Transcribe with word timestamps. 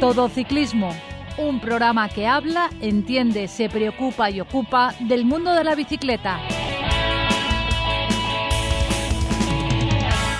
Todo 0.00 0.30
Ciclismo, 0.30 0.96
un 1.36 1.60
programa 1.60 2.08
que 2.08 2.26
habla, 2.26 2.70
entiende, 2.80 3.48
se 3.48 3.68
preocupa 3.68 4.30
y 4.30 4.40
ocupa 4.40 4.94
del 4.98 5.26
mundo 5.26 5.52
de 5.52 5.62
la 5.62 5.74
bicicleta. 5.74 6.40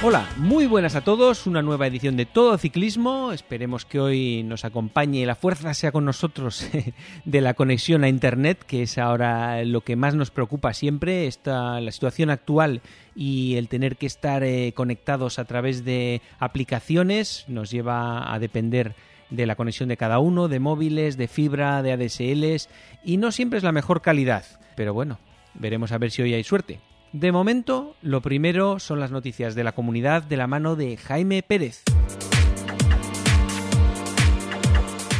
Hola, 0.03 0.27
muy 0.39 0.65
buenas 0.65 0.97
a 0.97 1.03
todos, 1.03 1.47
una 1.47 1.61
nueva 1.61 1.87
edición 1.87 2.17
de 2.17 2.25
Todo 2.25 2.57
Ciclismo, 2.57 3.33
esperemos 3.33 3.85
que 3.85 4.01
hoy 4.01 4.43
nos 4.45 4.65
acompañe 4.65 5.27
la 5.27 5.35
fuerza 5.35 5.75
sea 5.75 5.93
con 5.93 6.07
nosotros 6.07 6.67
de 7.27 7.41
la 7.43 7.53
conexión 7.53 8.03
a 8.03 8.09
Internet, 8.09 8.65
que 8.67 8.85
es 8.85 8.97
ahora 8.97 9.63
lo 9.65 9.83
que 9.83 9.95
más 9.95 10.15
nos 10.15 10.31
preocupa 10.31 10.73
siempre, 10.73 11.27
esta, 11.27 11.83
la 11.83 11.93
situación 11.93 12.31
actual 12.31 12.81
y 13.15 13.57
el 13.57 13.69
tener 13.69 13.99
que 13.99 14.07
estar 14.07 14.43
eh, 14.43 14.73
conectados 14.75 15.39
a 15.39 15.45
través 15.45 15.85
de 15.85 16.23
aplicaciones 16.39 17.45
nos 17.47 17.71
lleva 17.71 18.33
a 18.33 18.39
depender 18.39 18.95
de 19.31 19.47
la 19.47 19.57
conexión 19.57 19.89
de 19.89 19.97
cada 19.97 20.19
uno, 20.19 20.49
de 20.49 20.61
móviles, 20.61 21.17
de 21.17 21.29
fibra, 21.29 21.83
de 21.83 21.93
ADSLs 21.93 22.69
y 23.05 23.17
no 23.17 23.33
siempre 23.33 23.59
es 23.59 23.65
la 23.65 23.73
mejor 23.73 24.03
calidad, 24.03 24.45
pero 24.77 24.95
bueno, 24.95 25.19
veremos 25.55 25.93
a 25.93 25.99
ver 25.99 26.11
si 26.11 26.23
hoy 26.23 26.35
hay 26.35 26.45
suerte. 26.45 26.81
De 27.13 27.33
momento, 27.33 27.97
lo 28.03 28.21
primero 28.21 28.79
son 28.79 29.01
las 29.01 29.11
noticias 29.11 29.55
de 29.55 29.65
la 29.65 29.73
comunidad 29.73 30.23
de 30.23 30.37
la 30.37 30.47
mano 30.47 30.77
de 30.77 30.97
Jaime 30.97 31.43
Pérez. 31.43 31.83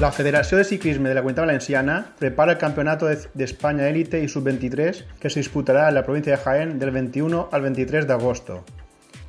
La 0.01 0.13
Federación 0.13 0.61
de 0.61 0.65
Ciclismo 0.65 1.09
de 1.09 1.15
la 1.15 1.21
Comunidad 1.21 1.43
Valenciana 1.43 2.15
prepara 2.19 2.53
el 2.53 2.59
Campeonato 2.59 3.07
de 3.07 3.45
España 3.45 3.87
Élite 3.87 4.23
y 4.23 4.29
Sub-23 4.29 5.05
que 5.21 5.29
se 5.29 5.41
disputará 5.41 5.89
en 5.89 5.95
la 5.95 6.05
provincia 6.05 6.37
de 6.37 6.43
Jaén 6.43 6.79
del 6.79 6.91
21 6.91 7.51
al 7.53 7.61
23 7.61 8.07
de 8.07 8.13
agosto. 8.15 8.65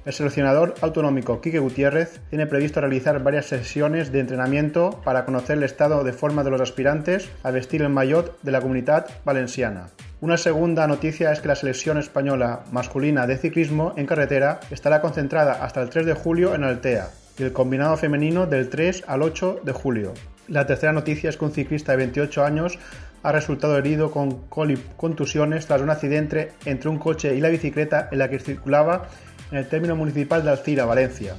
El 0.03 0.13
seleccionador 0.13 0.73
autonómico 0.81 1.41
Quique 1.41 1.59
Gutiérrez 1.59 2.21
tiene 2.31 2.47
previsto 2.47 2.81
realizar 2.81 3.21
varias 3.21 3.45
sesiones 3.45 4.11
de 4.11 4.19
entrenamiento 4.19 4.99
para 5.03 5.25
conocer 5.25 5.59
el 5.59 5.63
estado 5.63 6.03
de 6.03 6.11
forma 6.11 6.43
de 6.43 6.49
los 6.49 6.59
aspirantes 6.59 7.29
a 7.43 7.51
vestir 7.51 7.83
el 7.83 7.89
maillot 7.89 8.41
de 8.41 8.51
la 8.51 8.61
comunidad 8.61 9.05
valenciana. 9.25 9.89
Una 10.19 10.37
segunda 10.37 10.87
noticia 10.87 11.31
es 11.31 11.39
que 11.39 11.49
la 11.49 11.55
selección 11.55 11.99
española 11.99 12.61
masculina 12.71 13.27
de 13.27 13.37
ciclismo 13.37 13.93
en 13.95 14.07
carretera 14.07 14.59
estará 14.71 15.01
concentrada 15.01 15.63
hasta 15.63 15.83
el 15.83 15.89
3 15.89 16.07
de 16.07 16.13
julio 16.15 16.55
en 16.55 16.63
Altea 16.63 17.09
y 17.37 17.43
el 17.43 17.53
combinado 17.53 17.95
femenino 17.95 18.47
del 18.47 18.69
3 18.69 19.03
al 19.05 19.21
8 19.21 19.59
de 19.63 19.71
julio. 19.71 20.13
La 20.47 20.65
tercera 20.65 20.93
noticia 20.93 21.29
es 21.29 21.37
que 21.37 21.45
un 21.45 21.51
ciclista 21.51 21.91
de 21.91 21.99
28 21.99 22.43
años 22.43 22.79
ha 23.23 23.31
resultado 23.31 23.77
herido 23.77 24.11
con 24.11 24.47
contusiones 24.49 25.67
tras 25.67 25.81
un 25.81 25.91
accidente 25.91 26.53
entre 26.65 26.89
un 26.89 26.97
coche 26.97 27.35
y 27.35 27.39
la 27.39 27.49
bicicleta 27.49 28.09
en 28.11 28.19
la 28.19 28.29
que 28.29 28.39
circulaba 28.39 29.07
en 29.51 29.57
el 29.57 29.67
término 29.67 29.95
municipal 29.95 30.43
de 30.43 30.51
Alcira, 30.51 30.85
Valencia, 30.85 31.35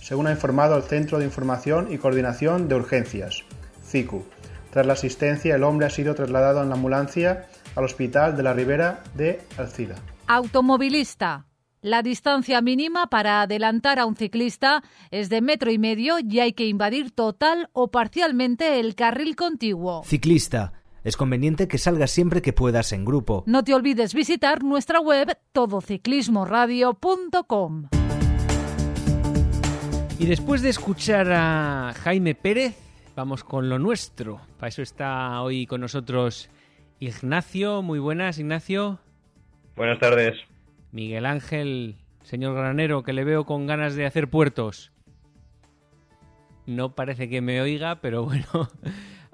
según 0.00 0.26
ha 0.26 0.32
informado 0.32 0.76
el 0.76 0.82
Centro 0.82 1.18
de 1.18 1.24
Información 1.24 1.88
y 1.90 1.98
Coordinación 1.98 2.68
de 2.68 2.74
Urgencias, 2.74 3.42
CICU. 3.82 4.24
Tras 4.70 4.86
la 4.86 4.92
asistencia, 4.92 5.54
el 5.54 5.62
hombre 5.62 5.86
ha 5.86 5.90
sido 5.90 6.14
trasladado 6.14 6.62
en 6.62 6.68
la 6.68 6.74
ambulancia 6.74 7.46
al 7.74 7.84
Hospital 7.84 8.36
de 8.36 8.42
la 8.42 8.52
Ribera 8.52 9.02
de 9.14 9.40
Alcira. 9.56 9.96
Automovilista. 10.26 11.46
La 11.80 12.02
distancia 12.02 12.60
mínima 12.62 13.08
para 13.08 13.42
adelantar 13.42 13.98
a 13.98 14.06
un 14.06 14.16
ciclista 14.16 14.82
es 15.10 15.28
de 15.28 15.42
metro 15.42 15.70
y 15.70 15.78
medio 15.78 16.16
y 16.18 16.40
hay 16.40 16.54
que 16.54 16.66
invadir 16.66 17.10
total 17.10 17.68
o 17.72 17.90
parcialmente 17.90 18.80
el 18.80 18.94
carril 18.94 19.36
contiguo. 19.36 20.02
Ciclista. 20.04 20.72
Es 21.04 21.16
conveniente 21.18 21.68
que 21.68 21.76
salgas 21.76 22.10
siempre 22.10 22.40
que 22.40 22.54
puedas 22.54 22.94
en 22.94 23.04
grupo. 23.04 23.44
No 23.46 23.62
te 23.62 23.74
olvides 23.74 24.14
visitar 24.14 24.64
nuestra 24.64 25.00
web 25.00 25.36
todociclismoradio.com. 25.52 27.88
Y 30.18 30.24
después 30.24 30.62
de 30.62 30.70
escuchar 30.70 31.30
a 31.30 31.92
Jaime 32.02 32.34
Pérez, 32.34 32.78
vamos 33.14 33.44
con 33.44 33.68
lo 33.68 33.78
nuestro. 33.78 34.40
Para 34.56 34.68
eso 34.68 34.80
está 34.80 35.42
hoy 35.42 35.66
con 35.66 35.82
nosotros 35.82 36.48
Ignacio, 37.00 37.82
muy 37.82 37.98
buenas, 37.98 38.38
Ignacio. 38.38 38.98
Buenas 39.76 39.98
tardes. 39.98 40.38
Miguel 40.90 41.26
Ángel, 41.26 41.96
señor 42.22 42.54
granero, 42.54 43.02
que 43.02 43.12
le 43.12 43.24
veo 43.24 43.44
con 43.44 43.66
ganas 43.66 43.94
de 43.94 44.06
hacer 44.06 44.30
puertos. 44.30 44.90
No 46.64 46.94
parece 46.94 47.28
que 47.28 47.42
me 47.42 47.60
oiga, 47.60 48.00
pero 48.00 48.24
bueno. 48.24 48.70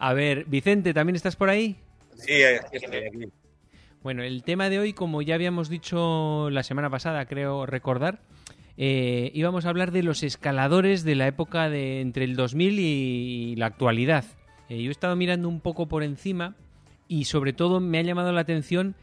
A 0.01 0.15
ver, 0.15 0.47
Vicente, 0.47 0.95
¿también 0.95 1.15
estás 1.15 1.37
por 1.37 1.51
ahí? 1.51 1.77
Sí, 2.17 2.33
estoy 2.73 3.05
aquí. 3.05 3.33
Bueno, 4.03 4.23
el 4.23 4.43
tema 4.43 4.71
de 4.71 4.79
hoy, 4.79 4.95
como 4.95 5.21
ya 5.21 5.35
habíamos 5.35 5.69
dicho 5.69 6.49
la 6.49 6.63
semana 6.63 6.89
pasada, 6.89 7.27
creo 7.27 7.67
recordar, 7.67 8.23
eh, 8.79 9.31
íbamos 9.35 9.67
a 9.67 9.69
hablar 9.69 9.91
de 9.91 10.03
los 10.03 10.23
escaladores 10.23 11.05
de 11.05 11.17
la 11.17 11.27
época 11.27 11.69
de 11.69 12.01
entre 12.01 12.25
el 12.25 12.35
2000 12.35 12.79
y 12.79 13.57
la 13.57 13.67
actualidad. 13.67 14.25
Eh, 14.71 14.83
yo 14.83 14.89
he 14.89 14.91
estado 14.91 15.17
mirando 15.17 15.51
un 15.51 15.61
poco 15.61 15.87
por 15.87 16.03
encima 16.03 16.57
y 17.07 17.27
sobre 17.27 17.53
todo 17.53 17.79
me 17.79 17.99
ha 17.99 18.03
llamado 18.03 18.33
la 18.33 18.41
atención 18.41 18.95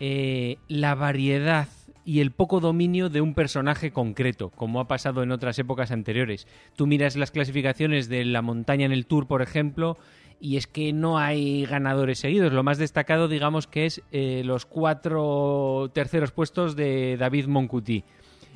eh, 0.00 0.58
la 0.68 0.94
variedad 0.94 1.68
y 2.04 2.20
el 2.20 2.30
poco 2.30 2.60
dominio 2.60 3.08
de 3.08 3.20
un 3.20 3.34
personaje 3.34 3.90
concreto, 3.90 4.50
como 4.50 4.80
ha 4.80 4.88
pasado 4.88 5.22
en 5.22 5.30
otras 5.30 5.58
épocas 5.58 5.92
anteriores. 5.92 6.46
Tú 6.76 6.86
miras 6.86 7.16
las 7.16 7.30
clasificaciones 7.30 8.10
de 8.10 8.24
la 8.24 8.42
montaña 8.42 8.84
en 8.84 8.92
el 8.92 9.06
Tour, 9.06 9.26
por 9.26 9.40
ejemplo, 9.40 9.96
y 10.42 10.56
es 10.56 10.66
que 10.66 10.92
no 10.92 11.18
hay 11.18 11.64
ganadores 11.66 12.18
seguidos. 12.18 12.52
Lo 12.52 12.64
más 12.64 12.76
destacado, 12.76 13.28
digamos, 13.28 13.68
que 13.68 13.86
es 13.86 14.02
eh, 14.10 14.42
los 14.44 14.66
cuatro 14.66 15.88
terceros 15.94 16.32
puestos 16.32 16.74
de 16.74 17.16
David 17.16 17.46
Moncuti, 17.46 18.02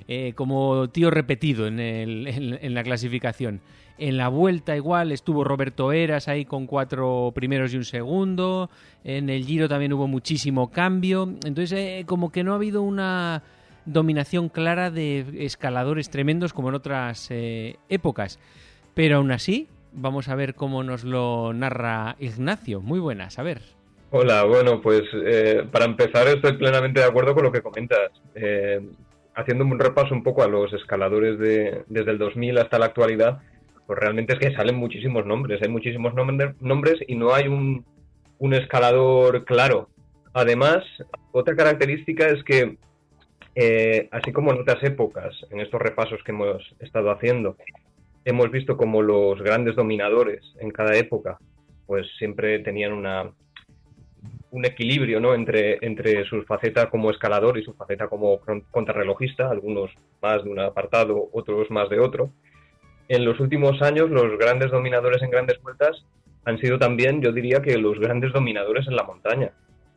eh, 0.08 0.32
como 0.34 0.88
tío 0.90 1.12
repetido 1.12 1.68
en, 1.68 2.74
la 2.74 2.82
clasificación. 2.82 3.60
En 3.98 4.16
la 4.16 4.26
vuelta 4.26 4.74
igual 4.74 5.12
estuvo 5.12 5.44
Roberto 5.44 5.92
Eras 5.92 6.26
ahí 6.26 6.44
con 6.44 6.66
cuatro 6.66 7.30
primeros 7.32 7.72
y 7.72 7.76
un 7.76 7.84
segundo. 7.84 8.68
En 9.04 9.30
el 9.30 9.46
Giro 9.46 9.68
también 9.68 9.92
hubo 9.92 10.08
muchísimo 10.08 10.72
cambio. 10.72 11.36
Entonces 11.44 11.72
eh, 11.72 12.04
como 12.04 12.32
que 12.32 12.42
no 12.42 12.50
ha 12.52 12.56
habido 12.56 12.82
una 12.82 13.44
dominación 13.84 14.48
clara 14.48 14.90
de 14.90 15.24
escaladores 15.46 16.10
tremendos 16.10 16.52
como 16.52 16.70
en 16.70 16.74
otras 16.74 17.28
épocas. 17.30 18.40
Pero 18.92 19.18
aún 19.18 19.30
así, 19.30 19.68
vamos 19.96 20.28
a 20.28 20.34
ver 20.34 20.54
cómo 20.54 20.82
nos 20.82 21.04
lo 21.04 21.52
narra 21.52 22.16
Ignacio. 22.20 22.80
Muy 22.80 23.00
buenas, 23.00 23.38
a 23.38 23.42
ver. 23.42 23.60
Hola, 24.10 24.44
bueno, 24.44 24.80
pues 24.80 25.02
eh, 25.24 25.66
para 25.70 25.84
empezar 25.84 26.28
estoy 26.28 26.52
plenamente 26.52 27.00
de 27.00 27.06
acuerdo 27.06 27.34
con 27.34 27.44
lo 27.44 27.52
que 27.52 27.62
comentas. 27.62 28.10
haciendo 29.34 29.64
un 29.64 29.78
repaso 29.78 30.14
un 30.14 30.22
poco 30.22 30.42
a 30.42 30.48
los 30.48 30.72
escaladores 30.72 31.38
de, 31.38 31.82
desde 31.88 32.12
el 32.12 32.18
2000 32.18 32.58
hasta 32.58 32.78
la 32.78 32.86
actualidad, 32.86 33.42
pues 33.86 33.98
realmente 33.98 34.34
es 34.34 34.38
que 34.40 34.54
salen 34.54 34.76
muchísimos 34.76 35.24
nombres, 35.26 35.62
hay 35.62 35.68
muchísimos 35.68 36.12
nombres 36.14 36.98
y 37.06 37.14
no 37.14 37.32
hay 37.32 37.46
un, 37.46 37.84
escalador 38.52 39.44
claro. 39.44 39.88
Además, 40.32 40.84
otra 41.32 41.54
característica 41.54 42.26
es 42.26 42.42
que, 42.44 42.76
eh, 43.54 44.08
así 44.10 44.32
como 44.32 44.52
en 44.52 44.60
otras 44.60 44.82
épocas, 44.82 45.34
en 45.50 45.60
estos 45.60 45.80
repasos 45.80 46.20
que 46.24 46.32
hemos 46.32 46.62
estado 46.80 47.10
haciendo, 47.10 47.56
hemos 48.26 48.50
visto 48.50 48.76
como 48.76 49.00
los 49.00 49.40
grandes 49.40 49.74
dominadores 49.74 50.42
en 50.60 50.70
cada 50.70 50.94
época, 50.96 51.38
pues 51.86 52.06
siempre 52.18 52.58
tenían 52.58 52.92
una, 52.92 53.30
un 54.50 54.64
equilibrio 54.66 55.18
¿no? 55.18 55.32
entre, 55.32 55.78
entre 55.80 56.26
su 56.26 56.42
faceta 56.42 56.90
como 56.90 57.10
escalador 57.10 57.56
y 57.56 57.64
su 57.64 57.72
faceta 57.72 58.08
como 58.08 58.40
contrarrelojista, 58.70 59.48
algunos 59.48 59.90
más 60.20 60.44
de 60.44 60.50
un 60.50 60.58
apartado, 60.58 61.30
otros 61.32 61.70
más 61.70 61.88
de 61.88 62.00
otro 62.00 62.30
en 63.08 63.24
los 63.24 63.38
últimos 63.40 63.80
años 63.82 64.10
los 64.10 64.36
grandes 64.38 64.70
dominadores 64.70 65.22
en 65.22 65.30
grandes 65.30 65.60
vueltas 65.62 66.04
han 66.44 66.58
sido 66.58 66.78
también, 66.78 67.22
yo 67.22 67.32
diría 67.32 67.60
que 67.60 67.76
los 67.76 67.98
grandes 67.98 68.32
dominadores 68.32 68.86
en 68.86 68.96
la 68.96 69.02
montaña. 69.02 69.50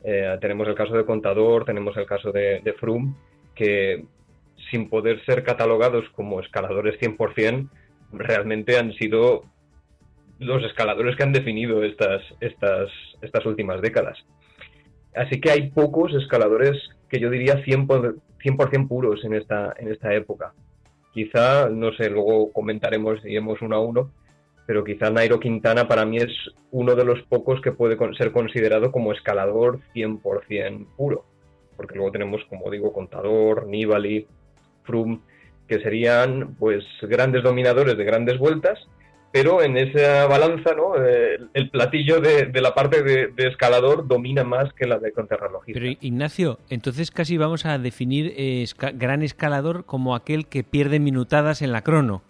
Eh, 0.03 0.37
tenemos 0.41 0.67
el 0.67 0.75
caso 0.75 0.93
de 0.93 1.05
Contador, 1.05 1.65
tenemos 1.65 1.95
el 1.97 2.05
caso 2.05 2.31
de, 2.31 2.61
de 2.63 2.73
Froome, 2.73 3.13
que 3.53 4.05
sin 4.71 4.89
poder 4.89 5.23
ser 5.25 5.43
catalogados 5.43 6.05
como 6.09 6.39
escaladores 6.39 6.99
100%, 6.99 7.69
realmente 8.11 8.77
han 8.77 8.93
sido 8.93 9.43
los 10.39 10.63
escaladores 10.63 11.15
que 11.15 11.23
han 11.23 11.33
definido 11.33 11.83
estas, 11.83 12.21
estas, 12.39 12.89
estas 13.21 13.45
últimas 13.45 13.81
décadas. 13.81 14.17
Así 15.15 15.41
que 15.41 15.51
hay 15.51 15.69
pocos 15.71 16.13
escaladores 16.13 16.77
que 17.09 17.19
yo 17.19 17.29
diría 17.29 17.63
100%, 17.63 18.21
100 18.41 18.87
puros 18.87 19.23
en 19.25 19.33
esta, 19.33 19.73
en 19.77 19.91
esta 19.91 20.13
época. 20.13 20.53
Quizá, 21.13 21.69
no 21.69 21.91
sé, 21.93 22.09
luego 22.09 22.53
comentaremos, 22.53 23.23
iremos 23.25 23.61
uno 23.61 23.75
a 23.75 23.79
uno, 23.79 24.11
pero 24.65 24.83
quizá 24.83 25.09
Nairo 25.09 25.39
Quintana 25.39 25.87
para 25.87 26.05
mí 26.05 26.17
es 26.17 26.31
uno 26.71 26.95
de 26.95 27.03
los 27.03 27.21
pocos 27.23 27.59
que 27.61 27.71
puede 27.71 27.97
ser 28.15 28.31
considerado 28.31 28.91
como 28.91 29.11
escalador 29.11 29.79
100% 29.95 30.85
puro. 30.95 31.25
Porque 31.75 31.95
luego 31.95 32.11
tenemos, 32.11 32.45
como 32.45 32.69
digo, 32.69 32.93
Contador, 32.93 33.65
Nibali, 33.65 34.27
Froome, 34.83 35.21
que 35.69 35.79
serían 35.81 36.55
pues 36.55 36.83
grandes 37.03 37.43
dominadores 37.43 37.95
de 37.95 38.03
grandes 38.03 38.39
vueltas, 38.39 38.79
pero 39.31 39.61
en 39.61 39.77
esa 39.77 40.25
balanza, 40.25 40.73
¿no? 40.73 40.95
Eh, 40.97 41.39
el 41.53 41.69
platillo 41.69 42.19
de, 42.19 42.51
la 42.59 42.73
parte 42.73 43.03
de, 43.03 43.31
escalador 43.37 44.07
domina 44.07 44.43
más 44.43 44.73
que 44.73 44.87
la 44.87 44.97
de 44.97 45.11
contrarrelojista. 45.11 45.79
Pero 45.79 45.95
Ignacio, 46.01 46.59
entonces 46.69 47.11
casi 47.11 47.37
vamos 47.37 47.65
a 47.67 47.77
definir 47.77 48.33
eh, 48.35 48.65
gran 48.95 49.21
escalador 49.21 49.85
como 49.85 50.15
aquel 50.15 50.47
que 50.47 50.63
pierde 50.63 50.99
minutadas 50.99 51.61
en 51.61 51.71
la 51.71 51.83
crono. 51.83 52.23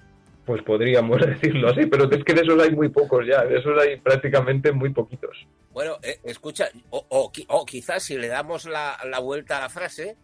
pues 0.46 0.62
podríamos 0.64 1.22
decirlo 1.26 1.70
así, 1.70 1.86
pero 1.86 2.12
es 2.12 2.24
que 2.26 2.34
de 2.34 2.42
esos 2.42 2.62
hay 2.62 2.72
muy 2.76 2.90
pocos 2.90 3.26
ya, 3.26 3.46
de 3.46 3.58
esos 3.58 3.82
hay 3.82 3.96
prácticamente 3.98 4.74
muy 4.74 4.90
poquitos. 4.90 5.48
Bueno, 5.72 5.98
eh, 6.04 6.20
escucha, 6.26 6.68
o, 6.90 7.32
o, 7.48 7.66
quizás 7.66 8.04
si 8.04 8.18
le 8.18 8.28
damos 8.28 8.66
la, 8.66 8.98
la, 9.10 9.20
vuelta 9.20 9.60
a 9.60 9.62
la 9.62 9.70
frase, 9.70 10.18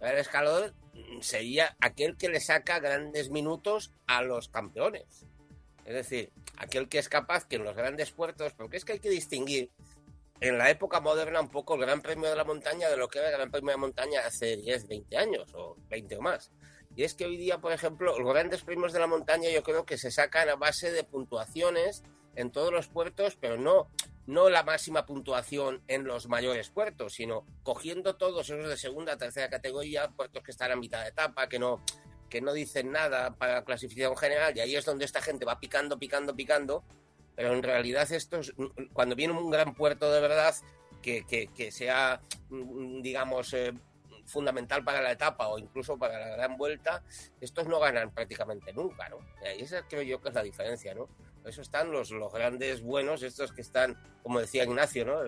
el 0.00 0.18
escalador 0.18 0.72
sería 1.20 1.76
aquel 1.80 2.16
que 2.16 2.28
le 2.28 2.40
saca 2.40 2.78
grandes 2.78 3.30
minutos 3.30 3.92
a 4.06 4.22
los 4.22 4.48
campeones. 4.48 5.26
Es 5.84 5.94
decir, 5.94 6.32
aquel 6.56 6.88
que 6.88 6.98
es 6.98 7.08
capaz 7.08 7.46
que 7.46 7.56
en 7.56 7.64
los 7.64 7.76
grandes 7.76 8.12
puertos, 8.12 8.52
porque 8.54 8.76
es 8.76 8.84
que 8.84 8.92
hay 8.92 9.00
que 9.00 9.10
distinguir 9.10 9.70
en 10.40 10.58
la 10.58 10.70
época 10.70 11.00
moderna 11.00 11.40
un 11.40 11.48
poco 11.48 11.74
el 11.74 11.80
Gran 11.80 12.02
Premio 12.02 12.28
de 12.28 12.36
la 12.36 12.44
Montaña 12.44 12.88
de 12.88 12.96
lo 12.96 13.08
que 13.08 13.18
era 13.18 13.28
el 13.28 13.36
Gran 13.36 13.50
Premio 13.50 13.70
de 13.70 13.76
la 13.76 13.80
Montaña 13.80 14.20
hace 14.26 14.56
10, 14.56 14.88
20 14.88 15.16
años 15.16 15.54
o 15.54 15.76
20 15.88 16.16
o 16.16 16.20
más. 16.20 16.50
Y 16.94 17.04
es 17.04 17.14
que 17.14 17.24
hoy 17.24 17.36
día, 17.36 17.58
por 17.58 17.72
ejemplo, 17.72 18.18
los 18.18 18.32
grandes 18.32 18.62
premios 18.62 18.92
de 18.92 18.98
la 18.98 19.06
montaña 19.06 19.48
yo 19.50 19.62
creo 19.62 19.84
que 19.84 19.96
se 19.96 20.10
sacan 20.10 20.48
a 20.48 20.56
base 20.56 20.92
de 20.92 21.04
puntuaciones 21.04 22.02
en 22.34 22.50
todos 22.50 22.72
los 22.72 22.88
puertos, 22.88 23.36
pero 23.40 23.56
no, 23.56 23.88
no 24.26 24.48
la 24.48 24.62
máxima 24.62 25.06
puntuación 25.06 25.82
en 25.88 26.04
los 26.04 26.28
mayores 26.28 26.70
puertos, 26.70 27.14
sino 27.14 27.44
cogiendo 27.62 28.16
todos 28.16 28.48
esos 28.48 28.68
de 28.68 28.76
segunda, 28.76 29.16
tercera 29.16 29.50
categoría, 29.50 30.10
puertos 30.10 30.42
que 30.42 30.52
están 30.52 30.70
a 30.70 30.76
mitad 30.76 31.02
de 31.02 31.08
etapa, 31.08 31.48
que 31.48 31.58
no, 31.58 31.82
que 32.28 32.40
no 32.40 32.52
dicen 32.52 32.92
nada 32.92 33.36
para 33.36 33.54
la 33.54 33.64
clasificación 33.64 34.16
general, 34.16 34.56
y 34.56 34.60
ahí 34.60 34.76
es 34.76 34.84
donde 34.84 35.04
esta 35.04 35.20
gente 35.20 35.44
va 35.44 35.58
picando, 35.58 35.98
picando, 35.98 36.34
picando, 36.34 36.84
pero 37.34 37.52
en 37.52 37.62
realidad 37.62 38.10
esto 38.12 38.38
es, 38.38 38.52
cuando 38.92 39.16
viene 39.16 39.34
un 39.34 39.50
gran 39.50 39.74
puerto 39.74 40.10
de 40.12 40.20
verdad, 40.20 40.54
que, 41.02 41.24
que, 41.24 41.72
sea, 41.72 42.20
digamos, 42.48 43.52
eh, 43.54 43.72
fundamental 44.24 44.84
para 44.84 45.02
la 45.02 45.12
etapa 45.12 45.48
o 45.48 45.58
incluso 45.58 45.98
para 45.98 46.18
la 46.18 46.36
gran 46.36 46.56
vuelta, 46.56 47.02
estos 47.40 47.66
no 47.66 47.80
ganan 47.80 48.12
prácticamente 48.12 48.72
nunca, 48.72 49.08
¿no? 49.08 49.18
Y 49.58 49.62
esa 49.62 49.82
creo 49.88 50.02
yo 50.02 50.20
que 50.20 50.28
es 50.28 50.34
la 50.34 50.42
diferencia, 50.42 50.94
¿no? 50.94 51.08
Eso 51.46 51.62
están 51.62 51.90
los, 51.90 52.10
los 52.10 52.32
grandes 52.32 52.82
buenos, 52.82 53.22
estos 53.22 53.52
que 53.52 53.62
están, 53.62 53.96
como 54.22 54.40
decía 54.40 54.64
Ignacio, 54.64 55.04
¿no? 55.04 55.20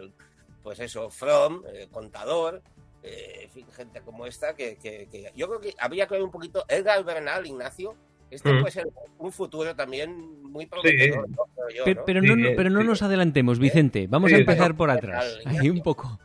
pues 0.62 0.81
eso, 0.81 1.11
From, 1.11 1.62
eh, 1.72 1.88
Contador, 1.90 2.62
eh, 3.02 3.40
en 3.43 3.50
fin, 3.50 3.66
gente 3.70 4.00
como 4.00 4.26
esta, 4.26 4.56
que, 4.56 4.76
que, 4.76 5.31
yo 5.37 5.46
creo 5.49 5.61
que 5.61 5.75
habría 5.78 6.06
que 6.06 6.14
ver 6.14 6.22
un 6.22 6.31
poquito, 6.31 6.64
Edgar 6.69 7.05
Bernal, 7.05 7.46
Ignacio, 7.46 7.94
este 8.31 8.52
mm. 8.52 8.61
puede 8.61 8.72
ser 8.72 8.88
un 9.19 9.31
futuro 9.31 9.76
también 9.76 10.43
muy 10.43 10.66
prometedor. 10.66 11.26
Pero, 12.06 12.22
no, 12.22 12.34
pero, 12.56 12.70
no, 12.70 12.82
nos 12.82 13.02
adelantemos, 13.02 13.58
Vicente. 13.58 14.06
Vamos 14.08 14.32
a 14.32 14.37
empezar 14.37 14.75
por 14.75 14.90
atrás. 14.90 15.38
Ahí 15.44 15.69
un 15.69 15.82
poco. 15.82 16.19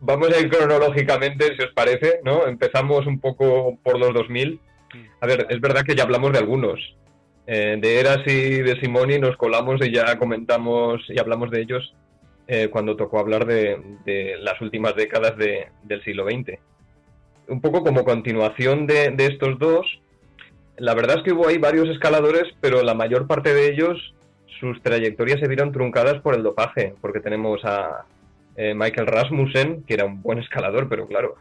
Vamos 0.00 0.28
a 0.30 0.38
ir 0.38 0.48
cronológicamente, 0.48 1.56
si 1.56 1.62
os 1.62 1.72
parece, 1.72 2.20
¿no? 2.24 2.46
Empezamos 2.46 3.06
un 3.06 3.18
poco 3.18 3.78
por 3.82 3.98
los 3.98 4.14
2000. 4.14 4.60
A 5.20 5.26
ver, 5.26 5.46
es 5.50 5.60
verdad 5.60 5.84
que 5.84 5.94
ya 5.94 6.04
hablamos 6.04 6.32
de 6.32 6.38
algunos. 6.38 6.96
Eh, 7.52 7.78
de 7.80 7.98
Eras 7.98 8.20
y 8.26 8.62
de 8.62 8.78
Simoni 8.78 9.18
nos 9.18 9.36
colamos 9.36 9.84
y 9.84 9.92
ya 9.92 10.16
comentamos 10.18 11.02
y 11.08 11.18
hablamos 11.18 11.50
de 11.50 11.62
ellos 11.62 11.92
eh, 12.46 12.68
cuando 12.70 12.94
tocó 12.94 13.18
hablar 13.18 13.44
de, 13.44 14.36
las 14.40 14.60
últimas 14.60 14.94
décadas 14.94 15.36
del 15.36 16.04
siglo 16.04 16.26
XX. 16.26 16.60
Un 17.48 17.60
poco 17.60 17.82
como 17.82 18.04
continuación 18.04 18.86
de, 18.86 19.12
estos 19.18 19.58
dos, 19.58 19.84
la 20.76 20.94
verdad 20.94 21.16
es 21.16 21.24
que 21.24 21.32
hubo 21.32 21.48
ahí 21.48 21.58
varios 21.58 21.88
escaladores, 21.88 22.44
pero 22.60 22.84
la 22.84 22.94
mayor 22.94 23.26
parte 23.26 23.52
de 23.52 23.72
ellos, 23.72 24.14
sus 24.60 24.80
trayectorias 24.80 25.40
se 25.40 25.48
vieron 25.48 25.72
truncadas 25.72 26.20
por 26.22 26.36
el 26.36 26.44
dopaje, 26.44 26.94
porque 27.00 27.18
tenemos 27.18 27.64
a, 27.64 28.04
eh, 28.54 28.74
Michael 28.74 29.08
Rasmussen, 29.08 29.82
que 29.82 29.94
era 29.94 30.04
un 30.04 30.22
buen 30.22 30.38
escalador, 30.38 30.88
pero 30.88 31.08
claro, 31.08 31.34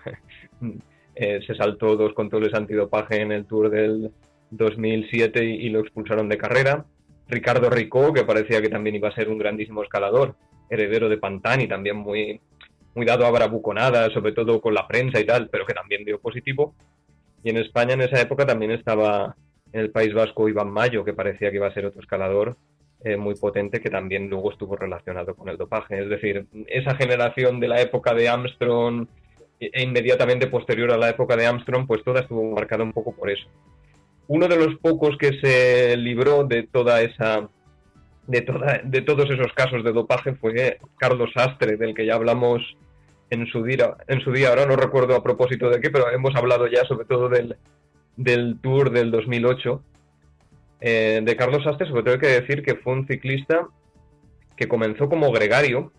eh, 1.14 1.40
se 1.46 1.54
saltó 1.54 1.96
dos 1.96 2.14
controles 2.16 2.56
antidopaje 2.56 3.22
en 3.22 3.32
el 3.32 3.46
Tour 3.46 3.70
del 3.70 4.12
2007 4.52 5.44
y, 5.44 5.70
lo 5.70 5.80
expulsaron 5.80 6.30
de 6.30 6.38
carrera. 6.38 6.86
Ricardo 7.28 7.70
Ricó, 7.70 8.14
que 8.14 8.24
parecía 8.24 8.62
que 8.62 8.70
también 8.70 8.96
iba 8.96 9.10
a 9.10 9.16
ser 9.16 9.30
un 9.30 9.38
grandísimo 9.38 9.84
escalador, 9.84 10.36
heredero 10.70 11.10
de 11.10 11.18
Pantani, 11.18 11.68
también 11.68 11.98
muy, 11.98 12.42
muy 12.96 13.06
dado 13.06 13.26
a 13.26 13.32
bravuconadas, 13.32 14.12
sobre 14.14 14.34
todo 14.34 14.60
con 14.62 14.74
la 14.74 14.88
prensa 14.88 15.20
y 15.20 15.26
tal, 15.26 15.50
pero 15.50 15.66
que 15.66 15.74
también 15.74 16.04
dio 16.06 16.20
positivo. 16.20 16.74
Y 17.44 17.50
en 17.50 17.58
España 17.58 17.94
en 17.94 18.02
esa 18.02 18.20
época 18.20 18.46
también 18.46 18.72
estaba 18.72 19.36
en 19.72 19.82
el 19.82 19.92
País 19.92 20.14
Vasco 20.14 20.50
Iván 20.50 20.72
Mayo, 20.72 21.06
que 21.06 21.14
parecía 21.14 21.52
que 21.52 21.58
iba 21.58 21.68
a 21.68 21.74
ser 21.74 21.86
otro 21.86 22.02
escalador, 22.02 22.58
eh, 23.04 23.16
muy 23.16 23.36
potente 23.36 23.80
que 23.80 23.90
también 23.90 24.30
luego 24.30 24.52
estuvo 24.52 24.76
relacionado 24.76 25.36
con 25.36 25.50
el 25.50 25.58
dopaje. 25.58 26.02
Es 26.02 26.10
decir, 26.10 26.48
esa 26.68 26.96
generación 26.96 27.60
de 27.60 27.68
la 27.68 27.80
época 27.80 28.14
de 28.14 28.28
Armstrong 28.28 29.08
e 29.60 29.84
inmediatamente 29.84 30.48
posterior 30.48 30.92
a 30.92 30.98
la 30.98 31.10
época 31.10 31.36
de 31.36 31.46
Armstrong, 31.46 31.86
pues 31.86 32.04
toda 32.04 32.22
estuvo 32.22 32.44
marcada 32.56 32.84
un 32.84 32.94
poco 32.94 33.14
por 33.14 33.30
eso. 33.30 33.48
Uno 34.30 34.48
de 34.48 34.58
los 34.58 34.76
pocos 34.76 35.18
que 35.18 35.40
se 35.42 35.98
libró 35.98 36.44
de 36.44 36.62
toda 36.62 37.02
esa 37.02 37.50
de, 38.28 38.42
toda, 38.42 38.80
de 38.84 39.02
todos 39.02 39.28
esos 39.32 39.52
casos 39.54 39.84
de 39.84 39.92
dopaje 39.92 40.36
fue 40.36 40.78
Carlos 41.00 41.32
Sastre, 41.34 41.78
del 41.78 41.96
que 41.96 42.06
ya 42.06 42.14
hablamos 42.14 42.62
en 43.32 43.48
su 43.48 43.64
día, 43.64 43.96
en 44.08 44.22
su 44.22 44.32
día 44.32 44.50
ahora 44.50 44.68
no 44.68 44.76
recuerdo 44.76 45.16
a 45.16 45.24
propósito 45.24 45.68
de 45.72 45.82
qué, 45.82 45.90
pero 45.90 46.12
hemos 46.12 46.36
hablado 46.36 46.68
ya 46.68 46.86
sobre 46.86 47.06
todo 47.06 47.28
del, 47.28 47.56
del 48.18 48.60
Tour 48.62 48.92
del 48.92 49.10
2008, 49.10 49.84
eh, 50.82 51.22
de 51.24 51.36
Carlos 51.36 51.64
Sastre, 51.64 51.88
sobre 51.88 52.04
todo 52.04 52.14
hay 52.14 52.20
que 52.20 52.42
decir 52.42 52.62
que 52.62 52.76
fue 52.76 52.94
un 52.94 53.08
ciclista 53.08 53.68
que 54.56 54.68
comenzó 54.68 55.10
como 55.10 55.32
gregario 55.32 55.92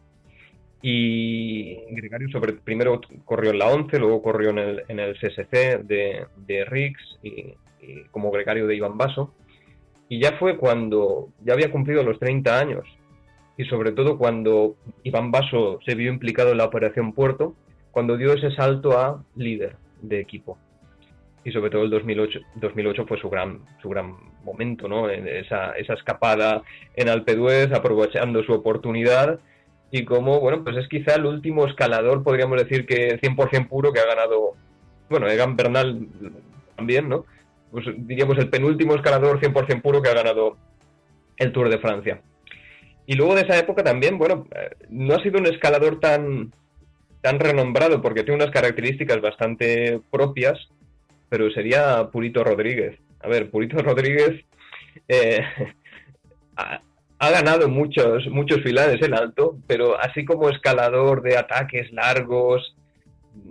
y 0.83 1.79
Gregario 1.97 2.29
sobre, 2.31 2.53
primero 2.53 3.01
corrió 3.25 3.51
en 3.51 3.59
la 3.59 3.67
11, 3.67 3.99
luego 3.99 4.23
corrió 4.23 4.51
en 4.51 4.59
el, 4.59 4.85
en 4.87 5.01
el 5.01 5.19
CSC 5.19 5.83
de, 5.83 6.27
de 6.37 6.65
Rix 6.65 7.19
y, 7.25 7.55
como 8.11 8.31
gregario 8.31 8.67
de 8.67 8.77
Iván 8.77 8.99
Basso. 8.99 9.35
Y 10.09 10.21
ya 10.21 10.33
fue 10.39 10.57
cuando 10.57 11.29
ya 11.45 11.55
había 11.55 11.71
cumplido 11.71 12.03
los 12.03 12.19
30 12.19 12.59
años 12.59 12.85
y 13.57 13.65
sobre 13.65 13.93
todo 13.93 14.19
cuando 14.19 14.77
Iván 15.05 15.31
Basso 15.31 15.79
se 15.85 15.95
vio 15.95 16.11
implicado 16.11 16.51
en 16.51 16.59
la 16.59 16.65
Operación 16.65 17.13
Puerto, 17.13 17.55
cuando 17.91 18.17
dio 18.17 18.33
ese 18.33 18.51
salto 18.53 18.99
a 18.99 19.23
líder 19.37 19.77
de 20.03 20.21
equipo 20.21 20.59
y 21.45 21.53
sobre 21.53 21.71
todo 21.71 21.83
el 21.83 21.91
2008, 21.91 22.41
2008 22.57 23.07
fue 23.07 23.19
su 23.19 23.31
gran, 23.31 23.61
su 23.81 23.89
gran 23.89 24.15
momento, 24.45 24.89
¿no? 24.89 25.09
Esa, 25.09 25.73
esa 25.73 25.95
escapada 25.95 26.63
en 26.95 27.09
Alpeduez, 27.09 27.73
aprovechando 27.73 28.43
su 28.43 28.53
oportunidad 28.53 29.41
y 29.91 30.05
como, 30.05 30.41
bueno, 30.41 30.63
pues 30.63 30.77
es 30.77 30.89
quizá 30.89 31.15
el 31.17 31.27
último 31.27 31.67
escalador, 31.67 32.23
podríamos 32.23 32.63
decir 32.63 32.87
que 32.87 33.21
100% 33.21 33.69
puro 33.69 33.93
que 33.93 34.01
ha 34.01 34.07
ganado, 34.07 34.55
bueno, 35.09 35.29
Egan 35.29 35.57
Bernal 35.57 36.07
también, 36.77 37.09
¿no? 37.09 37.25
Pues 37.71 37.87
diríamos 37.97 38.37
el 38.39 38.51
penúltimo 38.51 38.95
escalador 38.95 39.41
100% 39.41 39.83
puro 39.83 40.03
que 40.03 40.09
ha 40.09 40.15
ganado 40.15 40.57
el 41.37 41.53
Tour 41.53 41.69
de 41.69 41.79
Francia. 41.79 42.21
Y 43.07 43.15
luego 43.15 43.35
de 43.35 43.43
esa 43.43 43.59
época 43.59 43.83
también, 43.83 44.19
bueno, 44.19 44.47
eh, 44.55 44.71
no 44.89 45.15
ha 45.15 45.23
sido 45.23 45.39
un 45.39 45.47
escalador 45.47 45.99
tan, 45.99 46.53
tan 47.21 47.41
renombrado 47.41 48.01
porque 48.01 48.23
tiene 48.23 48.43
unas 48.43 48.53
características 48.53 49.21
bastante 49.21 50.01
propias, 50.11 50.69
pero 51.29 51.51
sería 51.51 52.09
Purito 52.13 52.45
Rodríguez. 52.45 52.99
A 53.21 53.29
ver, 53.29 53.51
Purito 53.51 53.79
Rodríguez 53.83 54.45
eh, 55.09 55.41
ha, 56.57 57.31
ganado 57.31 57.69
muchos, 57.69 58.29
muchos 58.29 58.63
filares 58.63 59.03
en 59.03 59.15
alto, 59.15 59.57
pero 59.67 59.99
así 59.99 60.25
como 60.25 60.49
escalador 60.49 61.23
de 61.23 61.37
ataques 61.37 61.93
largos, 61.93 62.77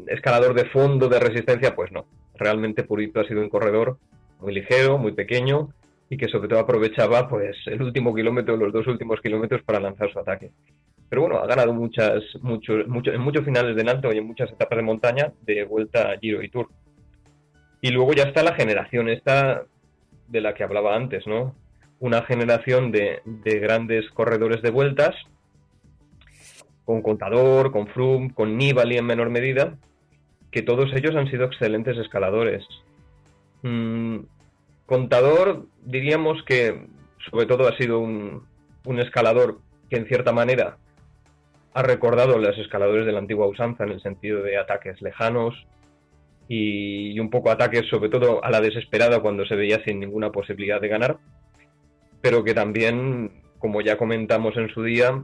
escalador 0.07 0.53
de 0.53 0.65
fondo, 0.65 1.07
de 1.07 1.19
resistencia, 1.19 1.75
pues 1.75 1.91
no. 1.91 2.05
Realmente 2.35 2.83
Purito 2.83 3.19
ha 3.19 3.27
sido 3.27 3.41
un 3.41 3.49
corredor 3.49 3.97
muy 4.39 4.53
ligero, 4.53 4.97
muy 4.97 5.11
pequeño 5.11 5.69
y 6.09 6.17
que 6.17 6.27
sobre 6.27 6.47
todo 6.47 6.59
aprovechaba 6.59 7.29
pues 7.29 7.55
el 7.67 7.81
último 7.81 8.13
kilómetro, 8.15 8.57
los 8.57 8.73
dos 8.73 8.87
últimos 8.87 9.21
kilómetros 9.21 9.61
para 9.63 9.79
lanzar 9.79 10.11
su 10.11 10.19
ataque. 10.19 10.51
Pero 11.09 11.23
bueno, 11.23 11.39
ha 11.39 11.47
ganado 11.47 11.73
muchas, 11.73 12.23
muchos, 12.41 12.87
muchos, 12.87 13.15
en 13.15 13.21
muchos 13.21 13.43
finales 13.43 13.75
de 13.75 13.89
alto 13.89 14.13
y 14.13 14.17
en 14.17 14.27
muchas 14.27 14.51
etapas 14.51 14.77
de 14.77 14.83
montaña 14.83 15.33
de 15.41 15.63
vuelta 15.63 16.15
Giro 16.19 16.43
y 16.43 16.49
Tour. 16.49 16.69
Y 17.81 17.91
luego 17.91 18.13
ya 18.13 18.23
está 18.23 18.43
la 18.43 18.55
generación 18.55 19.09
esta 19.09 19.65
de 20.27 20.41
la 20.41 20.53
que 20.53 20.63
hablaba 20.63 20.95
antes, 20.95 21.25
¿no? 21.25 21.55
Una 21.99 22.21
generación 22.23 22.91
de, 22.91 23.21
grandes 23.43 24.09
corredores 24.11 24.61
de 24.61 24.69
vueltas, 24.69 25.15
con 26.85 27.01
Contador, 27.01 27.71
con 27.71 27.87
Froome, 27.87 28.33
con 28.33 28.57
Nibali 28.57 28.97
en 28.97 29.05
menor 29.05 29.29
medida, 29.29 29.77
que 30.51 30.61
todos 30.61 30.91
ellos 30.93 31.15
han 31.15 31.29
sido 31.29 31.45
excelentes 31.45 31.97
escaladores. 31.97 32.63
Mm, 33.61 34.19
contador, 34.85 35.65
diríamos 35.83 36.43
que 36.43 36.87
sobre 37.29 37.45
todo 37.45 37.67
ha 37.67 37.77
sido 37.77 37.99
un, 37.99 38.47
un, 38.85 38.99
escalador 38.99 39.59
que 39.89 39.97
en 39.97 40.07
cierta 40.07 40.31
manera 40.31 40.77
ha 41.73 41.83
recordado 41.83 42.35
a 42.35 42.39
los 42.39 42.57
escaladores 42.57 43.05
de 43.05 43.11
la 43.11 43.19
antigua 43.19 43.47
usanza 43.47 43.83
en 43.83 43.91
el 43.91 44.01
sentido 44.01 44.41
de 44.41 44.57
ataques 44.57 45.01
lejanos, 45.01 45.67
y, 46.49 47.17
un 47.19 47.29
poco 47.29 47.51
ataques, 47.51 47.87
sobre 47.87 48.09
todo 48.09 48.43
a 48.43 48.49
la 48.49 48.59
desesperada 48.59 49.21
cuando 49.21 49.45
se 49.45 49.55
veía 49.55 49.81
sin 49.85 49.99
ninguna 49.99 50.31
posibilidad 50.31 50.81
de 50.81 50.87
ganar, 50.87 51.17
pero 52.21 52.43
que 52.43 52.55
también, 52.55 53.43
como 53.59 53.81
ya 53.81 53.97
comentamos 53.97 54.57
en 54.57 54.67
su 54.69 54.83
día, 54.83 55.23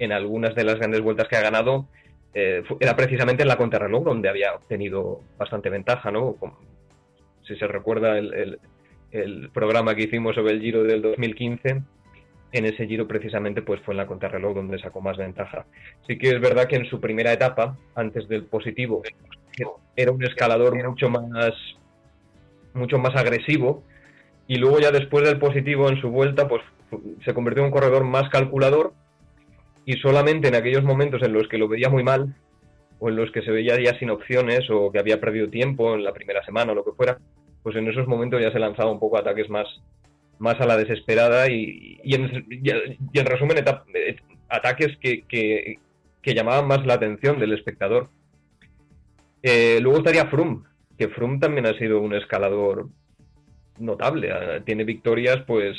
en 0.00 0.12
algunas 0.12 0.54
de 0.56 0.64
las 0.64 0.76
grandes 0.76 1.00
vueltas 1.00 1.28
que 1.28 1.36
ha 1.36 1.42
ganado, 1.42 1.86
eh, 2.34 2.64
era 2.80 2.96
precisamente 2.96 3.42
en 3.42 3.48
la 3.48 3.56
contrarreloj 3.56 4.04
donde 4.04 4.28
había 4.28 4.54
obtenido 4.54 5.20
bastante 5.38 5.70
ventaja, 5.70 6.10
¿no? 6.10 6.36
Si 7.46 7.56
se 7.56 7.66
recuerda 7.66 8.18
el, 8.18 8.58
el 9.10 9.50
programa 9.50 9.94
que 9.94 10.04
hicimos 10.04 10.34
sobre 10.34 10.52
el 10.52 10.60
Giro 10.60 10.84
del 10.84 11.02
2015, 11.02 11.82
en 12.52 12.64
ese 12.66 12.86
Giro 12.86 13.08
precisamente 13.08 13.62
pues 13.62 13.80
fue 13.82 13.94
en 13.94 13.98
la 13.98 14.06
contrarreloj 14.06 14.54
donde 14.54 14.78
sacó 14.78 15.00
más 15.00 15.16
ventaja. 15.16 15.66
Sí 16.06 16.18
que 16.18 16.28
es 16.28 16.40
verdad 16.40 16.66
que 16.66 16.76
en 16.76 16.86
su 16.86 17.00
primera 17.00 17.32
etapa, 17.32 17.76
antes 17.94 18.28
del 18.28 18.44
positivo, 18.44 19.02
era 19.96 20.12
un 20.12 20.22
escalador 20.24 20.74
mucho 20.82 21.10
más 21.10 21.52
mucho 22.74 22.98
más 22.98 23.14
agresivo 23.16 23.82
y 24.46 24.56
luego 24.56 24.80
ya 24.80 24.90
después 24.90 25.24
del 25.24 25.38
positivo 25.38 25.90
en 25.90 26.00
su 26.00 26.10
vuelta 26.10 26.48
pues 26.48 26.62
se 27.24 27.34
convirtió 27.34 27.62
en 27.62 27.66
un 27.66 27.72
corredor 27.72 28.04
más 28.04 28.30
calculador 28.30 28.94
y 29.84 29.94
solamente 29.94 30.48
en 30.48 30.54
aquellos 30.54 30.82
momentos 30.82 31.22
en 31.22 31.34
los 31.34 31.48
que 31.48 31.58
lo 31.58 31.68
veía 31.68 31.90
muy 31.90 32.02
mal 32.02 32.34
o 33.02 33.08
en 33.08 33.16
los 33.16 33.32
que 33.32 33.42
se 33.42 33.50
veía 33.50 33.76
ya 33.80 33.98
sin 33.98 34.10
opciones 34.10 34.70
o 34.70 34.92
que 34.92 35.00
había 35.00 35.20
perdido 35.20 35.48
tiempo 35.48 35.92
en 35.96 36.04
la 36.04 36.12
primera 36.12 36.44
semana 36.44 36.70
o 36.70 36.74
lo 36.76 36.84
que 36.84 36.92
fuera, 36.92 37.18
pues 37.64 37.74
en 37.74 37.88
esos 37.88 38.06
momentos 38.06 38.40
ya 38.40 38.52
se 38.52 38.60
lanzaba 38.60 38.92
un 38.92 39.00
poco 39.00 39.18
ataques 39.18 39.50
más, 39.50 39.66
más 40.38 40.60
a 40.60 40.66
la 40.66 40.76
desesperada 40.76 41.50
y, 41.50 41.98
en, 42.04 43.26
resumen 43.26 43.58
eh, 43.58 44.16
ataques 44.48 44.96
que, 44.98 45.24
que, 45.26 46.34
llamaban 46.34 46.68
más 46.68 46.86
la 46.86 46.94
atención 46.94 47.40
del 47.40 47.54
espectador. 47.54 48.08
Eh, 49.42 49.80
luego 49.82 49.98
estaría 49.98 50.26
Froome, 50.26 50.62
que 50.96 51.08
Froome 51.08 51.40
también 51.40 51.66
ha 51.66 51.76
sido 51.76 52.00
un 52.00 52.14
escalador 52.14 52.86
notable. 53.80 54.30
Ah, 54.30 54.60
tiene 54.64 54.84
victorias 54.84 55.42
pues 55.44 55.76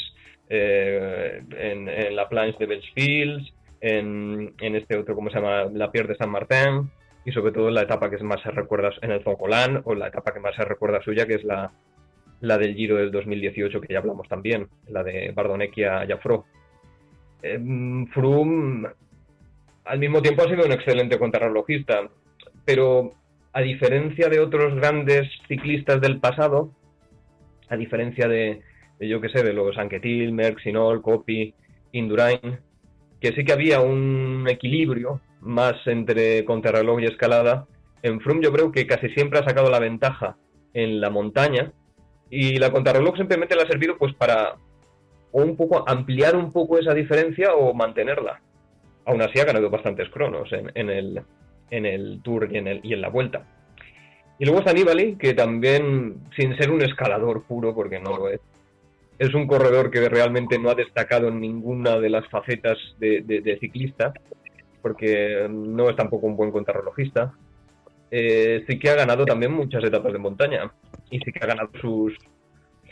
eh, 0.50 1.42
en, 1.58 2.16
la 2.18 2.28
planche 2.28 2.58
de 2.60 2.66
Belchfields, 2.66 3.54
en, 3.80 4.56
en 4.60 4.76
este 4.76 4.98
otro, 4.98 5.16
¿cómo 5.16 5.30
se 5.30 5.38
llama? 5.38 5.70
La 5.74 5.90
Pierre 5.90 6.10
de 6.10 6.18
San 6.18 6.30
Martín 6.30 6.92
y 7.26 7.32
sobre 7.32 7.52
todo 7.52 7.70
en 7.70 7.76
la 7.76 7.84
etapa 7.84 8.10
que 8.10 8.22
más 8.24 8.42
se 8.42 8.52
recuerda 8.52 8.92
en 9.02 9.12
el 9.12 9.24
Zoncolán 9.24 9.82
o 9.86 9.96
la 9.96 10.08
etapa 10.08 10.34
que 10.34 10.40
más 10.40 10.56
se 10.56 10.66
recuerda 10.66 11.02
suya, 11.02 11.26
que 11.26 11.36
es 11.36 11.44
la, 11.44 11.72
la 12.42 12.58
del 12.58 12.76
Giro 12.76 12.98
del 12.98 13.12
2018, 13.12 13.80
que 13.80 13.94
ya 13.94 14.00
hablamos 14.00 14.28
también, 14.28 14.68
la 14.88 15.04
de 15.04 15.32
Bardonecchia 15.32 16.06
Jafro. 16.08 16.46
Eh, 17.42 17.60
Froome, 18.14 18.90
al 19.86 20.00
mismo 20.00 20.22
tiempo, 20.22 20.44
ha 20.44 20.50
sido 20.50 20.66
un 20.66 20.72
excelente 20.72 21.18
contrarrelojista, 21.18 22.10
pero 22.66 23.14
a 23.54 23.62
diferencia 23.62 24.28
de 24.30 24.40
otros 24.40 24.76
grandes 24.76 25.30
ciclistas 25.48 26.02
del 26.02 26.20
pasado, 26.20 26.72
a 27.70 27.78
diferencia 27.78 28.28
de, 28.28 28.62
yo 29.00 29.22
que 29.22 29.30
sé, 29.30 29.44
de 29.44 29.54
los 29.54 29.78
Anquetil, 29.78 30.34
Merckx, 30.34 30.64
Sinol, 30.64 31.02
Copy, 31.02 31.54
Indurain, 31.94 32.60
que 33.22 33.34
sí 33.34 33.46
que 33.46 33.54
había 33.54 33.80
un 33.80 34.46
equilibrio 34.50 35.22
más 35.44 35.76
entre 35.86 36.46
contrarreloj 36.46 37.02
y 37.02 37.06
escalada, 37.06 37.68
en 38.02 38.20
Froome 38.20 38.44
yo 38.44 38.52
creo 38.52 38.72
que 38.72 38.88
casi 38.88 39.10
siempre 39.10 39.40
ha 39.40 39.46
sacado 39.46 39.70
la 39.70 39.80
ventaja 39.80 40.38
en 40.74 41.00
la 41.00 41.10
montaña 41.10 41.72
y 42.30 42.58
la 42.58 42.72
contrarreloj 42.72 43.16
simplemente 43.18 43.56
le 43.56 43.62
ha 43.62 43.68
servido 43.68 43.98
pues 43.98 44.14
para 44.16 44.56
un 45.32 45.56
poco 45.56 45.88
ampliar 45.88 46.36
un 46.36 46.52
poco 46.52 46.78
esa 46.78 46.94
diferencia 46.94 47.54
o 47.54 47.74
mantenerla. 47.74 48.42
Aún 49.06 49.22
así 49.22 49.40
ha 49.40 49.46
ganado 49.46 49.70
bastantes 49.70 50.10
cronos 50.10 50.50
en, 50.52 50.90
el, 50.90 51.22
en 51.70 51.86
el 51.86 52.22
Tour 52.24 52.50
y 52.52 52.58
en, 52.58 52.68
el, 52.68 52.80
y 52.84 52.94
en 52.94 53.02
la 53.02 53.10
Vuelta. 53.10 53.46
Y 54.40 54.46
luego 54.46 54.60
está 54.60 54.74
Nibali, 54.74 55.16
que 55.16 55.34
también, 55.34 56.16
sin 56.36 56.56
ser 56.58 56.72
un 56.72 56.82
escalador 56.82 57.44
puro, 57.44 57.74
porque 57.74 58.00
no 58.00 58.18
lo 58.18 58.30
es, 58.30 58.40
es 59.20 59.34
un 59.34 59.48
corredor 59.48 59.92
que 59.92 60.08
realmente 60.10 60.58
no 60.58 60.70
ha 60.70 60.76
destacado 60.76 61.28
en 61.28 61.40
ninguna 61.40 62.00
de 62.00 62.10
las 62.10 62.28
facetas 62.30 62.78
de, 63.00 63.58
ciclista, 63.60 64.14
porque 64.84 65.48
no 65.50 65.90
es 65.90 65.96
tampoco 65.96 66.28
un 66.28 66.36
buen 66.36 66.52
contrarrelojista. 66.52 67.34
Eh, 68.12 68.64
sí 68.68 68.78
que 68.78 68.92
ha 68.92 68.96
ganado 68.96 69.26
también 69.26 69.52
muchas 69.52 69.84
etapas 69.84 70.14
de 70.14 70.20
montaña 70.20 70.72
y 71.10 71.18
sí 71.20 71.32
que 71.32 71.44
ha 71.44 71.48
ganado 71.48 71.72
sus, 71.82 72.14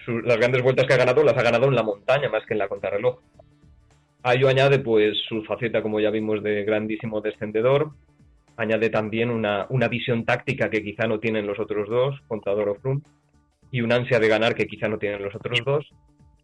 las 0.08 0.38
grandes 0.38 0.64
vueltas 0.64 0.88
que 0.88 0.94
ha 0.94 0.98
ganado 0.98 1.24
las 1.24 1.38
ha 1.38 1.44
ganado 1.44 1.68
en 1.68 1.76
la 1.76 1.84
montaña 1.84 2.30
más 2.30 2.44
que 2.48 2.56
en 2.56 2.60
la 2.60 2.68
contrarreloj. 2.68 3.20
A 4.24 4.34
ello 4.34 4.48
añade 4.48 4.80
pues 4.80 5.18
su 5.28 5.44
faceta, 5.44 5.82
como 5.82 6.00
ya 6.00 6.10
vimos, 6.10 6.42
de 6.42 6.64
grandísimo 6.64 7.22
descendedor. 7.22 7.92
Añade 8.56 8.90
también 8.90 9.30
una, 9.30 9.66
una 9.70 9.88
visión 9.88 10.26
táctica 10.26 10.70
que 10.70 10.84
quizá 10.84 11.08
no 11.08 11.20
tienen 11.20 11.46
los 11.46 11.60
otros 11.60 11.90
dos, 11.90 12.20
Contador 12.28 12.70
o 12.70 12.76
Froome, 12.76 13.02
y 13.72 13.82
una 13.82 13.96
ansia 13.96 14.20
de 14.20 14.28
ganar 14.28 14.56
que 14.56 14.68
quizá 14.68 14.88
no 14.88 14.98
tienen 14.98 15.24
los 15.24 15.36
otros 15.36 15.60
dos. 15.66 15.90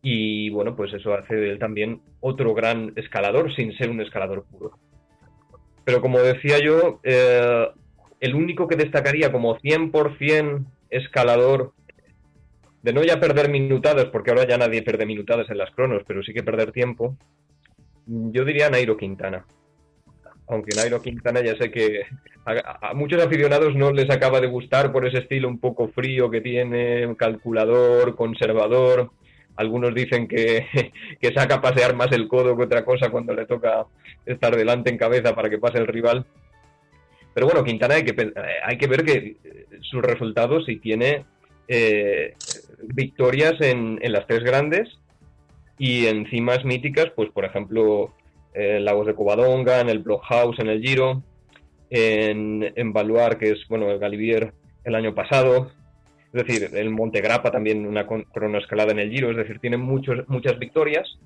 Y 0.01 0.49
bueno, 0.49 0.75
pues 0.75 0.93
eso 0.93 1.13
hace 1.13 1.35
de 1.35 1.51
él 1.51 1.59
también 1.59 2.01
otro 2.19 2.53
gran 2.53 2.93
escalador 2.95 3.53
sin 3.55 3.75
ser 3.77 3.89
un 3.89 4.01
escalador 4.01 4.45
puro. 4.45 4.77
Pero 5.87 6.01
como 6.01 6.19
decía 6.19 6.59
yo, 6.59 6.99
eh, 7.03 7.65
el 8.19 8.35
único 8.35 8.67
que 8.67 8.75
destacaría 8.75 9.31
como 9.31 9.57
100% 9.57 10.65
escalador, 10.89 11.71
de 12.83 12.91
no 12.91 13.03
ya 13.03 13.21
perder 13.21 13.49
minutadas, 13.49 14.07
porque 14.07 14.31
ahora 14.31 14.45
ya 14.45 14.57
nadie 14.57 14.81
pierde 14.81 15.05
minutadas 15.05 15.49
en 15.49 15.57
las 15.57 15.71
cronos, 15.71 16.03
pero 16.05 16.21
sí 16.23 16.33
que 16.33 16.43
perder 16.43 16.73
tiempo, 16.73 17.15
yo 18.05 18.43
diría 18.43 18.69
Nairo 18.69 18.97
Quintana. 18.97 19.45
Aunque 20.49 20.75
Nairo 20.75 21.01
Quintana 21.01 21.39
ya 21.39 21.55
sé 21.55 21.71
que 21.71 22.01
a, 22.43 22.89
a, 22.89 22.93
muchos 22.93 23.23
aficionados 23.23 23.73
no 23.73 23.93
les 23.93 24.09
acaba 24.09 24.41
de 24.41 24.47
gustar 24.47 24.91
por 24.91 25.07
ese 25.07 25.19
estilo 25.19 25.47
un 25.47 25.61
poco 25.61 25.87
frío 25.87 26.29
que 26.29 26.41
tiene, 26.41 27.15
calculador, 27.15 28.17
conservador, 28.17 29.11
algunos 29.57 29.93
dicen 29.93 30.27
que, 30.29 30.65
saca 31.35 31.55
a 31.55 31.61
pasear 31.61 31.95
más 31.95 32.11
el 32.11 32.27
codo 32.27 32.55
que 32.55 32.63
otra 32.63 32.85
cosa 32.85 33.09
cuando 33.09 33.33
le 33.33 33.45
toca 33.45 33.85
estar 34.25 34.55
delante 34.55 34.89
en 34.89 34.97
cabeza 34.97 35.35
para 35.35 35.49
que 35.49 35.57
pase 35.57 35.79
el 35.79 35.87
rival. 35.87 36.25
Pero 37.33 37.47
bueno, 37.47 37.63
Quintana 37.63 37.95
hay 37.95 38.03
que, 38.03 38.13
que 38.13 38.87
ver 38.87 39.03
que 39.03 39.37
eh, 39.43 39.65
sus 39.81 40.01
resultados 40.01 40.65
si 40.65 40.77
tiene 40.77 41.25
eh, 41.67 42.35
victorias 42.81 43.55
en, 43.59 43.99
las 44.01 44.25
tres 44.25 44.43
grandes 44.43 44.87
y 45.77 46.07
en 46.07 46.27
cimas 46.29 46.65
míticas, 46.65 47.11
pues 47.15 47.29
por 47.29 47.45
ejemplo, 47.45 48.13
en 48.53 48.85
Lagos 48.85 49.05
de 49.05 49.13
Covadonga, 49.13 49.81
en 49.81 49.89
el 49.89 49.99
Blockhouse, 49.99 50.59
en 50.59 50.69
el 50.69 50.81
Giro, 50.81 51.21
en, 51.89 52.73
en 52.75 52.93
que 53.37 53.51
es 53.51 53.67
bueno 53.67 53.91
el 53.91 53.99
Galibier 53.99 54.53
el 54.83 54.95
año 54.95 55.13
pasado, 55.13 55.71
es 56.37 56.45
decir, 56.45 56.69
el 56.73 56.89
Montegrappa 56.89 57.51
también 57.51 57.85
una 57.85 58.05
cronoescalada 58.05 58.91
en 58.91 58.99
el 58.99 59.11
Giro, 59.11 59.31
es 59.31 59.37
decir, 59.37 59.59
tiene 59.59 59.77
muchos, 59.77 60.27
muchas 60.27 60.59
victorias 60.59 61.17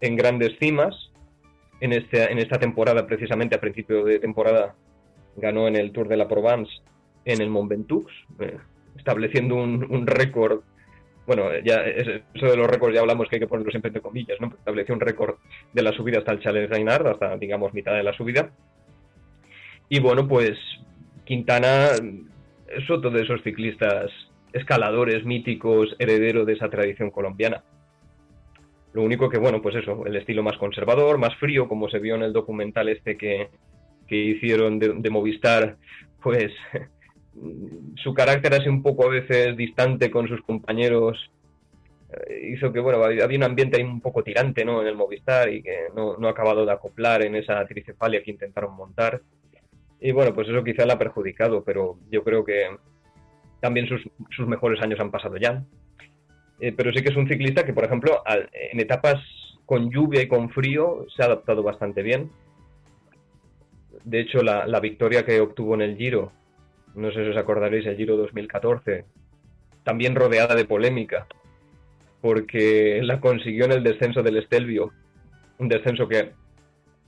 en 0.00 0.16
grandes 0.16 0.58
cimas. 0.58 0.94
En, 1.80 1.94
este, 1.94 2.30
en 2.30 2.38
esta 2.38 2.58
temporada, 2.58 3.06
precisamente 3.06 3.56
a 3.56 3.60
principio 3.60 4.04
de 4.04 4.18
temporada, 4.18 4.74
ganó 5.36 5.66
en 5.66 5.76
el 5.76 5.92
Tour 5.92 6.08
de 6.08 6.18
la 6.18 6.28
Provence 6.28 6.70
en 7.24 7.40
el 7.40 7.48
Mont 7.48 7.70
Ventoux, 7.70 8.06
eh, 8.38 8.58
estableciendo 8.96 9.56
un, 9.56 10.06
récord. 10.06 10.60
Bueno, 11.26 11.44
ya 11.64 11.76
eso 11.86 12.46
de 12.46 12.56
los 12.56 12.66
récords 12.66 12.94
ya 12.94 13.00
hablamos 13.00 13.28
que 13.28 13.36
hay 13.36 13.40
que 13.40 13.46
ponerlo 13.46 13.70
siempre 13.70 13.88
entre 13.88 14.02
comillas, 14.02 14.38
¿no? 14.40 14.48
Estableció 14.48 14.94
un 14.94 15.00
récord 15.00 15.36
de 15.72 15.82
la 15.82 15.92
subida 15.92 16.18
hasta 16.18 16.32
el 16.32 16.40
Chalet 16.40 16.70
Reynard, 16.70 17.06
hasta 17.06 17.36
digamos 17.38 17.72
mitad 17.72 17.94
de 17.94 18.02
la 18.02 18.12
subida. 18.12 18.50
Y 19.88 20.00
bueno, 20.00 20.28
pues 20.28 20.58
Quintana 21.24 21.92
es 22.68 22.90
otro 22.90 23.10
de 23.10 23.22
esos 23.22 23.42
ciclistas 23.42 24.10
escaladores 24.52 25.24
míticos, 25.24 25.94
heredero 25.98 26.44
de 26.44 26.54
esa 26.54 26.68
tradición 26.68 27.10
colombiana. 27.10 27.62
Lo 28.92 29.02
único 29.02 29.28
que, 29.28 29.38
bueno, 29.38 29.62
pues 29.62 29.76
eso, 29.76 30.04
el 30.06 30.16
estilo 30.16 30.42
más 30.42 30.56
conservador, 30.58 31.18
más 31.18 31.36
frío, 31.36 31.68
como 31.68 31.88
se 31.88 32.00
vio 32.00 32.16
en 32.16 32.22
el 32.22 32.32
documental 32.32 32.88
este 32.88 33.16
que, 33.16 33.48
hicieron 34.08 34.80
de, 34.80 35.10
Movistar, 35.10 35.76
pues 36.20 36.52
su 38.02 38.12
carácter 38.12 38.54
así 38.54 38.68
un 38.68 38.82
poco 38.82 39.06
a 39.06 39.10
veces 39.10 39.56
distante 39.56 40.10
con 40.10 40.26
sus 40.26 40.42
compañeros 40.42 41.30
eh, 42.12 42.50
hizo 42.52 42.72
que, 42.72 42.80
bueno, 42.80 43.04
había 43.04 43.36
un 43.36 43.44
ambiente 43.44 43.76
ahí 43.76 43.84
un 43.84 44.00
poco 44.00 44.24
tirante, 44.24 44.64
¿no? 44.64 44.82
En 44.82 44.88
el 44.88 44.96
Movistar 44.96 45.48
y 45.48 45.62
que 45.62 45.86
no, 45.94 46.16
no 46.16 46.26
ha 46.26 46.32
acabado 46.32 46.66
de 46.66 46.72
acoplar 46.72 47.22
en 47.22 47.36
esa 47.36 47.64
tricefalia 47.66 48.22
que 48.22 48.32
intentaron 48.32 48.74
montar. 48.74 49.20
Y 50.00 50.10
bueno, 50.10 50.34
pues 50.34 50.48
eso 50.48 50.64
quizá 50.64 50.84
le 50.86 50.94
ha 50.94 50.98
perjudicado, 50.98 51.62
pero 51.62 51.98
yo 52.10 52.24
creo 52.24 52.44
que, 52.44 52.66
también 53.60 53.86
sus, 53.86 54.46
mejores 54.46 54.82
años 54.82 55.00
han 55.00 55.10
pasado 55.10 55.36
ya. 55.36 55.62
Eh, 56.58 56.72
pero 56.76 56.92
sí 56.92 57.02
que 57.02 57.10
es 57.10 57.16
un 57.16 57.28
ciclista 57.28 57.64
que, 57.64 57.72
por 57.72 57.84
ejemplo, 57.84 58.22
en 58.26 58.80
etapas 58.80 59.20
con 59.64 59.90
lluvia 59.90 60.22
y 60.22 60.28
con 60.28 60.50
frío 60.50 61.06
se 61.14 61.22
ha 61.22 61.26
adaptado 61.26 61.62
bastante 61.62 62.02
bien. 62.02 62.30
De 64.04 64.20
hecho, 64.20 64.42
la, 64.42 64.80
victoria 64.80 65.24
que 65.24 65.40
obtuvo 65.40 65.74
en 65.74 65.82
el 65.82 65.96
Giro, 65.96 66.32
no 66.94 67.12
sé 67.12 67.22
si 67.22 67.30
os 67.30 67.36
acordaréis, 67.36 67.86
el 67.86 67.96
Giro 67.96 68.16
2014, 68.16 69.04
también 69.84 70.14
rodeada 70.14 70.54
de 70.54 70.64
polémica, 70.64 71.26
porque 72.20 73.00
la 73.02 73.20
consiguió 73.20 73.66
en 73.66 73.72
el 73.72 73.82
descenso 73.82 74.22
del 74.22 74.38
Estelvio, 74.38 74.92
un 75.58 75.68
descenso 75.68 76.08
que 76.08 76.32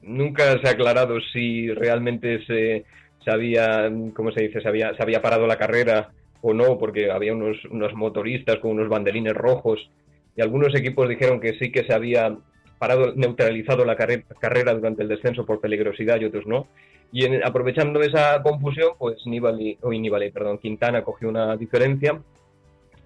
nunca 0.02 0.58
se 0.60 0.68
ha 0.68 0.72
aclarado 0.72 1.20
si 1.32 1.72
realmente 1.72 2.44
se, 2.46 2.84
se 3.24 3.30
había, 3.30 3.90
¿cómo 4.14 4.30
se 4.32 4.42
dice? 4.42 4.60
Se 4.60 4.68
había, 4.68 4.94
se 4.94 5.02
había 5.02 5.22
parado 5.22 5.46
la 5.46 5.56
carrera 5.56 6.10
o 6.42 6.52
no, 6.52 6.76
porque 6.76 7.10
había 7.10 7.32
unos, 7.32 7.64
unos 7.66 7.94
motoristas 7.94 8.58
con 8.58 8.72
unos 8.72 8.88
banderines 8.88 9.34
rojos 9.34 9.88
y 10.36 10.42
algunos 10.42 10.74
equipos 10.74 11.08
dijeron 11.08 11.40
que 11.40 11.54
sí 11.58 11.70
que 11.70 11.84
se 11.84 11.94
había 11.94 12.36
parado, 12.78 13.12
neutralizado 13.14 13.84
la 13.84 13.96
carrera 13.96 14.74
durante 14.74 15.02
el 15.02 15.08
descenso 15.08 15.46
por 15.46 15.60
peligrosidad 15.60 16.20
y 16.20 16.24
otros 16.24 16.46
no. 16.46 16.66
Y 17.12 17.26
aprovechando 17.42 18.00
esa 18.00 18.42
confusión, 18.42 18.92
pues 18.98 19.18
Nibali, 19.26 19.78
o 19.82 19.90
Nibali, 19.90 20.30
perdón, 20.30 20.58
Quintana 20.58 21.02
cogió 21.02 21.28
una 21.28 21.56
diferencia 21.56 22.20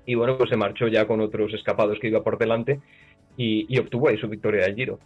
y 0.07 0.15
bueno, 0.15 0.39
pues 0.39 0.49
se 0.49 0.57
marchó 0.57 0.87
ya 0.87 1.07
con 1.07 1.21
otros 1.21 1.53
escapados 1.53 1.99
que 2.01 2.09
iba 2.09 2.23
por 2.23 2.39
delante 2.39 2.81
y, 3.37 3.79
obtuvo 3.79 4.09
ahí 4.09 4.17
su 4.17 4.29
victoria 4.29 4.63
del 4.63 4.77
Giro. 4.77 4.99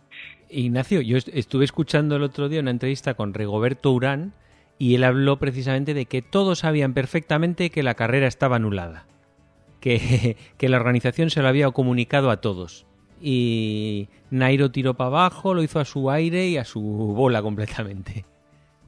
Ignacio, 0.50 1.00
yo 1.00 1.16
estuve 1.16 1.64
escuchando 1.64 2.16
el 2.16 2.22
otro 2.22 2.48
día 2.48 2.60
una 2.60 2.70
entrevista 2.70 3.14
con 3.14 3.34
Rigoberto 3.34 3.90
Urán 3.90 4.32
y 4.80 4.94
él 4.94 5.04
habló 5.04 5.38
precisamente 5.38 5.92
de 5.92 6.06
que 6.06 6.22
todos 6.22 6.60
sabían 6.60 6.94
perfectamente 6.94 7.68
que 7.68 7.82
la 7.82 7.92
carrera 7.94 8.26
estaba 8.26 8.56
anulada, 8.56 9.04
que, 9.78 10.38
que 10.56 10.68
la 10.70 10.78
organización 10.78 11.28
se 11.28 11.42
lo 11.42 11.48
había 11.48 11.70
comunicado 11.70 12.30
a 12.30 12.38
todos. 12.40 12.86
Y 13.20 14.08
Nairo 14.30 14.70
tiró 14.70 14.94
para 14.94 15.08
abajo, 15.08 15.52
lo 15.52 15.62
hizo 15.62 15.80
a 15.80 15.84
su 15.84 16.10
aire 16.10 16.46
y 16.46 16.56
a 16.56 16.64
su 16.64 16.80
bola 16.80 17.42
completamente. 17.42 18.24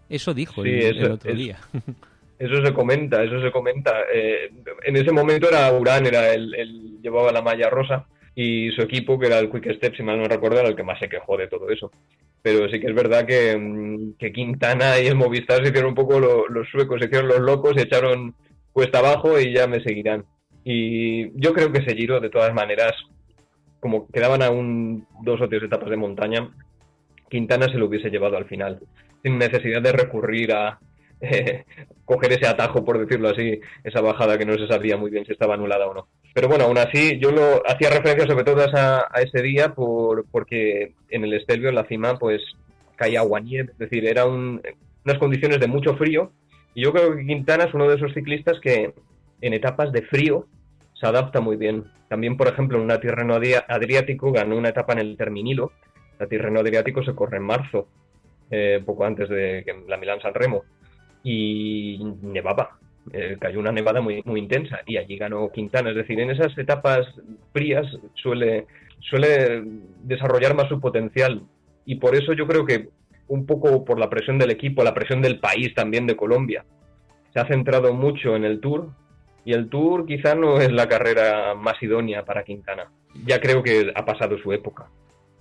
Eso 0.09 0.33
dijo 0.33 0.65
el, 0.65 1.13
otro 1.13 1.35
día. 1.35 1.59
Eso 2.39 2.65
se 2.65 2.73
comenta, 2.73 3.23
eso 3.23 3.41
se 3.41 3.53
comenta. 3.53 3.93
Eh, 4.13 4.51
en 4.83 4.97
ese 4.97 5.13
momento 5.13 5.49
era 5.49 5.73
Urán, 5.73 6.07
era 6.07 6.35
el, 6.35 6.99
llevaba 7.01 7.31
la 7.31 7.41
malla 7.41 7.71
rosa 7.71 8.05
y 8.35 8.71
su 8.71 8.83
equipo, 8.83 9.19
que 9.19 9.27
era 9.27 9.39
el 9.39 9.51
Quick 9.51 9.75
Step, 9.77 9.95
si 9.97 10.03
mal 10.03 10.19
no 10.19 10.27
recuerdo, 10.27 10.61
era 10.61 10.69
el 10.69 10.77
que 10.77 10.83
más 10.83 10.99
se 10.99 11.09
quejó 11.09 11.37
de 11.37 11.49
todo 11.49 11.69
eso. 11.71 11.91
Pero 12.41 12.69
sí 12.69 12.81
que 12.81 12.89
es 12.89 12.95
verdad 12.95 13.27
que, 13.27 13.57
mm, 13.57 14.15
Quintana 14.33 14.99
y 14.99 15.07
el 15.07 15.15
Movistar 15.15 15.62
se 15.62 15.69
hicieron 15.69 15.91
un 15.91 15.95
poco 15.95 16.19
los 16.19 16.69
suecos, 16.71 17.01
se 17.01 17.07
hicieron 17.07 17.29
los 17.29 17.41
locos 17.41 17.75
y 17.77 17.83
echaron 17.83 18.35
cuesta 18.73 18.99
abajo 18.99 19.39
y 19.39 19.53
ya 19.53 19.67
me 19.67 19.83
seguirán. 19.83 20.25
Y 20.65 21.39
yo 21.41 21.53
creo 21.53 21.71
que 21.71 21.81
ese 21.81 21.95
giro, 21.95 22.21
de 22.21 22.31
todas 22.31 22.55
maneras, 22.55 22.93
como 23.81 24.09
quedaban 24.09 24.43
aún 24.43 25.07
dos 25.23 25.41
o 25.41 25.49
tres 25.49 25.62
etapas 25.62 25.91
de 25.91 25.97
montaña, 25.97 26.49
Quintana 27.29 27.67
se 27.67 27.79
lo 27.79 27.87
hubiese 27.87 28.11
llevado 28.11 28.37
al 28.37 28.47
final, 28.47 28.81
sin 29.23 29.39
necesidad 29.39 29.83
de 29.83 29.93
recurrir 29.93 30.53
a, 30.53 30.79
coger 32.05 32.33
ese 32.33 32.47
atajo, 32.47 32.85
por 32.85 32.99
decirlo 32.99 33.29
así, 33.29 33.61
esa 33.85 34.00
bajada 34.00 34.38
que 34.38 34.45
no 34.45 34.55
se 34.55 34.67
sabía 34.67 34.97
muy 34.97 35.11
bien 35.11 35.25
si 35.25 35.33
estaba 35.33 35.55
anulada 35.55 35.87
o 35.87 35.95
no. 35.95 36.09
Pero 36.35 36.49
bueno, 36.49 36.64
aún 36.64 36.79
así, 36.79 37.19
yo 37.19 37.31
lo 37.31 37.62
hacía 37.67 37.91
referencia 37.91 38.26
sobre 38.26 38.45
todo 38.45 38.62
a, 38.62 39.21
ese 39.21 39.43
día 39.43 39.75
por, 39.75 40.26
porque 40.31 40.95
en 41.11 41.25
el 41.25 41.35
Estelvio, 41.35 41.69
en 41.69 41.76
la 41.76 41.87
cima, 41.87 42.19
pues 42.19 42.43
caía 42.97 43.21
agua 43.21 43.41
nieve, 43.41 43.71
es 43.73 43.79
decir, 43.79 44.07
eran 44.07 44.61
unas 45.05 45.19
condiciones 45.19 45.61
de 45.61 45.67
mucho 45.69 45.97
frío. 45.97 46.33
Y 46.75 46.83
yo 46.83 46.93
creo 46.93 47.14
que 47.14 47.26
Quintana 47.26 47.64
es 47.64 47.75
uno 47.75 47.88
de 47.88 47.97
esos 47.97 48.14
ciclistas 48.14 48.59
que 48.61 48.95
en 49.41 49.52
etapas 49.52 49.93
de 49.93 50.02
frío 50.02 50.47
se 50.95 51.07
adapta 51.07 51.41
muy 51.41 51.57
bien. 51.57 51.85
También, 52.09 52.37
por 52.37 52.49
ejemplo, 52.49 52.79
en 52.79 52.85
una 52.85 53.00
Tirreno 53.00 53.35
Adriático 53.35 54.33
ganó 54.33 54.57
una 54.57 54.71
etapa 54.71 54.95
en 54.95 55.00
el 55.00 55.17
Terminilo. 55.17 55.73
La 56.19 56.26
Tirreno 56.26 56.61
Adriático 56.61 57.02
se 57.05 57.14
corre 57.14 57.38
en 57.38 57.43
marzo, 57.43 57.88
eh, 58.50 58.83
poco 58.85 59.05
antes 59.05 59.29
de 59.29 59.64
la 59.87 59.97
Milán-San 59.97 60.35
Remo 60.35 60.64
y 61.23 62.00
nevaba. 62.23 62.79
Eh, 63.12 63.37
cayó 63.41 63.59
una 63.59 63.73
nevada 63.73 64.00
muy, 64.00 64.23
muy 64.25 64.38
intensa 64.38 64.81
y 64.87 64.97
allí 64.97 65.17
ganó 65.17 65.50
Quintana. 65.50 65.91
Es 65.91 65.97
decir, 65.97 66.21
en 66.21 66.31
esas 66.31 66.57
etapas 66.57 67.07
frías 67.52 67.87
suele, 68.14 68.67
suele 69.00 69.62
desarrollar 70.02 70.55
más 70.55 70.69
su 70.69 70.81
potencial 70.81 71.43
y 71.85 71.97
por 71.97 72.14
eso 72.14 72.33
yo 72.33 72.47
creo 72.47 72.64
que 72.64 72.88
un 73.29 73.47
poco 73.47 73.85
por 73.85 73.99
la 73.99 74.11
presión 74.11 74.38
del 74.38 74.50
equipo, 74.50 74.85
la 74.85 74.95
presión 74.95 75.21
del 75.23 75.41
país 75.41 75.75
también 75.75 76.07
de 76.07 76.17
Colombia, 76.17 76.64
se 77.33 77.41
ha 77.41 77.47
centrado 77.47 77.93
mucho 77.93 78.37
en 78.37 78.45
el 78.45 78.61
Tour 78.61 78.91
y 79.45 79.52
el 79.52 79.69
Tour 79.69 80.07
quizá 80.07 80.35
no 80.35 80.61
es 80.61 80.71
la 80.71 80.88
carrera 80.88 81.55
más 81.55 81.83
idónea 81.83 82.25
para 82.25 82.45
Quintana. 82.45 82.91
Ya 83.26 83.41
creo 83.41 83.62
que 83.62 83.91
ha 83.95 84.05
pasado 84.05 84.38
su 84.38 84.52
época 84.52 84.88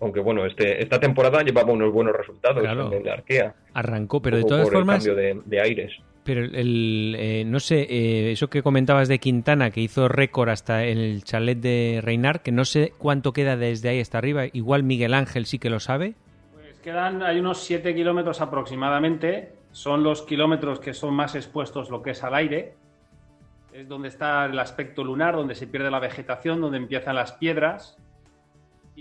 aunque 0.01 0.19
bueno, 0.19 0.45
este, 0.45 0.81
esta 0.81 0.99
temporada 0.99 1.43
llevaba 1.43 1.71
unos 1.71 1.93
buenos 1.93 2.15
resultados 2.15 2.63
en 2.63 3.05
la 3.05 3.13
Arkea. 3.13 3.53
Arrancó, 3.73 4.21
pero 4.21 4.37
de 4.37 4.43
todas 4.43 4.69
formas... 4.69 5.05
El 5.05 5.15
cambio 5.15 5.43
de, 5.45 5.61
aires. 5.61 5.93
Pero 6.23 6.41
el, 6.41 7.15
eh, 7.17 7.43
no 7.45 7.59
sé, 7.59 7.81
eh, 7.81 8.31
eso 8.31 8.49
que 8.49 8.63
comentabas 8.63 9.07
de 9.07 9.19
Quintana, 9.19 9.69
que 9.69 9.81
hizo 9.81 10.07
récord 10.07 10.49
hasta 10.49 10.83
el 10.83 11.23
chalet 11.23 11.59
de 11.59 11.99
Reinar, 12.03 12.41
que 12.41 12.51
no 12.51 12.65
sé 12.65 12.93
cuánto 12.97 13.31
queda 13.31 13.57
desde 13.57 13.89
ahí 13.89 13.99
hasta 13.99 14.17
arriba, 14.17 14.45
igual 14.51 14.83
Miguel 14.83 15.13
Ángel 15.13 15.45
sí 15.45 15.59
que 15.59 15.69
lo 15.69 15.79
sabe. 15.79 16.15
Pues 16.53 16.79
quedan, 16.79 17.21
hay 17.21 17.39
unos 17.39 17.63
7 17.63 17.93
kilómetros 17.93 18.41
aproximadamente, 18.41 19.53
son 19.71 20.03
los 20.03 20.23
kilómetros 20.23 20.79
que 20.79 20.93
son 20.93 21.13
más 21.13 21.35
expuestos 21.35 21.89
lo 21.91 22.01
que 22.01 22.11
es 22.11 22.23
al 22.23 22.35
aire, 22.35 22.73
es 23.71 23.87
donde 23.87 24.09
está 24.09 24.45
el 24.45 24.57
aspecto 24.59 25.03
lunar, 25.03 25.35
donde 25.35 25.55
se 25.55 25.67
pierde 25.67 25.89
la 25.91 25.99
vegetación, 25.99 26.59
donde 26.59 26.77
empiezan 26.77 27.15
las 27.15 27.33
piedras, 27.33 27.97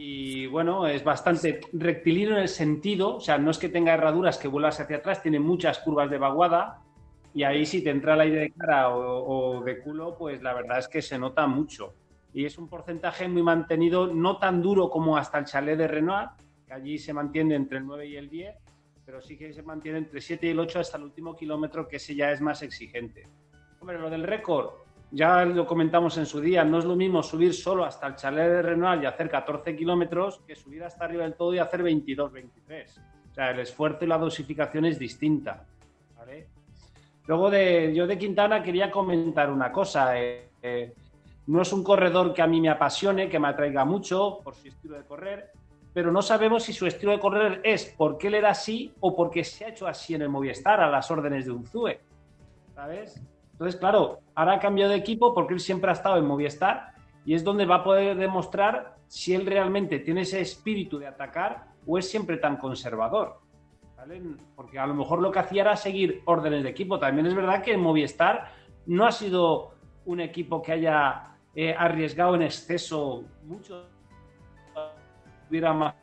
y 0.02 0.46
bueno, 0.46 0.86
es 0.86 1.04
bastante 1.04 1.60
rectilíneo 1.74 2.32
en 2.32 2.40
el 2.40 2.48
sentido, 2.48 3.16
o 3.16 3.20
sea, 3.20 3.36
no 3.36 3.50
es 3.50 3.58
que 3.58 3.68
tenga 3.68 3.92
herraduras 3.92 4.38
que 4.38 4.48
vuelas 4.48 4.80
hacia 4.80 4.96
atrás, 4.96 5.20
tiene 5.20 5.38
muchas 5.38 5.78
curvas 5.80 6.08
de 6.08 6.16
vaguada 6.16 6.80
y 7.34 7.42
ahí 7.42 7.66
si 7.66 7.84
te 7.84 7.90
entra 7.90 8.14
el 8.14 8.20
aire 8.22 8.40
de 8.40 8.50
cara 8.50 8.88
o, 8.94 9.62
de 9.62 9.78
culo, 9.78 10.16
pues 10.16 10.42
la 10.42 10.54
verdad 10.54 10.78
es 10.78 10.88
que 10.88 11.02
se 11.02 11.18
nota 11.18 11.46
mucho. 11.46 11.92
Y 12.32 12.46
es 12.46 12.56
un 12.56 12.66
porcentaje 12.66 13.28
muy 13.28 13.42
mantenido, 13.42 14.06
no 14.06 14.38
tan 14.38 14.62
duro 14.62 14.88
como 14.88 15.18
hasta 15.18 15.38
el 15.38 15.44
chalet 15.44 15.76
de 15.76 15.86
Renoir, 15.86 16.28
que 16.66 16.72
allí 16.72 16.96
se 16.96 17.12
mantiene 17.12 17.54
entre 17.54 17.76
el 17.76 17.84
9 17.84 18.06
y 18.06 18.16
el 18.16 18.30
10, 18.30 18.56
pero 19.04 19.20
sí 19.20 19.36
que 19.36 19.52
se 19.52 19.62
mantiene 19.62 19.98
entre 19.98 20.22
7 20.22 20.46
y 20.46 20.50
el 20.50 20.60
8 20.60 20.80
hasta 20.80 20.96
el 20.96 21.04
último 21.04 21.36
kilómetro, 21.36 21.86
que 21.86 21.96
ese 21.96 22.14
ya 22.14 22.32
es 22.32 22.40
más 22.40 22.62
exigente. 22.62 23.28
Hombre, 23.80 23.98
lo 23.98 24.08
del 24.08 24.22
récord, 24.22 24.70
ya 25.10 25.44
lo 25.44 25.66
comentamos 25.66 26.16
en 26.18 26.26
su 26.26 26.40
día, 26.40 26.64
no 26.64 26.78
es 26.78 26.84
lo 26.84 26.96
mismo 26.96 27.22
subir 27.22 27.52
solo 27.52 27.84
hasta 27.84 28.06
el 28.06 28.14
chalet 28.14 28.48
de 28.48 28.62
Renoir 28.62 29.02
y 29.02 29.06
hacer 29.06 29.28
14 29.28 29.76
kilómetros 29.76 30.40
que 30.46 30.54
subir 30.54 30.84
hasta 30.84 31.04
arriba 31.04 31.24
del 31.24 31.34
todo 31.34 31.52
y 31.54 31.58
hacer 31.58 31.82
22, 31.82 32.32
23. 32.32 32.98
O 33.30 33.34
sea, 33.34 33.50
el 33.50 33.60
esfuerzo 33.60 34.04
y 34.04 34.08
la 34.08 34.18
dosificación 34.18 34.84
es 34.84 34.98
distinta. 34.98 35.66
Luego 37.26 37.50
de, 37.50 37.94
yo 37.94 38.06
de 38.08 38.18
Quintana 38.18 38.62
quería 38.62 38.90
comentar 38.90 39.50
una 39.50 39.70
cosa. 39.70 40.18
Eh, 40.18 40.48
eh, 40.62 40.92
no 41.46 41.62
es 41.62 41.72
un 41.72 41.84
corredor 41.84 42.34
que 42.34 42.42
a 42.42 42.46
mí 42.46 42.60
me 42.60 42.70
apasione, 42.70 43.28
que 43.28 43.38
me 43.38 43.48
atraiga 43.48 43.84
mucho 43.84 44.40
por 44.42 44.54
su 44.54 44.68
estilo 44.68 44.96
de 44.96 45.04
correr, 45.04 45.52
pero 45.92 46.10
no 46.10 46.22
sabemos 46.22 46.64
si 46.64 46.72
su 46.72 46.86
estilo 46.86 47.12
de 47.12 47.20
correr 47.20 47.60
es 47.62 47.94
porque 47.96 48.28
él 48.28 48.34
era 48.34 48.50
así 48.50 48.92
o 49.00 49.14
porque 49.14 49.44
se 49.44 49.64
ha 49.64 49.68
hecho 49.68 49.86
así 49.86 50.14
en 50.14 50.22
el 50.22 50.28
Movistar 50.28 50.80
a 50.80 50.90
las 50.90 51.10
órdenes 51.10 51.46
de 51.46 51.52
un 51.52 51.66
Zue. 51.66 52.00
¿Sabes? 52.74 53.20
Entonces, 53.52 53.78
claro, 53.78 54.20
ahora 54.40 54.54
ha 54.54 54.58
cambiado 54.58 54.92
de 54.92 54.96
equipo 54.96 55.34
porque 55.34 55.52
él 55.52 55.60
siempre 55.60 55.90
ha 55.90 55.92
estado 55.92 56.16
en 56.16 56.24
Movistar 56.24 56.92
y 57.26 57.34
es 57.34 57.44
donde 57.44 57.66
va 57.66 57.76
a 57.76 57.84
poder 57.84 58.16
demostrar 58.16 58.96
si 59.06 59.34
él 59.34 59.44
realmente 59.44 59.98
tiene 59.98 60.22
ese 60.22 60.40
espíritu 60.40 60.98
de 60.98 61.06
atacar 61.06 61.66
o 61.86 61.98
es 61.98 62.08
siempre 62.08 62.38
tan 62.38 62.56
conservador. 62.56 63.38
Porque 64.56 64.78
a 64.78 64.86
lo 64.86 64.94
mejor 64.94 65.20
lo 65.20 65.30
que 65.30 65.40
hacía 65.40 65.60
era 65.60 65.76
seguir 65.76 66.22
órdenes 66.24 66.62
de 66.62 66.70
equipo. 66.70 66.98
También 66.98 67.26
es 67.26 67.34
verdad 67.34 67.62
que 67.62 67.74
en 67.74 67.80
Movistar 67.80 68.50
no 68.86 69.04
ha 69.04 69.12
sido 69.12 69.74
un 70.06 70.20
equipo 70.20 70.62
que 70.62 70.72
haya 70.72 71.34
eh, 71.54 71.74
arriesgado 71.76 72.34
en 72.34 72.42
exceso 72.42 73.24
mucho. 73.44 73.84
Hubiera 75.50 75.74
más 75.74 75.94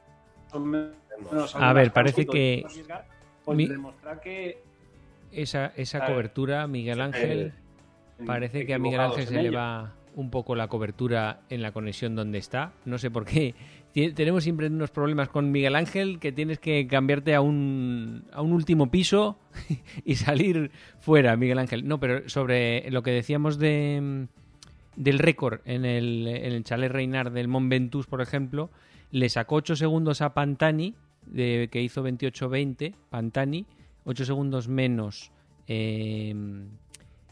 a 1.56 1.74
ver, 1.74 1.92
parece 1.92 2.28
que... 2.28 2.64
Pues 3.44 3.70
demostrar 3.70 4.20
que 4.20 4.62
esa, 5.32 5.72
esa 5.76 6.06
cobertura, 6.06 6.68
Miguel 6.68 7.02
Ángel, 7.02 7.54
parece 8.26 8.66
que 8.66 8.74
a 8.74 8.80
Miguel 8.80 9.00
Ángel 9.00 9.28
se 9.28 9.42
le 9.42 9.50
va 9.50 9.94
un 10.16 10.32
poco 10.32 10.56
la 10.56 10.68
cobertura 10.68 11.42
en 11.50 11.62
la 11.62 11.72
conexión 11.72 12.16
donde 12.16 12.40
está. 12.40 12.74
No 12.86 12.98
sé 12.98 13.12
por 13.12 13.26
qué. 13.26 13.54
Tenemos 13.94 14.44
siempre 14.44 14.68
unos 14.68 14.90
problemas 14.90 15.30
con 15.30 15.52
Miguel 15.52 15.76
Ángel 15.76 16.20
que 16.20 16.32
tienes 16.32 16.60
que 16.60 16.88
cambiarte 16.88 17.36
a 17.36 17.42
un, 17.42 18.26
a 18.32 18.42
un 18.42 18.52
último 18.52 18.90
piso 18.90 19.38
y 20.06 20.16
salir 20.16 20.72
fuera, 21.00 21.36
Miguel 21.38 21.60
Ángel. 21.60 21.88
No, 21.88 22.00
pero 22.00 22.28
sobre 22.30 22.90
lo 22.90 23.04
que 23.04 23.12
decíamos 23.12 23.60
de, 23.60 24.28
del 24.96 25.20
récord 25.20 25.62
en 25.66 25.86
el, 25.86 26.28
en 26.28 26.52
el 26.52 26.64
chalet 26.64 26.92
Reinar 26.92 27.32
del 27.32 27.48
Mont 27.48 27.70
Ventoux, 27.70 28.08
por 28.08 28.22
ejemplo, 28.22 28.70
le 29.12 29.30
sacó 29.30 29.56
8 29.56 29.76
segundos 29.76 30.22
a 30.22 30.34
Pantani, 30.34 30.96
de, 31.26 31.70
que 31.72 31.82
hizo 31.82 32.04
28-20, 32.04 32.96
Pantani, 33.10 33.66
8 34.06 34.26
segundos 34.26 34.68
menos 34.68 35.32
em, 35.68 36.70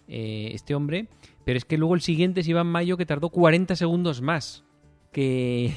eh, 0.08 0.52
este 0.54 0.76
hombre, 0.76 1.08
pero 1.44 1.58
es 1.58 1.66
que 1.66 1.78
luego 1.78 1.96
el 1.96 2.02
siguiente 2.02 2.42
es 2.42 2.48
Iván 2.48 2.68
Mayo 2.68 2.98
que 2.98 3.06
tardó 3.06 3.30
40 3.30 3.76
segundos 3.76 4.22
más 4.22 4.64
que, 5.12 5.74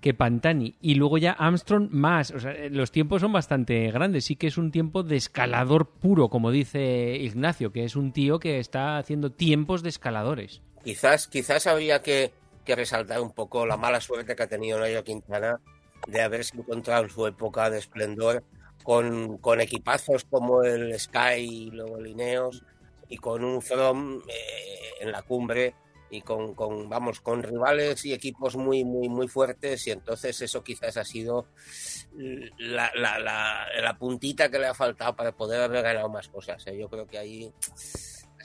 que 0.00 0.12
Pantani. 0.12 0.74
Y 0.82 0.96
luego 0.96 1.16
ya 1.16 1.32
Armstrong 1.32 1.88
más. 1.90 2.28
Sea, 2.36 2.68
los 2.68 2.92
tiempos 2.92 3.22
son 3.22 3.32
bastante 3.32 3.90
grandes. 3.90 4.26
Sí 4.26 4.36
que 4.36 4.48
es 4.48 4.58
un 4.58 4.70
tiempo 4.70 5.02
de 5.02 5.16
escalador 5.16 5.88
puro, 5.88 6.28
como 6.28 6.50
dice 6.50 7.16
Ignacio, 7.16 7.72
que 7.72 7.84
es 7.84 7.96
un 7.96 8.12
tío 8.12 8.38
que 8.38 8.58
está 8.58 8.98
haciendo 8.98 9.32
tiempos 9.32 9.82
de 9.82 9.88
escaladores. 9.88 10.60
Quizás, 10.84 11.26
quizás 11.26 11.66
habría 11.66 12.02
que, 12.02 12.32
que 12.66 12.76
resaltar 12.76 13.22
un 13.22 13.32
poco 13.32 13.64
la 13.64 13.78
mala 13.78 14.00
suerte 14.02 14.36
que 14.36 14.42
ha 14.42 14.46
tenido 14.46 14.78
Nairo 14.78 15.02
Quintana 15.04 15.58
de 16.06 16.20
haberse 16.20 16.58
encontrado 16.58 17.04
en 17.04 17.10
su 17.10 17.26
época 17.26 17.70
de 17.70 17.78
esplendor 17.78 18.44
con, 18.82 19.38
con 19.38 19.62
equipazos 19.62 20.24
como 20.24 20.62
el 20.62 20.98
Sky 21.00 21.38
y 21.38 21.70
luego 21.70 21.96
el 21.96 22.08
Ineos 22.08 22.62
y 23.08 23.16
con 23.16 23.44
un 23.44 23.62
From 23.62 24.20
eh, 24.28 24.90
en 25.00 25.12
la 25.12 25.22
cumbre 25.22 25.74
y 26.10 26.20
con, 26.20 26.54
con, 26.54 26.88
vamos 26.88 27.20
con 27.20 27.42
rivales 27.42 28.04
y 28.04 28.12
equipos 28.12 28.56
muy 28.56 28.84
muy 28.84 29.08
muy 29.08 29.26
fuertes 29.26 29.86
y 29.86 29.90
entonces 29.90 30.40
eso 30.42 30.62
quizás 30.62 30.96
ha 30.96 31.04
sido 31.04 31.48
la, 32.58 32.90
la, 32.94 33.18
la, 33.18 33.66
la 33.82 33.98
puntita 33.98 34.48
que 34.48 34.58
le 34.58 34.66
ha 34.66 34.74
faltado 34.74 35.16
para 35.16 35.32
poder 35.32 35.62
haber 35.62 35.82
ganado 35.82 36.08
más 36.08 36.28
cosas 36.28 36.64
¿eh? 36.66 36.78
yo 36.78 36.88
creo 36.88 37.06
que 37.06 37.18
ahí 37.18 37.52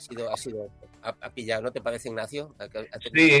sido, 0.00 0.32
ha 0.32 0.36
sido, 0.36 0.68
ha, 1.02 1.30
pillado, 1.30 1.62
¿no 1.62 1.72
te 1.72 1.80
parece, 1.80 2.08
Ignacio? 2.08 2.54
Sí, 3.14 3.38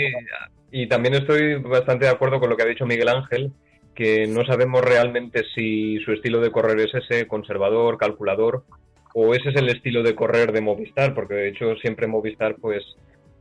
y 0.70 0.86
también 0.88 1.14
estoy 1.14 1.54
bastante 1.56 2.04
de 2.04 2.10
acuerdo 2.10 2.38
con 2.38 2.50
lo 2.50 2.56
que 2.56 2.62
ha 2.62 2.66
dicho 2.66 2.86
Miguel 2.86 3.08
Ángel, 3.08 3.52
que 3.94 4.26
no 4.26 4.44
sabemos 4.44 4.82
realmente 4.82 5.44
si 5.54 5.98
su 6.00 6.12
estilo 6.12 6.40
de 6.40 6.50
correr 6.52 6.80
es 6.80 6.94
ese, 6.94 7.26
conservador, 7.26 7.98
calculador, 7.98 8.64
o 9.14 9.34
ese 9.34 9.50
es 9.50 9.56
el 9.56 9.68
estilo 9.68 10.02
de 10.02 10.14
correr 10.14 10.52
de 10.52 10.60
Movistar, 10.60 11.14
porque 11.14 11.34
de 11.34 11.48
hecho 11.48 11.74
siempre 11.76 12.06
Movistar, 12.06 12.56
pues, 12.56 12.82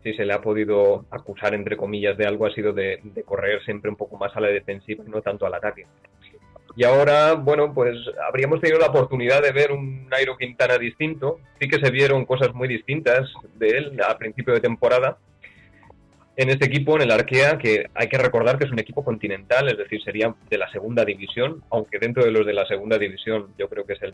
si 0.03 0.13
se 0.13 0.25
le 0.25 0.33
ha 0.33 0.41
podido 0.41 1.05
acusar, 1.11 1.53
entre 1.53 1.77
comillas, 1.77 2.17
de 2.17 2.25
algo, 2.25 2.45
ha 2.45 2.53
sido 2.53 2.73
de, 2.73 2.99
correr 3.25 3.63
siempre 3.63 3.89
un 3.89 3.97
poco 3.97 4.17
más 4.17 4.35
a 4.35 4.39
la 4.39 4.47
defensiva 4.47 5.03
y 5.05 5.09
no 5.09 5.21
tanto 5.21 5.45
al 5.45 5.53
ataque. 5.53 5.85
Y 6.75 6.85
ahora, 6.85 7.33
bueno, 7.33 7.73
pues 7.73 7.97
habríamos 8.25 8.61
tenido 8.61 8.79
la 8.79 8.87
oportunidad 8.87 9.41
de 9.41 9.51
ver 9.51 9.71
un 9.71 10.07
Nairo 10.07 10.37
Quintana 10.37 10.77
distinto. 10.77 11.39
Sí 11.59 11.67
que 11.67 11.79
se 11.79 11.91
vieron 11.91 12.25
cosas 12.25 12.53
muy 12.53 12.67
distintas 12.67 13.29
de 13.55 13.69
él 13.69 13.99
a 14.07 14.17
principio 14.17 14.53
de 14.53 14.61
temporada. 14.61 15.17
En 16.37 16.49
este 16.49 16.67
equipo, 16.67 16.95
en 16.95 17.01
el 17.01 17.11
Arkea, 17.11 17.57
que 17.57 17.87
hay 17.93 18.07
que 18.07 18.17
recordar 18.17 18.57
que 18.57 18.63
es 18.63 18.71
un 18.71 18.79
equipo 18.79 19.03
continental, 19.03 19.67
es 19.67 19.77
decir, 19.77 20.01
sería 20.01 20.33
de 20.49 20.57
la 20.57 20.71
segunda 20.71 21.03
división, 21.03 21.61
aunque 21.69 21.99
dentro 21.99 22.23
de 22.23 22.31
los 22.31 22.45
de 22.45 22.53
la 22.53 22.65
segunda 22.65 22.97
división 22.97 23.53
yo 23.57 23.67
creo 23.67 23.85
que 23.85 23.93
es 23.93 24.01
el, 24.03 24.13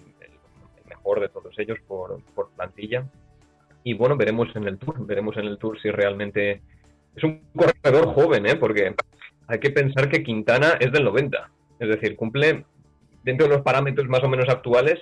mejor 1.05 1.21
de 1.21 1.29
todos 1.29 1.53
ellos 1.59 1.77
por, 1.87 2.19
por 2.33 2.49
plantilla. 2.51 3.05
Y 3.83 3.93
bueno, 3.93 4.17
veremos 4.17 4.47
en 4.55 4.67
el 4.67 4.79
Tour, 4.79 5.05
veremos 5.05 5.37
en 5.37 5.45
el 5.45 5.57
Tour 5.59 5.79
si 5.79 5.91
realmente 5.91 6.61
es 7.15 7.23
un 7.23 7.41
corredor 7.55 8.13
joven, 8.13 8.47
¿eh? 8.47 8.55
porque 8.55 8.95
hay 9.47 9.59
que 9.59 9.69
pensar 9.69 10.09
que 10.09 10.23
Quintana 10.23 10.77
es 10.79 10.91
del 10.91 11.03
90 11.03 11.51
es 11.79 11.89
decir, 11.89 12.15
cumple, 12.15 12.63
dentro 13.23 13.47
de 13.47 13.53
los 13.53 13.63
parámetros 13.63 14.07
más 14.07 14.23
o 14.23 14.29
menos 14.29 14.47
actuales, 14.49 14.97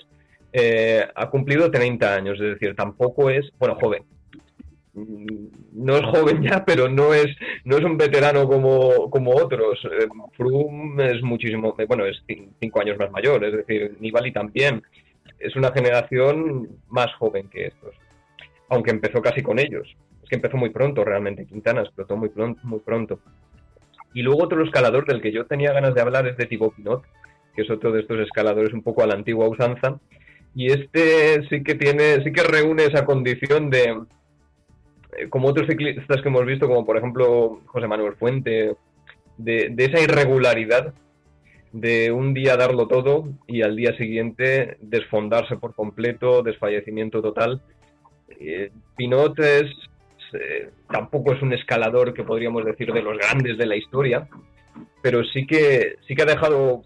eh, 0.51 1.05
ha 1.13 1.29
cumplido 1.29 1.69
30 1.69 2.15
años. 2.15 2.39
Es 2.39 2.59
decir, 2.59 2.75
tampoco 2.75 3.29
es, 3.29 3.51
bueno, 3.59 3.77
joven. 3.79 4.03
No 4.95 5.97
es 5.97 6.03
joven 6.05 6.41
ya, 6.43 6.63
pero 6.65 6.87
no 6.89 7.13
es, 7.13 7.27
no 7.63 7.77
es 7.77 7.83
un 7.83 7.97
veterano 7.97 8.47
como, 8.47 9.09
como 9.09 9.35
otros. 9.35 9.79
Eh, 9.85 10.07
Froome 10.35 11.11
es 11.11 11.21
muchísimo, 11.21 11.75
bueno, 11.87 12.05
es 12.05 12.23
cinco 12.59 12.81
años 12.81 12.97
más 12.97 13.11
mayor, 13.11 13.43
es 13.45 13.53
decir, 13.53 13.97
Nibali 13.99 14.31
también. 14.31 14.83
Es 15.43 15.55
una 15.55 15.71
generación 15.71 16.69
más 16.89 17.13
joven 17.15 17.49
que 17.49 17.67
estos, 17.67 17.95
aunque 18.69 18.91
empezó 18.91 19.21
casi 19.21 19.41
con 19.41 19.59
ellos. 19.59 19.95
Es 20.23 20.29
que 20.29 20.35
empezó 20.35 20.57
muy 20.57 20.69
pronto 20.69 21.03
realmente, 21.03 21.45
Quintana 21.45 21.81
explotó 21.81 22.15
muy 22.17 22.29
pronto. 22.29 22.61
Muy 22.63 22.79
pronto. 22.79 23.19
Y 24.13 24.21
luego 24.21 24.43
otro 24.43 24.63
escalador 24.63 25.05
del 25.05 25.21
que 25.21 25.31
yo 25.31 25.45
tenía 25.45 25.73
ganas 25.73 25.95
de 25.95 26.01
hablar 26.01 26.27
es 26.27 26.37
de 26.37 26.45
Thibaut 26.45 26.75
Pinot, 26.75 27.03
que 27.55 27.63
es 27.63 27.69
otro 27.69 27.91
de 27.91 28.01
estos 28.01 28.19
escaladores 28.19 28.73
un 28.73 28.83
poco 28.83 29.03
a 29.03 29.07
la 29.07 29.15
antigua 29.15 29.47
usanza. 29.47 29.99
Y 30.55 30.71
este 30.71 31.47
sí 31.49 31.63
que 31.63 31.75
tiene, 31.75 32.23
sí 32.23 32.31
que 32.31 32.43
reúne 32.43 32.85
esa 32.85 33.05
condición 33.05 33.71
de, 33.71 34.03
eh, 35.17 35.29
como 35.29 35.47
otros 35.47 35.67
ciclistas 35.67 36.21
que 36.21 36.29
hemos 36.29 36.45
visto, 36.45 36.67
como 36.67 36.85
por 36.85 36.97
ejemplo 36.97 37.61
José 37.65 37.87
Manuel 37.87 38.15
Fuente, 38.15 38.75
de, 39.37 39.73
esa 39.77 39.99
irregularidad 39.99 40.93
de 41.73 42.11
un 42.11 42.33
día 42.33 42.55
darlo 42.55 42.87
todo 42.87 43.25
y 43.47 43.63
al 43.63 43.75
día 43.75 43.97
siguiente 43.97 44.77
desfondarse 44.79 45.57
por 45.57 45.73
completo, 45.73 46.43
desfallecimiento 46.43 47.21
total. 47.21 47.61
Eh, 48.39 48.71
Pinot 48.95 49.37
es 49.39 49.65
eh, 50.33 50.69
tampoco 50.89 51.33
es 51.33 51.41
un 51.41 51.53
escalador 51.53 52.13
que 52.13 52.23
podríamos 52.23 52.65
decir 52.65 52.91
de 52.91 53.01
los 53.01 53.17
grandes 53.17 53.57
de 53.57 53.65
la 53.65 53.75
historia, 53.75 54.27
pero 55.01 55.23
sí 55.23 55.45
que, 55.45 55.97
sí 56.07 56.15
que 56.15 56.23
ha 56.23 56.25
dejado 56.25 56.83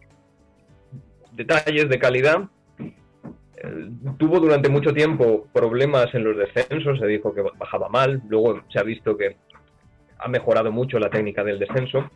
detalles 1.33 1.87
de 1.89 1.99
calidad. 1.99 2.43
Eh, 2.79 3.89
tuvo 4.17 4.39
durante 4.39 4.69
mucho 4.69 4.93
tiempo 4.93 5.47
problemas 5.53 6.13
en 6.13 6.23
los 6.23 6.37
descensos, 6.37 6.99
se 6.99 7.07
dijo 7.07 7.33
que 7.33 7.41
bajaba 7.57 7.89
mal, 7.89 8.21
luego 8.27 8.63
se 8.71 8.79
ha 8.79 8.83
visto 8.83 9.17
que 9.17 9.37
ha 10.19 10.27
mejorado 10.27 10.71
mucho 10.71 10.99
la 10.99 11.09
técnica 11.09 11.43
del 11.43 11.59
descenso, 11.59 12.09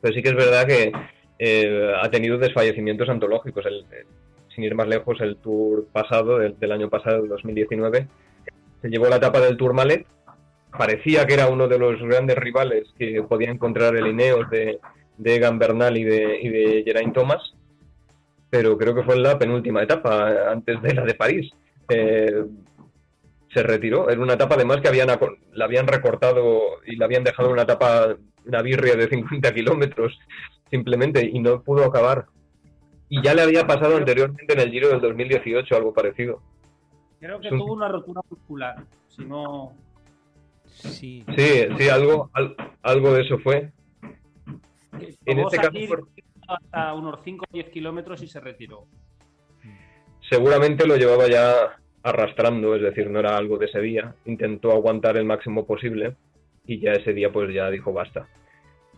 pero 0.00 0.14
sí 0.14 0.22
que 0.22 0.30
es 0.30 0.36
verdad 0.36 0.66
que 0.66 0.92
eh, 1.40 1.92
ha 2.00 2.10
tenido 2.10 2.36
desfallecimientos 2.36 3.08
antológicos. 3.08 3.64
sin 4.54 4.64
ir 4.64 4.74
más 4.74 4.86
lejos, 4.86 5.20
el 5.20 5.36
Tour 5.36 5.86
pasado, 5.90 6.38
del, 6.38 6.58
del 6.58 6.72
año 6.72 6.90
pasado, 6.90 7.24
el 7.24 7.30
2019, 7.30 8.06
se 8.82 8.88
llevó 8.88 9.08
la 9.08 9.16
etapa 9.16 9.40
del 9.40 9.56
Tour 9.56 9.72
Malet 9.72 10.06
parecía 10.76 11.26
que 11.26 11.34
era 11.34 11.48
uno 11.48 11.68
de 11.68 11.78
los 11.78 12.00
grandes 12.00 12.36
rivales 12.36 12.88
que 12.98 13.22
podía 13.22 13.50
encontrar 13.50 13.96
el 13.96 14.06
Ineos 14.06 14.48
de, 14.50 14.78
de 15.18 15.34
Egan 15.34 15.58
Bernal 15.58 15.96
y 15.96 16.04
de, 16.04 16.18
de 16.18 16.82
Geraint 16.84 17.14
Thomas, 17.14 17.54
pero 18.48 18.76
creo 18.76 18.94
que 18.94 19.02
fue 19.02 19.16
en 19.16 19.22
la 19.22 19.38
penúltima 19.38 19.82
etapa, 19.82 20.50
antes 20.50 20.80
de 20.82 20.94
la 20.94 21.04
de 21.04 21.14
París. 21.14 21.50
Eh, 21.88 22.44
se 23.52 23.64
retiró. 23.64 24.08
Era 24.08 24.20
una 24.20 24.34
etapa 24.34 24.54
además 24.54 24.80
que 24.80 24.86
habían, 24.88 25.08
la 25.08 25.64
habían 25.64 25.88
recortado 25.88 26.78
y 26.86 26.94
la 26.94 27.06
habían 27.06 27.24
dejado 27.24 27.50
una 27.50 27.62
etapa, 27.62 28.14
una 28.46 28.62
de 28.62 29.08
50 29.08 29.52
kilómetros 29.52 30.16
simplemente 30.70 31.28
y 31.30 31.38
no 31.40 31.62
pudo 31.62 31.84
acabar. 31.84 32.26
Y 33.08 33.22
ya 33.22 33.34
le 33.34 33.42
había 33.42 33.66
pasado 33.66 33.96
anteriormente 33.96 34.52
en 34.52 34.60
el 34.60 34.70
Giro 34.70 34.88
del 34.88 35.00
2018 35.00 35.76
algo 35.76 35.92
parecido. 35.92 36.40
Creo 37.18 37.40
que 37.40 37.50
tuvo 37.50 37.74
una 37.74 37.88
rotura 37.88 38.22
muscular, 38.30 38.76
si 39.08 39.24
no, 39.24 39.74
Sí, 40.82 41.24
sí, 41.36 41.88
algo, 41.88 42.30
algo 42.82 43.12
de 43.12 43.22
eso 43.22 43.38
fue. 43.38 43.70
En 45.24 45.38
este 45.38 45.56
caso, 45.56 45.78
hasta 46.48 46.94
unos 46.94 47.20
5 47.24 47.44
o 47.48 47.52
10 47.52 47.70
kilómetros 47.70 48.22
y 48.22 48.26
se 48.26 48.40
retiró. 48.40 48.86
Seguramente 50.28 50.86
lo 50.86 50.96
llevaba 50.96 51.28
ya 51.28 51.76
arrastrando, 52.02 52.74
es 52.74 52.82
decir, 52.82 53.10
no 53.10 53.20
era 53.20 53.36
algo 53.36 53.58
de 53.58 53.66
ese 53.66 53.80
día. 53.80 54.14
Intentó 54.24 54.72
aguantar 54.72 55.16
el 55.16 55.24
máximo 55.24 55.66
posible 55.66 56.16
y 56.64 56.80
ya 56.80 56.92
ese 56.92 57.12
día 57.12 57.32
pues 57.32 57.52
ya 57.52 57.70
dijo 57.70 57.92
basta. 57.92 58.28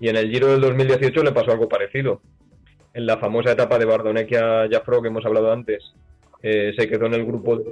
Y 0.00 0.08
en 0.08 0.16
el 0.16 0.30
Giro 0.30 0.48
del 0.48 0.60
2018 0.60 1.22
le 1.22 1.32
pasó 1.32 1.52
algo 1.52 1.68
parecido. 1.68 2.20
En 2.94 3.06
la 3.06 3.18
famosa 3.18 3.52
etapa 3.52 3.78
de 3.78 3.84
Bardonequia 3.84 4.68
Jafro 4.70 5.00
que 5.00 5.08
hemos 5.08 5.24
hablado 5.24 5.52
antes, 5.52 5.82
eh, 6.42 6.74
se 6.76 6.88
quedó 6.88 7.06
en 7.06 7.14
el 7.14 7.24
grupo 7.24 7.56
de 7.56 7.64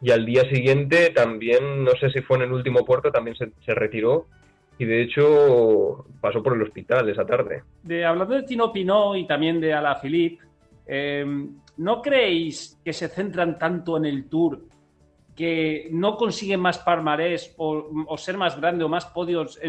y 0.00 0.10
al 0.10 0.26
día 0.26 0.42
siguiente 0.48 1.10
también, 1.10 1.84
no 1.84 1.92
sé 1.92 2.10
si 2.10 2.20
fue 2.20 2.36
en 2.36 2.44
el 2.44 2.52
último 2.52 2.84
puerto, 2.84 3.10
también 3.10 3.36
se, 3.36 3.74
retiró 3.74 4.26
y 4.78 4.84
de 4.84 5.02
hecho 5.02 6.04
pasó 6.20 6.42
por 6.42 6.54
el 6.54 6.62
hospital 6.62 7.08
esa 7.08 7.24
tarde. 7.24 7.62
De, 7.82 8.04
hablando 8.04 8.34
de 8.34 8.42
Tino 8.42 8.72
Pinot 8.72 9.16
y 9.16 9.26
también 9.26 9.60
de 9.60 9.72
Alaphilippe, 9.72 10.44
eh, 10.86 11.24
¿no 11.78 12.02
creéis 12.02 12.78
que 12.84 12.92
se 12.92 13.08
centran 13.08 13.58
tanto 13.58 13.96
en 13.96 14.04
el 14.04 14.28
Tour 14.28 14.60
que 15.36 15.88
no 15.90 16.16
consiguen 16.16 16.60
más 16.60 16.78
palmarés 16.78 17.54
o, 17.58 18.16
ser 18.16 18.36
más 18.38 18.58
grande 18.58 18.84
o 18.84 18.88
más 18.88 19.04
podios 19.06 19.60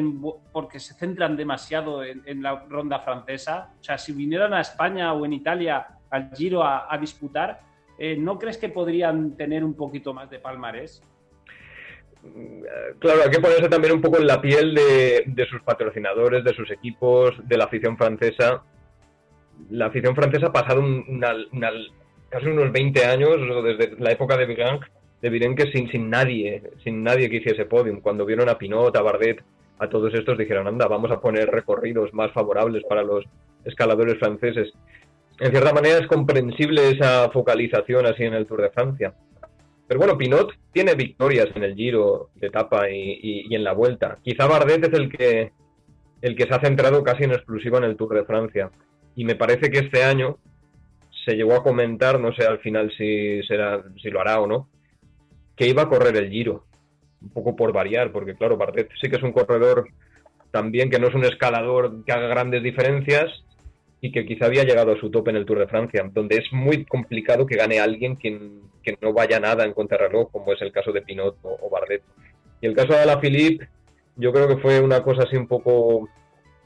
porque 0.54 0.80
se 0.80 0.94
centran 0.94 1.36
demasiado 1.36 2.04
en, 2.04 2.42
la 2.42 2.66
ronda 2.70 3.00
francesa? 3.00 3.74
O 3.80 3.84
sea, 3.84 3.98
si 3.98 4.14
vinieran 4.14 4.54
a 4.54 4.62
España 4.62 5.14
o 5.14 5.26
en 5.26 5.34
Italia 5.34 5.88
al 6.10 6.32
Giro 6.34 6.64
a 6.64 6.98
disputar, 7.00 7.68
eh, 7.98 8.16
¿no 8.16 8.38
crees 8.38 8.58
que 8.58 8.70
podrían 8.70 9.36
tener 9.36 9.64
un 9.64 9.74
poquito 9.74 10.14
más 10.14 10.30
de 10.30 10.40
palmarés? 10.40 11.02
Claro, 13.00 13.22
hay 13.24 13.30
que 13.30 13.40
ponerse 13.40 13.70
también 13.70 13.94
un 13.94 14.02
poco 14.02 14.18
en 14.18 14.28
la 14.28 14.42
piel 14.42 14.76
de, 14.76 15.48
sus 15.50 15.62
patrocinadores, 15.62 16.44
de 16.44 16.54
sus 16.54 16.70
equipos, 16.72 17.36
de 17.48 17.58
la 17.58 17.66
afición 17.66 17.98
francesa. 17.98 18.64
La 19.70 19.88
afición 19.88 20.16
francesa 20.16 20.48
ha 20.48 20.54
pasado 20.54 20.84
casi 22.30 22.48
unos 22.48 22.72
20 22.72 23.06
años, 23.06 23.38
desde 23.64 23.96
la 24.00 24.12
época 24.12 24.36
de 24.38 24.46
Vigan, 24.46 24.80
de 25.22 25.30
Virenque 25.30 25.72
sin, 25.72 25.90
sin 25.90 26.10
nadie, 26.10 26.64
sin 26.84 27.04
nadie 27.04 27.30
que 27.30 27.38
hiciese 27.38 27.66
podium. 27.66 28.02
Cuando 28.02 28.26
vieron 28.26 28.50
a 28.50 28.58
Pinot, 28.58 28.96
a 28.96 29.02
Bardet, 29.02 29.44
a 29.80 29.90
todos 29.90 30.14
estos 30.14 30.38
dijeron, 30.38 30.68
anda, 30.68 30.88
vamos 30.88 31.12
a 31.12 31.20
poner 31.20 31.50
recorridos 31.50 32.14
más 32.14 32.32
favorables 32.32 32.84
para 32.88 33.04
los 33.04 33.26
escaladores 33.66 34.18
franceses 34.20 34.74
en 35.40 35.52
cierta 35.52 35.74
manera 35.74 36.00
es 36.00 36.08
comprensible 36.08 36.90
esa 36.90 37.30
focalización 37.30 38.06
así 38.08 38.24
en 38.24 38.34
el 38.34 38.48
Tour 38.48 38.64
de 38.64 38.72
Francia. 38.72 39.14
Pero 39.88 40.00
bueno, 40.00 40.18
Pinot 40.18 40.52
tiene 40.74 40.96
victorias 40.96 41.48
en 41.56 41.64
el 41.64 41.76
Giro 41.76 42.30
de 42.36 42.48
etapa 42.48 42.90
y, 42.90 43.54
en 43.54 43.64
la 43.64 43.74
Vuelta. 43.74 44.18
Quizá 44.22 44.48
Bardet 44.48 44.86
es 44.86 44.94
el 44.94 45.10
que, 45.10 45.52
el 46.22 46.36
que 46.36 46.44
se 46.44 46.54
ha 46.54 46.60
centrado 46.60 47.04
casi 47.04 47.24
en 47.24 47.32
exclusiva 47.32 47.78
en 47.78 47.86
el 47.86 47.96
Tour 47.96 48.16
de 48.16 48.26
Francia. 48.26 48.72
Y 49.16 49.26
me 49.26 49.36
parece 49.36 49.70
que 49.70 49.80
este 49.80 50.04
año 50.04 50.38
se 51.26 51.36
llegó 51.36 51.54
a 51.54 51.64
comentar, 51.64 52.20
no 52.20 52.34
sé 52.34 52.46
al 52.46 52.60
final 52.60 52.92
si, 52.98 53.42
será, 53.44 53.84
si 54.02 54.10
lo 54.10 54.20
hará 54.20 54.42
o 54.42 54.48
no, 54.48 54.68
que 55.58 55.68
iba 55.68 55.82
a 55.82 55.90
correr 55.90 56.16
el 56.16 56.30
Giro. 56.30 56.64
Un 57.22 57.30
poco 57.30 57.56
por 57.56 57.74
variar, 57.74 58.12
porque 58.14 58.36
claro, 58.36 58.56
Bardet 58.56 58.90
sí 59.02 59.10
que 59.10 59.18
es 59.18 59.24
un 59.24 59.34
corredor 59.34 59.90
también 60.52 60.90
que 60.90 61.00
no 61.00 61.08
es 61.08 61.16
un 61.16 61.26
escalador 61.26 62.06
que 62.06 62.14
haga 62.14 62.28
grandes 62.28 62.64
diferencias, 62.64 63.44
y 64.00 64.12
que 64.12 64.26
quizá 64.26 64.46
había 64.46 64.64
llegado 64.64 64.94
a 64.94 65.00
su 65.00 65.10
tope 65.10 65.32
en 65.32 65.38
el 65.38 65.46
Tour 65.46 65.60
de 65.60 65.68
Francia, 65.68 66.08
donde 66.14 66.38
es 66.38 66.52
muy 66.52 66.86
complicado 66.86 67.46
que 67.46 67.56
gane 67.56 67.80
alguien 67.80 68.16
que, 68.16 68.40
que 68.84 68.98
no 69.02 69.14
vaya 69.14 69.40
nada 69.40 69.66
en 69.66 69.74
contrarreloj, 69.74 70.32
como 70.32 70.54
es 70.54 70.62
el 70.62 70.72
caso 70.72 70.92
de 70.92 71.02
Pinot 71.02 71.38
o, 71.42 71.70
Bardet. 71.70 72.04
Y 72.62 72.68
el 72.68 72.76
caso 72.76 72.94
de 72.94 73.00
Alaphilippe, 73.00 73.68
yo 74.16 74.32
creo 74.32 74.48
que 74.48 74.58
fue 74.58 74.80
una 74.80 75.02
cosa 75.02 75.24
así 75.24 75.36
un 75.36 75.48
poco 75.48 76.10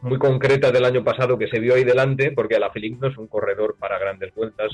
muy 0.01 0.17
concreta 0.17 0.71
del 0.71 0.85
año 0.85 1.03
pasado 1.03 1.37
que 1.37 1.47
se 1.47 1.59
vio 1.59 1.75
ahí 1.75 1.83
delante, 1.83 2.31
porque 2.31 2.55
Alaphilippe 2.55 2.99
no 2.99 3.07
es 3.07 3.17
un 3.17 3.27
corredor 3.27 3.75
para 3.79 3.97
grandes 3.97 4.33
vueltas, 4.35 4.71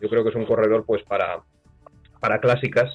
yo 0.00 0.08
creo 0.08 0.24
que 0.24 0.30
es 0.30 0.36
un 0.36 0.46
corredor 0.46 0.84
pues 0.84 1.02
para, 1.04 1.40
para 2.18 2.40
clásicas. 2.40 2.92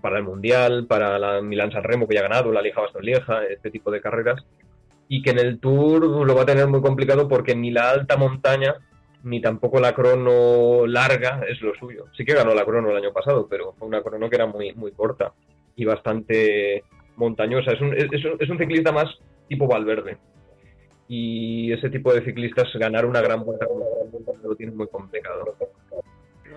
Para 0.00 0.18
el 0.18 0.24
Mundial, 0.24 0.86
para 0.86 1.18
la 1.18 1.40
Milán 1.40 1.72
San 1.72 1.84
Remo 1.84 2.06
que 2.06 2.14
ya 2.14 2.20
ha 2.20 2.28
ganado, 2.28 2.52
la 2.52 2.62
Liga 2.62 2.82
Baston 2.82 3.04
Lieja, 3.04 3.44
este 3.44 3.70
tipo 3.70 3.90
de 3.90 4.00
carreras, 4.00 4.44
y 5.08 5.22
que 5.22 5.30
en 5.30 5.38
el 5.38 5.60
Tour 5.60 6.26
lo 6.26 6.34
va 6.34 6.42
a 6.42 6.46
tener 6.46 6.66
muy 6.66 6.80
complicado 6.80 7.28
porque 7.28 7.54
ni 7.54 7.70
la 7.70 7.90
alta 7.90 8.16
montaña 8.16 8.74
ni 9.26 9.40
tampoco 9.40 9.80
la 9.80 9.92
crono 9.92 10.86
larga 10.86 11.40
es 11.48 11.60
lo 11.60 11.74
suyo. 11.74 12.04
Sí 12.16 12.24
que 12.24 12.34
ganó 12.34 12.54
la 12.54 12.64
crono 12.64 12.90
el 12.90 12.96
año 12.96 13.12
pasado, 13.12 13.48
pero 13.48 13.72
fue 13.72 13.88
una 13.88 14.00
crono 14.00 14.30
que 14.30 14.36
era 14.36 14.46
muy, 14.46 14.72
muy 14.74 14.92
corta 14.92 15.32
y 15.74 15.84
bastante 15.84 16.84
montañosa. 17.16 17.72
Es 17.72 17.80
un, 17.80 17.92
es, 17.94 18.50
un 18.50 18.58
ciclista 18.58 18.92
más 18.92 19.06
tipo 19.48 19.66
Valverde. 19.66 20.18
Y 21.08 21.72
ese 21.72 21.90
tipo 21.90 22.12
de 22.12 22.24
ciclistas 22.24 22.68
ganar 22.74 23.04
una 23.04 23.20
gran 23.20 23.44
vuelta 23.44 23.66
lo 24.44 24.54
tiene 24.54 24.72
muy 24.72 24.86
complicado. 24.86 25.56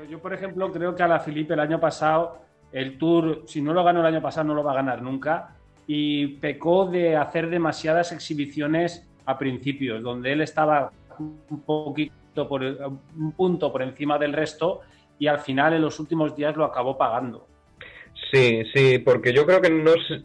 Yo, 0.07 0.19
por 0.19 0.33
ejemplo, 0.33 0.71
creo 0.71 0.95
que 0.95 1.03
a 1.03 1.07
la 1.07 1.19
Felipe 1.19 1.55
el 1.55 1.59
año 1.59 1.79
pasado, 1.79 2.39
el 2.71 2.97
Tour, 2.97 3.43
si 3.47 3.61
no 3.61 3.73
lo 3.73 3.83
ganó 3.83 4.01
el 4.01 4.05
año 4.05 4.21
pasado, 4.21 4.47
no 4.47 4.53
lo 4.53 4.63
va 4.63 4.71
a 4.71 4.75
ganar 4.75 5.01
nunca. 5.01 5.55
Y 5.87 6.27
pecó 6.27 6.85
de 6.85 7.15
hacer 7.15 7.49
demasiadas 7.49 8.11
exhibiciones 8.11 9.07
a 9.25 9.37
principios, 9.37 10.03
donde 10.03 10.31
él 10.31 10.41
estaba 10.41 10.91
un 11.19 11.61
poquito 11.65 12.47
por 12.47 12.63
un 12.63 13.31
punto 13.33 13.71
por 13.71 13.81
encima 13.81 14.17
del 14.17 14.33
resto 14.33 14.81
y 15.17 15.27
al 15.27 15.39
final 15.39 15.73
en 15.73 15.81
los 15.81 15.99
últimos 15.99 16.35
días 16.35 16.55
lo 16.55 16.65
acabó 16.65 16.97
pagando. 16.97 17.47
Sí, 18.31 18.63
sí, 18.73 18.99
porque 18.99 19.33
yo 19.33 19.45
creo 19.45 19.61
que 19.61 19.69
no 19.69 19.93
se, 20.07 20.23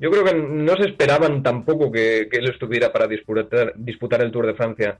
yo 0.00 0.10
creo 0.10 0.24
que 0.24 0.34
no 0.34 0.76
se 0.76 0.88
esperaban 0.88 1.42
tampoco 1.42 1.90
que, 1.92 2.28
él 2.30 2.48
estuviera 2.48 2.92
para 2.92 3.06
disputar, 3.06 3.74
disputar 3.76 4.22
el 4.22 4.30
Tour 4.30 4.46
de 4.46 4.54
Francia. 4.54 4.98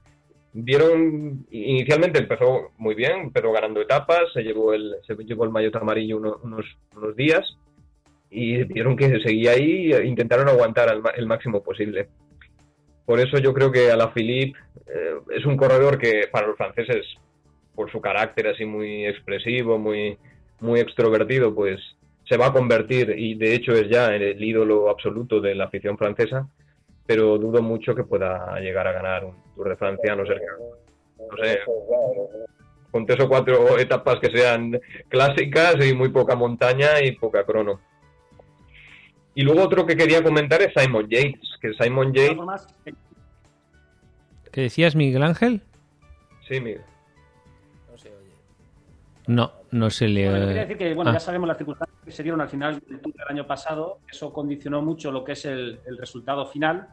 Vieron, 0.53 1.45
inicialmente 1.49 2.19
empezó 2.19 2.71
muy 2.77 2.93
bien, 2.93 3.21
empezó 3.21 3.51
ganando 3.51 3.81
etapas, 3.81 4.23
se 4.33 4.43
llevó 4.43 4.73
el, 4.73 4.95
se 5.07 5.15
llevó 5.23 5.45
el 5.45 5.51
maillot 5.51 5.75
amarillo 5.77 6.17
unos, 6.17 6.65
unos 6.95 7.15
días 7.15 7.57
y 8.29 8.63
vieron 8.63 8.95
que 8.95 9.21
seguía 9.21 9.51
ahí 9.51 9.91
e 9.93 10.05
intentaron 10.05 10.49
aguantar 10.49 10.93
el 11.15 11.25
máximo 11.25 11.63
posible. 11.63 12.09
Por 13.05 13.19
eso 13.19 13.37
yo 13.39 13.53
creo 13.53 13.71
que 13.71 13.91
Alaphilippe 13.91 14.57
eh, 14.87 15.15
es 15.31 15.45
un 15.45 15.57
corredor 15.57 15.97
que 15.97 16.29
para 16.31 16.47
los 16.47 16.57
franceses, 16.57 17.05
por 17.75 17.91
su 17.91 17.99
carácter 17.99 18.47
así 18.47 18.65
muy 18.65 19.05
expresivo, 19.05 19.77
muy, 19.77 20.17
muy 20.59 20.79
extrovertido, 20.79 21.53
pues 21.53 21.79
se 22.27 22.37
va 22.37 22.47
a 22.47 22.53
convertir 22.53 23.13
y 23.17 23.35
de 23.35 23.53
hecho 23.55 23.73
es 23.73 23.89
ya 23.89 24.15
el 24.15 24.41
ídolo 24.41 24.89
absoluto 24.89 25.41
de 25.41 25.55
la 25.55 25.65
afición 25.65 25.97
francesa, 25.97 26.47
pero 27.05 27.37
dudo 27.37 27.61
mucho 27.61 27.95
que 27.95 28.03
pueda 28.03 28.59
llegar 28.59 28.87
a 28.87 28.91
ganar 28.91 29.25
un 29.25 29.35
Tour 29.55 29.69
de 29.69 29.75
Francia, 29.75 30.15
no 30.15 30.25
ser 30.25 30.41
no 31.17 31.37
sé, 31.37 31.59
con 32.91 33.05
tres 33.05 33.19
o 33.21 33.29
cuatro 33.29 33.77
etapas 33.79 34.19
que 34.19 34.29
sean 34.31 34.79
clásicas 35.07 35.75
y 35.85 35.93
muy 35.93 36.09
poca 36.09 36.35
montaña 36.35 37.01
y 37.01 37.13
poca 37.13 37.45
crono. 37.45 37.79
Y 39.33 39.43
luego 39.43 39.63
otro 39.63 39.85
que 39.85 39.95
quería 39.95 40.21
comentar 40.21 40.61
es 40.61 40.73
Simon 40.75 41.07
Yates, 41.09 41.57
que 41.61 41.73
Simon 41.73 42.13
Yates... 42.13 42.67
¿Qué 44.51 44.61
decías, 44.61 44.95
Miguel 44.95 45.23
Ángel? 45.23 45.61
Sí, 46.45 46.59
Miguel. 46.59 46.81
No 47.89 47.97
se 47.97 48.09
oye. 48.09 48.31
No, 49.27 49.53
no 49.71 49.89
se 49.89 50.09
le... 50.09 50.29
Bueno, 50.29 50.47
quería 50.47 50.61
decir 50.63 50.77
que, 50.77 50.93
bueno, 50.93 51.11
ya 51.11 51.17
ah. 51.17 51.21
sabemos 51.21 51.47
las 51.47 51.57
circunstancias 51.57 51.90
que 51.90 51.90
se 52.07 52.23
dieron 52.23 52.41
al 52.41 52.49
final 52.49 52.79
del 52.79 52.99
Tour 52.99 53.13
del 53.13 53.27
año 53.27 53.47
pasado, 53.47 53.99
eso 54.11 54.33
condicionó 54.33 54.81
mucho 54.81 55.11
lo 55.11 55.23
que 55.23 55.33
es 55.33 55.45
el, 55.45 55.79
resultado 55.97 56.45
final. 56.45 56.87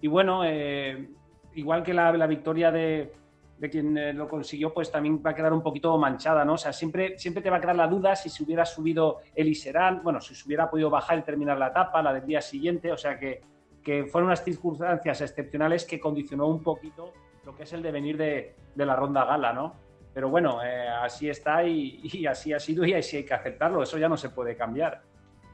Y 0.00 0.08
bueno, 0.08 0.42
eh, 0.44 1.10
igual 1.54 1.82
que 1.82 1.94
la, 1.94 2.12
la 2.12 2.26
victoria 2.26 2.70
de, 2.70 3.12
de 3.58 3.70
quien 3.70 3.96
eh, 3.96 4.12
lo 4.12 4.28
consiguió, 4.28 4.72
pues 4.72 4.90
también 4.90 5.22
va 5.24 5.30
a 5.30 5.34
quedar 5.34 5.52
un 5.52 5.62
poquito 5.62 5.96
manchada, 5.98 6.44
¿no? 6.44 6.54
O 6.54 6.58
sea, 6.58 6.72
siempre, 6.72 7.18
siempre 7.18 7.42
te 7.42 7.50
va 7.50 7.56
a 7.56 7.60
quedar 7.60 7.76
la 7.76 7.86
duda 7.86 8.14
si 8.14 8.28
se 8.28 8.44
hubiera 8.44 8.64
subido 8.64 9.20
el 9.34 9.48
Iserán, 9.48 10.02
bueno, 10.02 10.20
si 10.20 10.34
se 10.34 10.46
hubiera 10.46 10.70
podido 10.70 10.90
bajar 10.90 11.18
y 11.18 11.22
terminar 11.22 11.58
la 11.58 11.68
etapa, 11.68 12.02
la 12.02 12.12
del 12.12 12.26
día 12.26 12.42
siguiente, 12.42 12.92
o 12.92 12.96
sea 12.96 13.18
que, 13.18 13.40
que 13.82 14.04
fueron 14.04 14.28
unas 14.28 14.44
circunstancias 14.44 15.20
excepcionales 15.20 15.84
que 15.84 15.98
condicionó 15.98 16.46
un 16.46 16.62
poquito 16.62 17.12
lo 17.44 17.54
que 17.54 17.62
es 17.62 17.72
el 17.72 17.82
devenir 17.82 18.16
de, 18.16 18.54
de 18.74 18.86
la 18.86 18.96
ronda 18.96 19.24
gala, 19.24 19.52
¿no? 19.52 19.74
Pero 20.16 20.30
bueno, 20.30 20.64
eh, 20.64 20.88
así 20.88 21.28
está 21.28 21.62
y, 21.62 22.24
así 22.26 22.50
ha 22.54 22.58
sido 22.58 22.86
y 22.86 22.94
así 22.94 23.18
hay 23.18 23.24
que 23.26 23.34
aceptarlo, 23.34 23.82
eso 23.82 23.98
ya 23.98 24.08
no 24.08 24.16
se 24.16 24.30
puede 24.30 24.56
cambiar. 24.56 25.02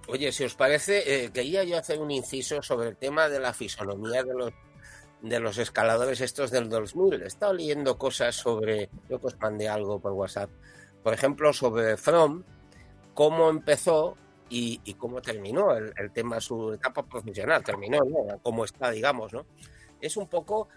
Oye, 0.06 0.30
si 0.30 0.44
os 0.44 0.54
parece, 0.54 1.24
eh, 1.24 1.32
quería 1.32 1.64
yo 1.64 1.76
hacer 1.76 1.98
un 1.98 2.12
inciso 2.12 2.62
sobre 2.62 2.90
el 2.90 2.96
tema 2.96 3.28
de 3.28 3.40
la 3.40 3.52
fisonomía 3.52 4.22
de 4.22 4.34
los 4.34 4.52
de 5.20 5.40
los 5.40 5.58
escaladores 5.58 6.20
estos 6.20 6.52
del 6.52 6.68
2000. 6.68 7.22
He 7.22 7.26
estado 7.26 7.54
leyendo 7.54 7.98
cosas 7.98 8.36
sobre, 8.36 8.88
yo 9.08 9.20
que 9.20 9.26
os 9.26 9.40
mandé 9.40 9.68
algo 9.68 9.98
por 9.98 10.12
WhatsApp, 10.12 10.50
por 11.02 11.12
ejemplo, 11.12 11.52
sobre 11.52 11.96
From, 11.96 12.44
cómo 13.14 13.50
empezó 13.50 14.16
y, 14.48 14.78
cómo 14.94 15.20
terminó 15.20 15.74
el, 15.74 16.12
tema, 16.12 16.40
su 16.40 16.74
etapa 16.74 17.02
profesional, 17.02 17.64
terminó. 17.64 17.98
Cómo 18.42 18.64
está, 18.64 18.92
digamos, 18.92 19.32
¿no? 19.32 19.44
Es 20.00 20.16
un 20.16 20.28
poco 20.28 20.68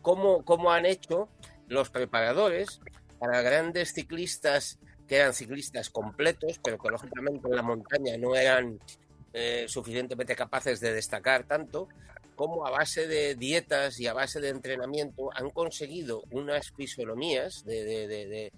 cómo, 0.00 0.44
cómo 0.44 0.70
han 0.70 0.86
hecho 0.86 1.28
los 1.66 1.90
preparadores 1.90 2.80
para 3.18 3.42
grandes 3.42 3.92
ciclistas 3.92 4.78
que 5.06 5.16
eran 5.16 5.34
ciclistas 5.34 5.90
completos, 5.90 6.60
pero 6.62 6.78
que 6.78 6.90
lógicamente 6.90 7.46
en 7.48 7.56
la 7.56 7.62
montaña 7.62 8.16
no 8.18 8.34
eran 8.34 8.78
eh, 9.32 9.66
suficientemente 9.68 10.34
capaces 10.34 10.80
de 10.80 10.92
destacar 10.92 11.44
tanto, 11.44 11.88
cómo 12.34 12.66
a 12.66 12.70
base 12.70 13.06
de 13.06 13.34
dietas 13.34 13.98
y 13.98 14.06
a 14.06 14.12
base 14.12 14.40
de 14.40 14.50
entrenamiento 14.50 15.30
han 15.34 15.50
conseguido 15.50 16.22
unas 16.30 16.70
fisonomías 16.72 17.64
de, 17.64 18.52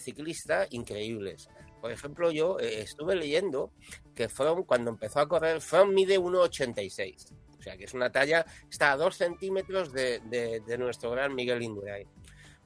ciclista 0.00 0.66
increíbles. 0.70 1.48
Por 1.80 1.92
ejemplo, 1.92 2.30
yo 2.30 2.58
eh, 2.58 2.80
estuve 2.80 3.14
leyendo 3.14 3.70
que 4.14 4.28
From, 4.28 4.64
cuando 4.64 4.90
empezó 4.90 5.20
a 5.20 5.28
correr, 5.28 5.60
From 5.60 5.92
mide 5.92 6.18
1,86. 6.18 7.32
O 7.58 7.62
sea, 7.62 7.76
que 7.76 7.84
es 7.84 7.94
una 7.94 8.10
talla, 8.10 8.44
está 8.70 8.92
a 8.92 8.96
2 8.96 9.16
centímetros 9.16 9.92
de, 9.92 10.76
nuestro 10.78 11.10
gran 11.10 11.34
Miguel 11.34 11.62
Indurain. 11.62 12.08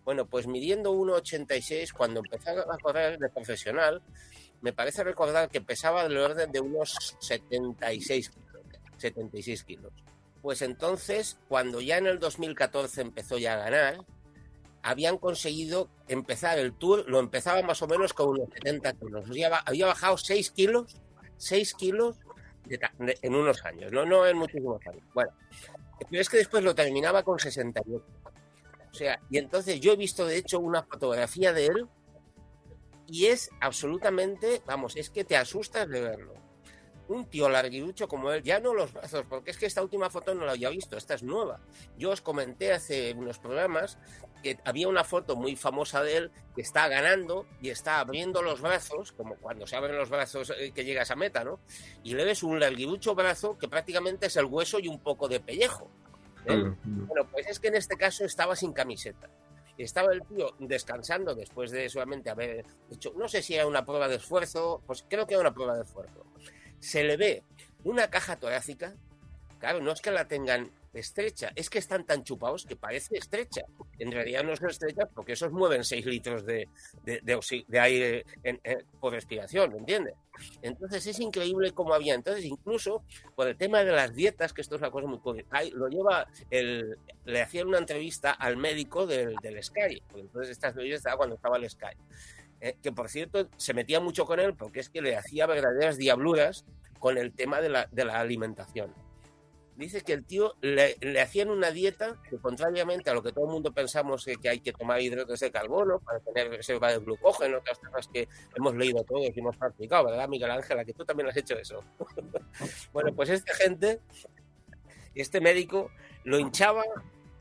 Bueno, 0.08 0.24
pues 0.24 0.46
midiendo 0.46 0.94
1,86, 0.94 1.92
cuando 1.92 2.20
empezó 2.20 2.52
a 2.52 2.78
correr 2.78 3.18
de 3.18 3.28
profesional, 3.28 4.00
me 4.62 4.72
parece 4.72 5.04
recordar 5.04 5.50
que 5.50 5.60
pesaba 5.60 6.02
del 6.04 6.16
orden 6.16 6.50
de 6.50 6.60
unos 6.60 7.18
76 7.20 8.30
76 8.96 9.64
kilos. 9.64 9.92
Pues 10.40 10.62
entonces, 10.62 11.36
cuando 11.46 11.82
ya 11.82 11.98
en 11.98 12.06
el 12.06 12.20
2014 12.20 13.02
empezó 13.02 13.36
ya 13.36 13.52
a 13.52 13.56
ganar, 13.58 14.06
habían 14.82 15.18
conseguido 15.18 15.90
empezar 16.08 16.58
el 16.58 16.72
tour, 16.72 17.04
lo 17.06 17.18
empezaba 17.18 17.60
más 17.60 17.82
o 17.82 17.86
menos 17.86 18.14
con 18.14 18.30
unos 18.30 18.48
70 18.54 18.94
kilos. 18.94 19.26
había 19.66 19.86
bajado 19.86 20.16
6 20.16 20.50
kilos, 20.52 20.96
6 21.36 21.74
kilos 21.74 22.16
en 22.98 23.34
unos 23.34 23.62
años, 23.62 23.92
no, 23.92 24.06
no 24.06 24.26
en 24.26 24.38
muchísimos 24.38 24.80
años. 24.86 25.04
Bueno, 25.12 25.32
pero 26.08 26.22
es 26.22 26.30
que 26.30 26.38
después 26.38 26.64
lo 26.64 26.74
terminaba 26.74 27.22
con 27.22 27.38
68. 27.38 28.02
Sea, 28.98 29.20
y 29.30 29.38
entonces 29.38 29.78
yo 29.78 29.92
he 29.92 29.96
visto 29.96 30.26
de 30.26 30.36
hecho 30.36 30.58
una 30.58 30.82
fotografía 30.82 31.52
de 31.52 31.66
él 31.66 31.86
y 33.06 33.26
es 33.26 33.48
absolutamente, 33.60 34.60
vamos, 34.66 34.96
es 34.96 35.08
que 35.08 35.22
te 35.22 35.36
asustas 35.36 35.88
de 35.88 36.00
verlo 36.00 36.34
un 37.08 37.26
tío 37.26 37.48
larguirucho 37.48 38.06
como 38.06 38.30
él, 38.32 38.42
ya 38.42 38.60
no 38.60 38.74
los 38.74 38.92
brazos, 38.92 39.24
porque 39.28 39.50
es 39.50 39.56
que 39.56 39.66
esta 39.66 39.82
última 39.82 40.10
foto 40.10 40.34
no 40.34 40.44
la 40.44 40.52
había 40.52 40.68
visto, 40.68 40.96
esta 40.96 41.14
es 41.14 41.22
nueva. 41.22 41.60
Yo 41.96 42.10
os 42.10 42.20
comenté 42.20 42.72
hace 42.72 43.14
unos 43.14 43.38
programas 43.38 43.98
que 44.42 44.58
había 44.64 44.88
una 44.88 45.04
foto 45.04 45.34
muy 45.34 45.56
famosa 45.56 46.02
de 46.02 46.16
él 46.16 46.30
que 46.54 46.60
está 46.60 46.86
ganando 46.88 47.46
y 47.60 47.70
está 47.70 48.00
abriendo 48.00 48.42
los 48.42 48.60
brazos, 48.60 49.12
como 49.12 49.36
cuando 49.36 49.66
se 49.66 49.76
abren 49.76 49.96
los 49.96 50.10
brazos 50.10 50.52
eh, 50.56 50.72
que 50.72 50.84
llega 50.84 51.04
a 51.08 51.16
meta, 51.16 51.44
¿no? 51.44 51.60
Y 52.04 52.14
le 52.14 52.24
ves 52.24 52.42
un 52.42 52.60
larguirucho 52.60 53.14
brazo 53.14 53.56
que 53.56 53.68
prácticamente 53.68 54.26
es 54.26 54.36
el 54.36 54.44
hueso 54.44 54.78
y 54.78 54.88
un 54.88 55.00
poco 55.00 55.28
de 55.28 55.40
pellejo. 55.40 55.90
¿Eh? 56.46 56.56
Mm. 56.56 57.06
Bueno, 57.06 57.28
pues 57.30 57.46
es 57.46 57.58
que 57.60 57.68
en 57.68 57.76
este 57.76 57.96
caso 57.96 58.24
estaba 58.24 58.56
sin 58.56 58.72
camiseta 58.72 59.28
estaba 59.76 60.12
el 60.12 60.22
tío 60.22 60.56
descansando 60.58 61.36
después 61.36 61.70
de 61.70 61.88
solamente 61.88 62.30
haber 62.30 62.66
hecho, 62.90 63.12
no 63.16 63.28
sé 63.28 63.42
si 63.42 63.54
era 63.54 63.64
una 63.64 63.84
prueba 63.84 64.08
de 64.08 64.16
esfuerzo, 64.16 64.82
pues 64.84 65.04
creo 65.08 65.24
que 65.24 65.34
era 65.34 65.40
una 65.40 65.54
prueba 65.54 65.76
de 65.76 65.82
esfuerzo 65.82 66.26
se 66.80 67.04
le 67.04 67.16
ve 67.16 67.42
una 67.84 68.08
caja 68.10 68.36
torácica, 68.36 68.94
claro, 69.58 69.80
no 69.80 69.92
es 69.92 70.00
que 70.00 70.10
la 70.10 70.28
tengan 70.28 70.70
estrecha, 70.92 71.52
es 71.54 71.70
que 71.70 71.78
están 71.78 72.04
tan 72.04 72.24
chupados 72.24 72.64
que 72.64 72.76
parece 72.76 73.16
estrecha. 73.16 73.62
En 73.98 74.10
realidad 74.12 74.44
no 74.44 74.52
es 74.52 74.62
estrecha 74.62 75.06
porque 75.06 75.32
esos 75.32 75.52
mueven 75.52 75.84
6 75.84 76.06
litros 76.06 76.44
de, 76.44 76.68
de, 77.04 77.80
aire 77.80 78.24
por 79.00 79.12
respiración, 79.12 79.72
¿me 79.72 79.78
entiendes? 79.78 80.14
Entonces 80.62 81.06
es 81.06 81.20
increíble 81.20 81.72
cómo 81.72 81.94
había. 81.94 82.14
Entonces, 82.14 82.44
incluso 82.44 83.02
por 83.34 83.48
el 83.48 83.56
tema 83.56 83.84
de 83.84 83.92
las 83.92 84.14
dietas, 84.14 84.52
que 84.52 84.60
esto 84.60 84.76
es 84.76 84.80
una 84.80 84.90
cosa 84.90 85.06
muy 85.06 85.18
curiosa, 85.18 85.62
lo 85.72 85.88
lleva, 85.88 86.26
el, 86.50 86.96
le 87.24 87.42
hacían 87.42 87.68
una 87.68 87.78
entrevista 87.78 88.32
al 88.32 88.56
médico 88.56 89.06
del, 89.06 89.34
del 89.42 89.62
Sky, 89.62 90.02
entonces 90.14 90.52
esta 90.52 90.68
entrevista 90.68 90.96
estaba 90.96 91.16
cuando 91.16 91.36
estaba 91.36 91.56
el 91.56 91.68
Sky. 91.68 91.96
Eh, 92.60 92.76
que 92.82 92.90
por 92.90 93.08
cierto 93.08 93.48
se 93.56 93.72
metía 93.72 94.00
mucho 94.00 94.24
con 94.24 94.40
él 94.40 94.52
porque 94.54 94.80
es 94.80 94.88
que 94.88 95.00
le 95.00 95.16
hacía 95.16 95.46
verdaderas 95.46 95.96
diabluras 95.96 96.64
con 96.98 97.16
el 97.16 97.32
tema 97.32 97.60
de 97.60 97.68
la, 97.68 97.88
de 97.92 98.04
la 98.04 98.18
alimentación. 98.18 98.92
Dice 99.78 100.02
que 100.02 100.12
el 100.12 100.24
tío 100.24 100.54
le, 100.60 100.96
hacían 101.20 101.50
una 101.50 101.70
dieta 101.70 102.20
que 102.28 102.38
contrariamente 102.38 103.10
a 103.10 103.14
lo 103.14 103.22
que 103.22 103.32
todo 103.32 103.46
el 103.46 103.52
mundo 103.52 103.72
pensamos 103.72 104.24
que, 104.24 104.36
que 104.36 104.48
hay 104.48 104.60
que 104.60 104.72
tomar 104.72 105.00
hidratos 105.00 105.38
de 105.40 105.50
carbono 105.50 106.00
para 106.00 106.18
tener 106.20 106.50
reserva 106.50 106.90
de 106.90 106.98
glucógeno, 106.98 107.58
otras 107.58 107.78
cosas 107.78 108.08
que 108.08 108.28
hemos 108.56 108.74
leído 108.74 109.04
todos 109.04 109.30
y 109.34 109.38
hemos 109.38 109.56
practicado, 109.56 110.06
¿verdad, 110.06 110.28
Miguel 110.28 110.50
Ángel? 110.50 110.84
Que 110.84 110.92
tú 110.92 111.04
también 111.04 111.28
has 111.28 111.36
hecho 111.36 111.56
eso. 111.56 111.84
bueno, 112.92 113.14
pues 113.14 113.30
esta 113.30 113.54
gente, 113.54 114.00
este 115.14 115.40
médico, 115.40 115.90
lo 116.24 116.38
hinchaba 116.38 116.82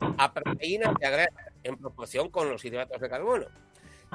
a 0.00 0.32
proteínas 0.32 0.94
de 1.00 1.28
en 1.64 1.76
proporción 1.76 2.30
con 2.30 2.48
los 2.48 2.64
hidratos 2.64 3.00
de 3.00 3.08
carbono. 3.08 3.46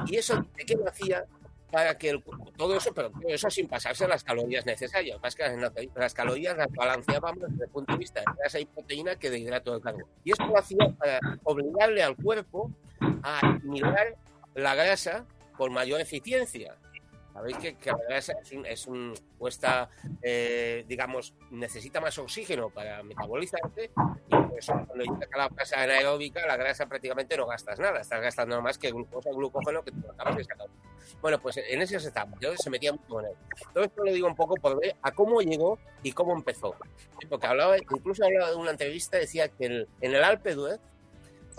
Y 0.07 0.15
eso, 0.15 0.45
¿de 0.55 0.65
qué 0.65 0.75
lo 0.75 0.87
hacía? 0.87 1.25
Para 1.73 1.97
que 1.97 2.11
el, 2.11 2.23
todo 2.55 2.77
eso, 2.77 2.93
pero 2.93 3.09
todo 3.09 3.27
eso 3.29 3.49
sin 3.49 3.67
pasarse 3.67 4.07
las 4.07 4.23
calorías 4.23 4.63
necesarias. 4.63 5.19
Más 5.23 5.35
que 5.35 5.43
las, 5.95 6.13
calorías 6.13 6.55
las 6.55 6.71
balanceábamos 6.71 7.49
desde 7.49 7.63
el 7.63 7.71
punto 7.71 7.93
de 7.93 7.97
vista 7.97 8.19
de 8.19 8.25
grasa 8.37 8.59
y 8.59 8.65
proteína 8.65 9.15
que 9.15 9.31
de 9.31 9.39
hidrato 9.39 9.73
de 9.73 9.81
carbono. 9.81 10.05
Y 10.23 10.33
esto 10.33 10.45
lo 10.45 10.55
hacía 10.55 10.87
para 10.99 11.19
obligarle 11.43 12.03
al 12.03 12.15
cuerpo 12.15 12.69
a 13.23 13.39
asimilar 13.39 14.15
la 14.53 14.75
grasa 14.75 15.25
con 15.57 15.73
mayor 15.73 15.99
eficiencia. 15.99 16.75
Sabéis 17.33 17.57
que, 17.57 17.75
que 17.75 17.91
la 17.91 17.97
grasa 18.07 18.33
es 18.65 18.85
un, 18.85 19.13
cuesta, 19.39 19.89
eh, 20.21 20.85
digamos, 20.87 21.33
necesita 21.49 21.99
más 21.99 22.17
oxígeno 22.19 22.69
para 22.69 23.01
metabolizarse 23.01 23.89
y 24.27 24.35
por 24.35 24.59
eso 24.59 24.73
cuando 24.85 25.03
llegas 25.03 25.29
a 25.33 25.37
la 25.37 25.49
grasa 25.49 25.81
anaeróbica, 25.81 26.45
la 26.45 26.57
grasa 26.57 26.85
prácticamente 26.85 27.35
no 27.35 27.47
gastas 27.47 27.79
nada, 27.79 28.01
estás 28.01 28.21
gastando 28.21 28.61
más 28.61 28.77
que 28.77 28.91
glucosa, 28.91 29.31
glucógeno 29.31 29.83
que 29.83 29.91
tú 29.91 30.11
acabas 30.11 30.37
de 30.37 30.43
sacar. 30.43 30.67
Bueno, 31.21 31.41
pues 31.41 31.57
en 31.57 31.81
ese 31.81 31.97
estamos, 31.97 32.39
yo 32.39 32.55
se 32.55 32.69
metía 32.69 32.91
mucho 32.91 33.07
con 33.07 33.25
él. 33.25 33.33
Todo 33.73 33.83
esto 33.83 34.03
lo 34.03 34.13
digo 34.13 34.27
un 34.27 34.35
poco 34.35 34.55
por 34.55 34.79
ver 34.79 34.95
a 35.01 35.11
cómo 35.11 35.41
llegó 35.41 35.79
y 36.03 36.11
cómo 36.11 36.33
empezó. 36.35 36.75
Porque 37.29 37.47
hablaba, 37.47 37.77
incluso 37.79 38.23
hablaba 38.23 38.51
de 38.51 38.57
una 38.57 38.71
entrevista, 38.71 39.17
decía 39.17 39.47
que 39.47 39.65
en 39.65 39.87
el 40.15 40.23
Alpe 40.23 40.53
d'Huez, 40.53 40.79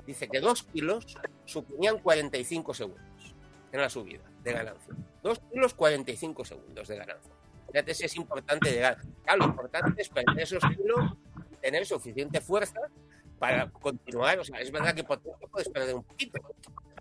dice 0.06 0.28
que 0.28 0.38
dos 0.38 0.62
kilos 0.62 1.16
suponían 1.46 1.98
45 1.98 2.74
segundos 2.74 3.34
en 3.72 3.80
la 3.80 3.88
subida 3.88 4.33
de 4.44 4.52
ganancia. 4.52 4.94
2 5.22 5.40
kilos 5.50 5.74
45 5.74 6.44
segundos 6.44 6.86
de 6.86 6.96
ganancia. 6.96 7.32
Fíjate 7.72 7.94
si 7.94 8.04
es 8.04 8.16
importante 8.16 8.70
llegar. 8.70 8.98
Claro, 9.24 9.38
lo 9.38 9.44
importante 9.46 10.00
es 10.00 10.08
perder 10.08 10.40
esos 10.40 10.62
kilos 10.76 11.16
tener 11.60 11.86
suficiente 11.86 12.40
fuerza 12.40 12.78
para 13.38 13.70
continuar. 13.70 14.38
O 14.38 14.44
sea, 14.44 14.60
es 14.60 14.70
verdad 14.70 14.94
que 14.94 15.02
potencia 15.02 15.48
puedes 15.50 15.68
perder 15.68 15.94
un 15.94 16.04
poquito, 16.04 16.40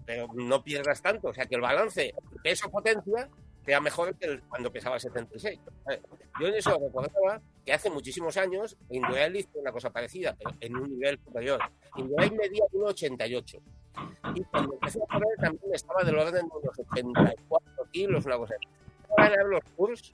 pero 0.06 0.28
no 0.34 0.64
pierdas 0.64 1.02
tanto. 1.02 1.28
O 1.28 1.34
sea, 1.34 1.46
que 1.46 1.56
el 1.56 1.62
balance 1.62 2.14
peso-potencia 2.42 3.30
sea 3.66 3.80
mejor 3.80 4.16
que 4.16 4.40
cuando 4.50 4.72
pesaba 4.72 5.00
76. 5.00 5.60
Yo 6.40 6.48
en 6.48 6.56
eso 6.56 6.78
recordaba 6.80 7.42
que 7.66 7.74
hace 7.74 7.90
muchísimos 7.90 8.36
años 8.38 8.78
Indurail 8.90 9.36
hizo 9.36 9.50
una 9.56 9.72
cosa 9.72 9.92
parecida, 9.92 10.36
pero 10.38 10.56
en 10.60 10.76
un 10.76 10.90
nivel 10.90 11.20
superior. 11.24 11.60
Indurail 11.96 12.34
medía 12.34 12.64
1,88. 12.72 13.62
Y 14.36 14.44
cuando 14.46 14.74
empezó 14.74 15.04
a 15.04 15.08
correr 15.08 15.38
también 15.40 15.74
estaba 15.74 16.04
del 16.04 16.18
orden 16.18 16.48
de 16.48 16.56
unos 16.56 16.80
84 16.80 17.88
kilos, 17.92 18.26
una 18.26 18.38
cosa 18.38 18.56
así. 18.56 18.68
Ganar 19.16 19.46
los 19.46 19.64
tours 19.78 20.14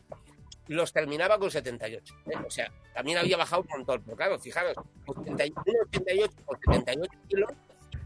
los 0.68 0.94
terminaba 0.94 1.40
con 1.40 1.50
78. 1.50 2.14
¿eh? 2.28 2.34
O 2.46 2.52
sea, 2.52 2.72
también 2.94 3.18
había 3.18 3.38
bajado 3.38 3.64
un 3.64 3.68
montón. 3.70 4.04
Pero 4.04 4.18
claro, 4.18 4.38
fijaros, 4.38 4.76
1,88 5.06 6.46
con 6.46 6.60
78 6.60 7.12
kilos 7.28 7.52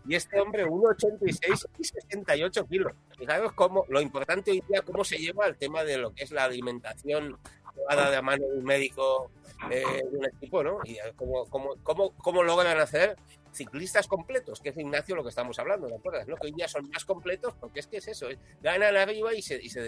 y 0.07 0.15
este 0.15 0.39
hombre 0.39 0.65
1,86 0.65 1.67
y 1.77 1.83
68 1.83 2.65
kilos. 2.67 2.93
Fijaros 3.17 3.53
cómo, 3.53 3.85
lo 3.89 4.01
importante 4.01 4.51
hoy 4.51 4.63
día, 4.67 4.81
cómo 4.81 5.03
se 5.03 5.17
lleva 5.17 5.47
el 5.47 5.57
tema 5.57 5.83
de 5.83 5.97
lo 5.97 6.13
que 6.13 6.23
es 6.23 6.31
la 6.31 6.45
alimentación 6.45 7.37
llevada 7.75 8.11
de 8.11 8.21
mano 8.21 8.45
de 8.45 8.57
un 8.57 8.63
médico 8.63 9.31
eh, 9.69 10.03
de 10.11 10.17
un 10.17 10.25
equipo, 10.25 10.63
¿no? 10.63 10.79
Y 10.83 10.97
cómo, 11.15 11.45
cómo, 11.45 11.75
cómo, 11.83 12.11
cómo 12.17 12.43
logran 12.43 12.79
hacer 12.79 13.15
ciclistas 13.53 14.07
completos, 14.07 14.59
que 14.59 14.69
es 14.69 14.77
Ignacio 14.77 15.15
lo 15.15 15.23
que 15.23 15.29
estamos 15.29 15.57
hablando, 15.59 15.87
¿de 15.87 15.95
acuerdo? 15.95 16.19
¿no? 16.27 16.35
Que 16.35 16.47
hoy 16.47 16.53
día 16.53 16.67
son 16.67 16.89
más 16.89 17.05
completos 17.05 17.53
porque 17.59 17.79
es 17.79 17.87
que 17.87 17.97
es 17.97 18.07
eso, 18.07 18.29
¿eh? 18.29 18.37
ganan 18.61 18.95
arriba 18.95 19.33
y 19.33 19.41
se, 19.41 19.61
y 19.61 19.69
se, 19.69 19.81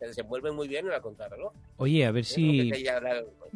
desenvuelven 0.00 0.54
muy 0.54 0.68
bien 0.68 0.86
en 0.86 0.92
la 0.92 1.00
contrarreloj. 1.00 1.52
Oye, 1.76 2.04
a 2.06 2.10
ver 2.10 2.24
si... 2.24 2.72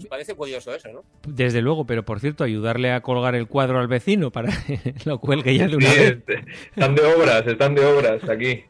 parece 0.08 0.34
curioso 0.34 0.74
eso, 0.74 0.88
¿no? 0.92 1.04
Desde 1.26 1.62
luego, 1.62 1.86
pero 1.86 2.04
por 2.04 2.20
cierto, 2.20 2.44
ayudarle 2.44 2.92
a 2.92 3.00
colgar 3.00 3.34
el 3.34 3.48
cuadro 3.48 3.78
al 3.78 3.88
vecino 3.88 4.30
para 4.30 4.48
que 4.66 4.94
lo 5.04 5.18
cuelgue 5.18 5.56
ya 5.56 5.66
de 5.66 5.76
una 5.76 5.88
vez. 5.88 6.10
Este, 6.12 6.44
están 6.70 6.94
de 6.94 7.02
obras, 7.02 7.46
están 7.46 7.74
de 7.74 7.84
obras 7.84 8.28
aquí. 8.28 8.64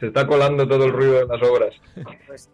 Se 0.00 0.08
está 0.08 0.26
colando 0.26 0.66
todo 0.66 0.84
el 0.84 0.92
ruido 0.92 1.14
de 1.14 1.26
las 1.26 1.42
obras. 1.48 1.74
Pues 2.26 2.50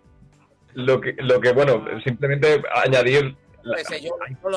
lo 0.75 1.01
que, 1.01 1.15
lo 1.19 1.41
que 1.41 1.53
bueno, 1.53 1.85
simplemente 2.05 2.63
añadir... 2.85 3.37
Pues, 3.65 3.91
hay, 3.91 4.09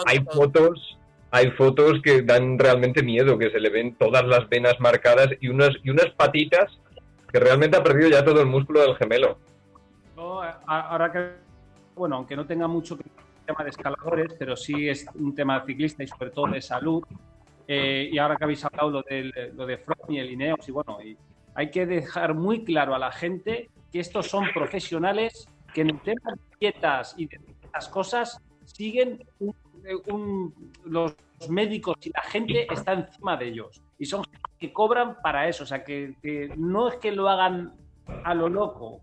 hay 0.05 0.19
fotos 0.31 0.97
hay 1.31 1.51
fotos 1.51 2.01
que 2.03 2.21
dan 2.21 2.59
realmente 2.59 3.01
miedo, 3.01 3.37
que 3.37 3.49
se 3.49 3.59
le 3.59 3.69
ven 3.69 3.95
todas 3.95 4.25
las 4.25 4.47
venas 4.49 4.79
marcadas 4.79 5.29
y 5.39 5.47
unas, 5.47 5.71
y 5.83 5.89
unas 5.89 6.09
patitas 6.11 6.77
que 7.31 7.39
realmente 7.39 7.77
ha 7.77 7.83
perdido 7.83 8.09
ya 8.09 8.23
todo 8.23 8.41
el 8.41 8.47
músculo 8.47 8.81
del 8.81 8.95
gemelo. 8.97 9.37
ahora 10.67 11.11
que, 11.11 11.31
bueno, 11.95 12.17
aunque 12.17 12.35
no 12.35 12.45
tenga 12.45 12.67
mucho 12.67 12.97
que 12.97 13.05
tema 13.45 13.63
de 13.63 13.69
escaladores, 13.69 14.33
pero 14.37 14.55
sí 14.55 14.89
es 14.89 15.05
un 15.15 15.33
tema 15.33 15.63
ciclista 15.65 16.03
y 16.03 16.07
sobre 16.07 16.31
todo 16.31 16.47
de 16.47 16.61
salud. 16.61 17.03
Eh, 17.67 18.09
y 18.11 18.17
ahora 18.17 18.35
que 18.35 18.43
habéis 18.43 18.65
hablado 18.65 18.91
lo 18.91 19.01
de, 19.03 19.51
lo 19.55 19.65
de 19.65 19.79
y 20.09 20.17
el 20.17 20.31
Ineos, 20.31 20.67
y 20.67 20.71
bueno, 20.71 20.99
y 21.01 21.17
hay 21.55 21.71
que 21.71 21.85
dejar 21.85 22.33
muy 22.33 22.63
claro 22.63 22.93
a 22.95 22.99
la 22.99 23.11
gente 23.11 23.69
que 23.91 23.99
estos 23.99 24.27
son 24.27 24.45
profesionales 24.53 25.47
que 25.73 25.81
en 25.81 25.91
el 25.91 26.01
tema 26.01 26.33
de 26.33 26.41
dietas 26.59 27.13
y 27.17 27.27
de 27.27 27.39
estas 27.63 27.87
cosas 27.87 28.41
siguen 28.65 29.23
un 29.39 29.55
los 30.85 31.15
médicos 31.49 31.97
y 32.01 32.11
la 32.11 32.23
gente 32.23 32.67
está 32.71 32.93
encima 32.93 33.37
de 33.37 33.47
ellos. 33.47 33.81
Y 33.97 34.05
son 34.05 34.23
que 34.57 34.71
cobran 34.71 35.17
para 35.21 35.47
eso. 35.49 35.63
O 35.63 35.67
sea, 35.67 35.83
que, 35.83 36.15
no 36.55 36.87
es 36.87 36.95
que 36.97 37.11
lo 37.11 37.27
hagan 37.27 37.73
a 38.23 38.33
lo 38.33 38.47
loco. 38.47 39.01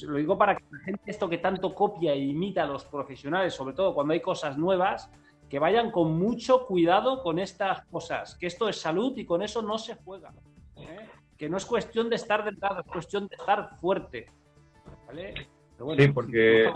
Lo 0.00 0.16
digo 0.16 0.36
para 0.36 0.56
que 0.56 0.64
la 0.70 0.78
gente, 0.80 1.02
esto 1.06 1.28
que 1.28 1.38
tanto 1.38 1.74
copia 1.74 2.12
e 2.12 2.18
imita 2.18 2.64
a 2.64 2.66
los 2.66 2.84
profesionales, 2.84 3.54
sobre 3.54 3.74
todo 3.74 3.94
cuando 3.94 4.12
hay 4.12 4.20
cosas 4.20 4.58
nuevas, 4.58 5.08
que 5.48 5.58
vayan 5.58 5.90
con 5.90 6.18
mucho 6.18 6.66
cuidado 6.66 7.22
con 7.22 7.38
estas 7.38 7.84
cosas. 7.86 8.34
Que 8.34 8.46
esto 8.46 8.68
es 8.68 8.80
salud 8.80 9.16
y 9.16 9.24
con 9.24 9.42
eso 9.42 9.62
no 9.62 9.78
se 9.78 9.94
juega. 9.94 10.32
¿eh? 10.76 11.08
Que 11.38 11.48
no 11.48 11.56
es 11.56 11.66
cuestión 11.66 12.10
de 12.10 12.16
estar 12.16 12.44
delgado, 12.44 12.80
es 12.80 12.86
cuestión 12.86 13.28
de 13.28 13.36
estar 13.36 13.76
fuerte. 13.78 14.26
sí, 15.96 16.08
porque 16.08 16.72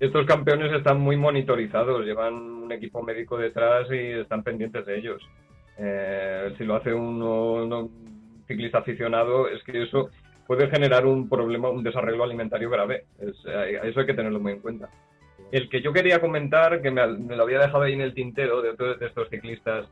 estos 0.00 0.26
campeones 0.26 0.72
están 0.72 1.00
muy 1.00 1.16
monitorizados, 1.16 2.04
llevan 2.04 2.34
un 2.34 2.72
equipo 2.72 3.02
médico 3.02 3.36
detrás 3.36 3.88
y 3.90 4.20
están 4.20 4.42
pendientes 4.42 4.86
de 4.86 4.98
ellos. 4.98 5.22
Eh, 5.76 6.54
si 6.56 6.64
lo 6.64 6.76
hace 6.76 6.92
un 6.92 7.90
ciclista 8.46 8.78
aficionado, 8.78 9.48
es 9.48 9.62
que 9.64 9.82
eso 9.82 10.10
puede 10.46 10.68
generar 10.68 11.04
un 11.04 11.28
problema, 11.28 11.68
un 11.68 11.82
desarreglo 11.82 12.24
alimentario 12.24 12.70
grave. 12.70 13.04
eso 13.20 14.00
hay 14.00 14.06
que 14.06 14.14
tenerlo 14.14 14.40
muy 14.40 14.52
en 14.52 14.60
cuenta. 14.60 14.88
El 15.50 15.68
que 15.68 15.80
yo 15.82 15.92
quería 15.92 16.20
comentar, 16.20 16.80
que 16.80 16.90
me, 16.90 17.06
lo 17.06 17.42
había 17.42 17.58
dejado 17.58 17.82
ahí 17.82 17.94
en 17.94 18.00
el 18.00 18.14
tintero 18.14 18.62
de, 18.62 18.72
de 18.72 19.06
estos 19.06 19.28
ciclistas, 19.30 19.86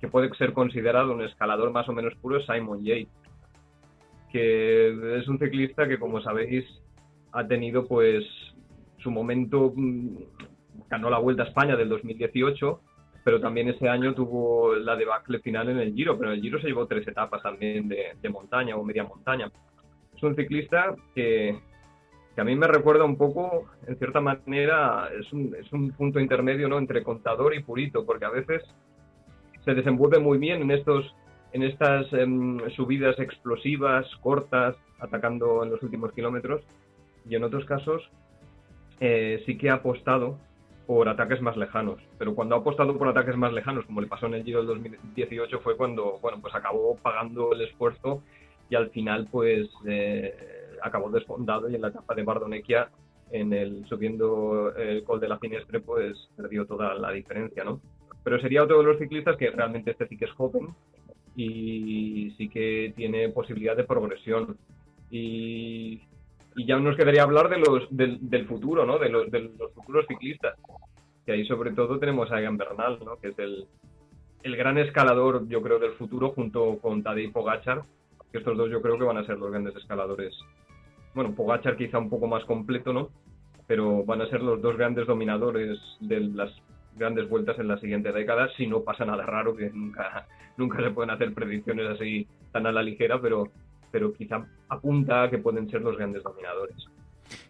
que 0.00 0.08
puede 0.08 0.34
ser 0.36 0.52
considerado 0.52 1.12
un 1.12 1.22
escalador 1.22 1.70
más 1.70 1.88
o 1.88 1.92
menos 1.92 2.14
puro, 2.16 2.38
es 2.38 2.46
Simon 2.46 2.84
Yates, 2.84 3.08
que 4.30 5.18
es 5.18 5.28
un 5.28 5.38
ciclista 5.38 5.86
que, 5.88 5.98
como 5.98 6.20
sabéis, 6.20 6.64
ha 7.32 7.46
tenido 7.46 7.86
pues 7.86 8.24
su 9.06 9.10
momento 9.12 9.72
mm, 9.76 10.16
ganó 10.90 11.08
la 11.08 11.18
Vuelta 11.18 11.44
a 11.44 11.46
España 11.46 11.76
del 11.76 11.88
2018, 11.88 12.80
pero 13.24 13.40
también 13.40 13.68
ese 13.68 13.88
año 13.88 14.14
tuvo 14.14 14.74
la 14.74 14.96
debacle 14.96 15.38
final 15.38 15.68
en 15.68 15.78
el 15.78 15.94
Giro, 15.94 16.18
pero 16.18 16.30
en 16.30 16.36
el 16.36 16.42
Giro 16.42 16.60
se 16.60 16.66
llevó 16.66 16.88
tres 16.88 17.06
etapas 17.06 17.40
también 17.40 17.88
de, 17.88 18.28
montaña 18.28 18.76
o 18.76 18.82
media 18.82 19.04
montaña. 19.04 19.48
Es 20.16 20.22
un 20.24 20.34
ciclista 20.34 20.96
que, 21.14 21.56
que, 22.34 22.40
a 22.40 22.44
mí 22.44 22.56
me 22.56 22.66
recuerda 22.66 23.04
un 23.04 23.16
poco, 23.16 23.66
en 23.86 23.96
cierta 23.96 24.20
manera, 24.20 25.08
es 25.16 25.32
un, 25.32 25.54
es 25.54 25.72
un 25.72 25.92
punto 25.92 26.18
intermedio 26.18 26.68
¿no? 26.68 26.78
entre 26.78 27.04
contador 27.04 27.54
y 27.54 27.62
purito, 27.62 28.04
porque 28.04 28.24
a 28.24 28.30
veces 28.30 28.62
se 29.64 29.74
desenvuelve 29.74 30.18
muy 30.18 30.38
bien 30.38 30.62
en 30.62 30.72
estos 30.72 31.14
en 31.52 31.62
estas 31.62 32.12
em, 32.12 32.58
subidas 32.70 33.18
explosivas, 33.20 34.04
cortas, 34.20 34.76
atacando 34.98 35.62
en 35.62 35.70
los 35.70 35.82
últimos 35.82 36.12
kilómetros, 36.12 36.60
y 37.28 37.36
en 37.36 37.44
otros 37.44 37.64
casos 37.64 38.02
eh, 39.00 39.42
sí 39.46 39.56
que 39.58 39.70
ha 39.70 39.74
apostado 39.74 40.38
por 40.86 41.08
ataques 41.08 41.40
más 41.40 41.56
lejanos. 41.56 42.00
Pero 42.18 42.34
cuando 42.34 42.54
ha 42.54 42.58
apostado 42.58 42.96
por 42.96 43.08
ataques 43.08 43.36
más 43.36 43.52
lejanos, 43.52 43.84
como 43.86 44.00
le 44.00 44.06
pasó 44.06 44.26
en 44.26 44.34
el 44.34 44.44
Giro 44.44 44.60
del 44.60 44.68
2018, 44.68 45.60
fue 45.60 45.76
cuando, 45.76 46.18
bueno, 46.20 46.38
pues 46.40 46.54
acabó 46.54 46.96
pagando 46.96 47.52
el 47.52 47.62
esfuerzo 47.62 48.22
y 48.70 48.76
al 48.76 48.90
final, 48.90 49.28
pues, 49.30 49.68
eh, 49.86 50.34
acabó 50.82 51.10
desfondado 51.10 51.68
y 51.68 51.74
en 51.74 51.82
la 51.82 51.88
etapa 51.88 52.14
de 52.14 52.22
Bardonequia, 52.22 52.90
en 53.32 53.52
el 53.52 53.84
subiendo 53.86 54.74
el 54.76 55.02
col 55.02 55.20
de 55.20 55.28
la 55.28 55.38
Finestre, 55.38 55.80
pues 55.80 56.16
perdió 56.36 56.64
toda 56.64 56.94
la 56.94 57.10
diferencia, 57.10 57.64
¿no? 57.64 57.80
Pero 58.22 58.40
sería 58.40 58.62
otro 58.62 58.78
de 58.78 58.84
los 58.84 58.98
ciclistas 58.98 59.36
que 59.36 59.50
realmente 59.50 59.90
este 59.90 60.06
sí 60.06 60.16
que 60.16 60.26
es 60.26 60.32
joven 60.32 60.68
y 61.34 62.32
sí 62.36 62.48
que 62.48 62.92
tiene 62.96 63.28
posibilidad 63.28 63.76
de 63.76 63.84
progresión. 63.84 64.56
Y 65.10 66.02
y 66.56 66.64
ya 66.64 66.78
nos 66.78 66.96
quedaría 66.96 67.22
hablar 67.22 67.50
de 67.50 67.58
los, 67.58 67.86
del, 67.90 68.46
futuro, 68.46 68.86
¿no? 68.86 68.98
De 68.98 69.10
los, 69.10 69.30
de 69.30 69.40
los 69.58 69.72
futuros 69.74 70.06
ciclistas. 70.08 70.58
que 71.26 71.32
ahí 71.32 71.46
sobre 71.46 71.72
todo 71.72 71.98
tenemos 71.98 72.32
a 72.32 72.40
Egan 72.40 72.56
Bernal, 72.56 72.98
¿no? 73.04 73.16
que 73.16 73.28
es 73.28 73.38
el, 73.38 73.66
el 74.42 74.56
gran 74.56 74.78
escalador, 74.78 75.46
yo 75.48 75.60
creo, 75.60 75.78
del 75.78 75.92
futuro, 75.92 76.30
junto 76.30 76.78
con 76.78 77.02
Tadej 77.02 77.30
Pogachar, 77.30 77.82
que 78.32 78.38
estos 78.38 78.56
dos 78.56 78.70
yo 78.70 78.80
creo 78.80 78.98
que 78.98 79.04
van 79.04 79.18
a 79.18 79.26
ser 79.26 79.38
los 79.38 79.50
grandes 79.50 79.76
escaladores. 79.76 80.34
Bueno, 81.14 81.34
Pogachar 81.34 81.76
quizá 81.76 81.98
un 81.98 82.08
poco 82.08 82.26
más 82.26 82.44
completo, 82.46 82.92
¿no? 82.92 83.10
Pero 83.66 84.04
van 84.04 84.22
a 84.22 84.28
ser 84.30 84.40
los 84.42 84.62
dos 84.62 84.78
grandes 84.78 85.06
dominadores 85.06 85.78
de 86.00 86.20
las 86.20 86.50
grandes 86.94 87.28
vueltas 87.28 87.58
en 87.58 87.68
la 87.68 87.78
siguiente 87.78 88.12
década, 88.12 88.48
si 88.56 88.66
no 88.66 88.82
pasa 88.82 89.04
nada 89.04 89.26
raro, 89.26 89.54
que 89.54 89.68
nunca, 89.68 90.26
nunca 90.56 90.82
se 90.82 90.90
pueden 90.90 91.10
hacer 91.10 91.34
predicciones 91.34 91.86
así 91.90 92.26
tan 92.52 92.66
a 92.66 92.72
la 92.72 92.82
ligera, 92.82 93.20
pero, 93.20 93.48
pero 93.96 94.12
quizá 94.12 94.46
apunta 94.68 95.22
a 95.22 95.30
que 95.30 95.38
pueden 95.38 95.70
ser 95.70 95.80
los 95.80 95.96
grandes 95.96 96.22
dominadores. 96.22 96.76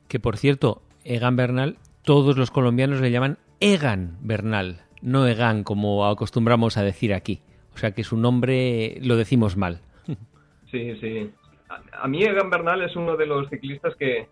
Que 0.07 0.20
por 0.20 0.36
cierto, 0.36 0.80
Egan 1.03 1.34
Bernal, 1.34 1.76
todos 2.03 2.38
los 2.38 2.53
colombianos 2.53 3.01
le 3.01 3.11
llaman 3.11 3.38
Egan 3.59 4.16
Bernal, 4.20 4.82
no 5.03 5.26
Egan 5.26 5.64
como 5.64 6.07
acostumbramos 6.07 6.76
a 6.76 6.84
decir 6.84 7.12
aquí. 7.14 7.40
O 7.74 7.78
sea 7.78 7.90
que 7.90 8.05
su 8.05 8.16
nombre 8.16 8.97
lo 9.03 9.16
decimos 9.16 9.57
mal. 9.57 9.80
Sí, 10.70 10.94
sí. 11.01 11.32
A, 11.92 12.07
mí 12.07 12.22
Egan 12.22 12.49
Bernal 12.49 12.82
es 12.82 12.94
uno 12.94 13.16
de 13.16 13.26
los 13.26 13.49
ciclistas 13.49 13.97
que, 13.97 14.28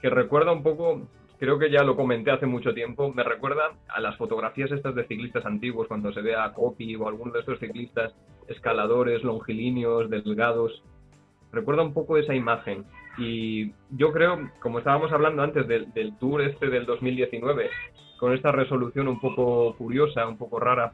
que 0.00 0.10
recuerda 0.10 0.50
un 0.50 0.64
poco, 0.64 1.06
creo 1.38 1.56
que 1.56 1.70
ya 1.70 1.84
lo 1.84 1.94
comenté 1.94 2.32
hace 2.32 2.46
mucho 2.46 2.74
tiempo, 2.74 3.12
me 3.12 3.22
recuerda 3.22 3.76
a 3.88 4.00
las 4.00 4.16
fotografías 4.16 4.72
estas 4.72 4.96
de 4.96 5.06
ciclistas 5.06 5.46
antiguos, 5.46 5.86
cuando 5.86 6.12
se 6.12 6.20
ve 6.20 6.34
a 6.34 6.52
Copy 6.52 6.96
o 6.96 7.06
alguno 7.06 7.32
de 7.32 7.40
estos 7.40 7.60
ciclistas 7.60 8.12
escaladores, 8.48 9.22
longilíneos, 9.22 10.10
delgados. 10.10 10.82
Recuerda 11.54 11.82
un 11.82 11.94
poco 11.94 12.16
esa 12.18 12.34
imagen. 12.34 12.84
Y 13.16 13.72
yo 13.90 14.12
creo, 14.12 14.50
como 14.60 14.78
estábamos 14.78 15.12
hablando 15.12 15.42
antes 15.42 15.66
del, 15.68 16.16
tour 16.18 16.42
este 16.42 16.68
del 16.68 16.86
2019, 16.86 17.70
con 18.18 18.32
esta 18.32 18.52
resolución 18.52 19.08
un 19.08 19.20
poco 19.20 19.74
curiosa, 19.76 20.26
un 20.26 20.36
poco 20.36 20.58
rara, 20.58 20.92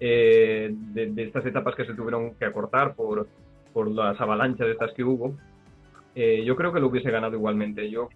eh, 0.00 0.70
de, 0.72 1.22
estas 1.22 1.46
etapas 1.46 1.76
que 1.76 1.84
se 1.84 1.94
tuvieron 1.94 2.34
que 2.34 2.44
acortar 2.44 2.94
por, 2.94 3.28
por 3.72 3.88
las 3.88 4.20
avalanchas 4.20 4.66
de 4.66 4.72
estas 4.72 4.92
que 4.94 5.04
hubo, 5.04 5.36
eh, 6.14 6.42
yo 6.44 6.56
creo 6.56 6.72
que 6.72 6.80
lo 6.80 6.88
hubiese 6.88 7.10
ganado 7.10 7.36
igualmente. 7.36 7.88
Yo 7.90 8.08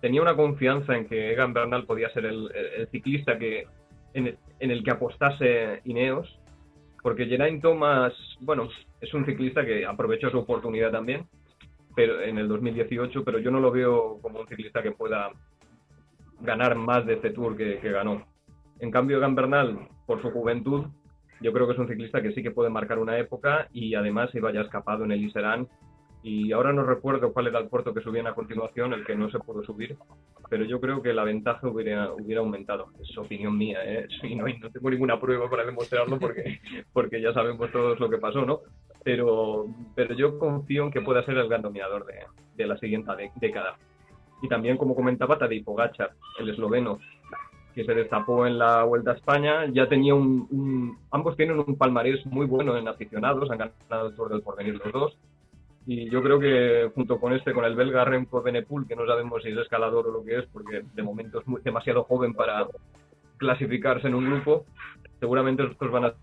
tenía 0.00 0.22
una 0.22 0.36
confianza 0.36 0.96
en 0.96 1.06
que 1.06 1.32
Egan 1.32 1.52
Bernal 1.52 1.84
podía 1.84 2.10
ser 2.10 2.26
el, 2.26 2.50
ciclista 2.90 3.38
que 3.38 3.66
en 4.14 4.36
el, 4.58 4.84
que 4.84 4.90
apostase 4.90 5.80
Ineos, 5.84 6.39
porque 7.02 7.26
Geraint 7.26 7.62
Thomas, 7.62 8.12
bueno, 8.40 8.68
es 9.00 9.14
un 9.14 9.24
ciclista 9.24 9.64
que 9.64 9.86
aprovechó 9.86 10.30
su 10.30 10.38
oportunidad 10.38 10.90
también, 10.90 11.26
pero 11.94 12.20
en 12.20 12.38
el 12.38 12.48
2018, 12.48 13.24
pero 13.24 13.38
yo 13.38 13.50
no 13.50 13.60
lo 13.60 13.70
veo 13.70 14.18
como 14.20 14.40
un 14.40 14.48
ciclista 14.48 14.82
que 14.82 14.92
pueda 14.92 15.30
ganar 16.40 16.74
más 16.76 17.06
de 17.06 17.14
este 17.14 17.30
Tour 17.30 17.56
que, 17.56 17.78
ganó. 17.90 18.26
En 18.78 18.90
cambio, 18.90 19.18
Egan 19.18 19.34
Bernal, 19.34 19.88
por 20.06 20.22
su 20.22 20.30
juventud, 20.30 20.86
yo 21.40 21.52
creo 21.52 21.66
que 21.66 21.72
es 21.72 21.78
un 21.78 21.88
ciclista 21.88 22.22
que 22.22 22.32
sí 22.32 22.42
que 22.42 22.50
puede 22.50 22.70
marcar 22.70 22.98
una 22.98 23.18
época 23.18 23.68
y 23.72 23.94
además 23.94 24.34
iba 24.34 24.52
ya 24.52 24.60
escapado 24.60 25.04
en 25.04 25.12
el 25.12 25.24
Iserán. 25.24 25.68
Y 26.22 26.52
ahora 26.52 26.72
no 26.72 26.82
recuerdo 26.82 27.32
cuál 27.32 27.46
era 27.46 27.58
el 27.58 27.68
puerto 27.68 27.94
que 27.94 28.02
subían 28.02 28.26
a 28.26 28.34
continuación, 28.34 28.92
el 28.92 29.06
que 29.06 29.16
no 29.16 29.30
se 29.30 29.38
pudo 29.38 29.62
subir, 29.64 29.96
pero 30.50 30.64
yo 30.64 30.80
creo 30.80 31.00
que 31.00 31.14
la 31.14 31.24
ventaja 31.24 31.66
hubiera, 31.66 32.12
hubiera 32.12 32.40
aumentado. 32.40 32.88
Es 33.00 33.16
opinión 33.16 33.56
mía, 33.56 33.78
¿eh? 33.84 34.06
no, 34.36 34.44
no, 34.46 34.70
tengo 34.70 34.90
ninguna 34.90 35.18
prueba 35.18 35.48
para 35.48 35.64
demostrarlo 35.64 36.18
porque, 36.18 36.60
porque 36.92 37.20
ya 37.20 37.32
sabemos 37.32 37.70
todos 37.72 37.98
lo 37.98 38.10
que 38.10 38.18
pasó, 38.18 38.44
¿no? 38.44 38.60
Pero, 39.02 39.66
pero 39.94 40.14
yo 40.14 40.38
confío 40.38 40.84
en 40.84 40.90
que 40.90 41.00
pueda 41.00 41.24
ser 41.24 41.38
el 41.38 41.48
gran 41.48 41.62
dominador 41.62 42.04
de, 42.04 42.18
de 42.54 42.66
la 42.66 42.76
siguiente 42.76 43.12
década 43.36 43.78
y 44.42 44.48
también, 44.48 44.76
como 44.76 44.94
comentaba, 44.94 45.38
Tadej 45.38 45.64
Pogacar, 45.64 46.12
el 46.38 46.48
esloveno, 46.48 46.98
que 47.74 47.84
se 47.84 47.94
destapó 47.94 48.46
en 48.46 48.58
la 48.58 48.84
Vuelta 48.84 49.12
a 49.12 49.14
España, 49.14 49.66
ya 49.72 49.88
tenía 49.88 50.14
un, 50.14 50.98
ambos 51.10 51.36
tienen 51.36 51.58
un 51.58 51.76
palmarés 51.76 52.24
muy 52.26 52.46
bueno 52.46 52.76
en 52.76 52.88
aficionados, 52.88 53.50
han 53.50 53.58
ganado 53.58 54.08
el 54.08 54.14
Tour 54.14 54.30
del 54.30 54.42
Porvenir 54.42 54.80
los 54.82 54.92
dos, 54.92 55.18
y 55.86 56.10
yo 56.10 56.22
creo 56.22 56.38
que 56.38 56.90
junto 56.94 57.18
con 57.18 57.32
este, 57.32 57.52
con 57.52 57.64
el 57.64 57.74
belga 57.74 58.04
Remco 58.04 58.42
Benepul, 58.42 58.86
que 58.86 58.96
no 58.96 59.06
sabemos 59.06 59.42
si 59.42 59.50
es 59.50 59.58
escalador 59.58 60.08
o 60.08 60.12
lo 60.12 60.24
que 60.24 60.38
es, 60.38 60.46
porque 60.52 60.82
de 60.94 61.02
momento 61.02 61.40
es 61.40 61.64
demasiado 61.64 62.04
joven 62.04 62.34
para 62.34 62.66
clasificarse 63.38 64.08
en 64.08 64.14
un 64.14 64.26
grupo, 64.26 64.66
seguramente 65.18 65.64
estos 65.64 65.90
van 65.90 66.04
a 66.04 66.14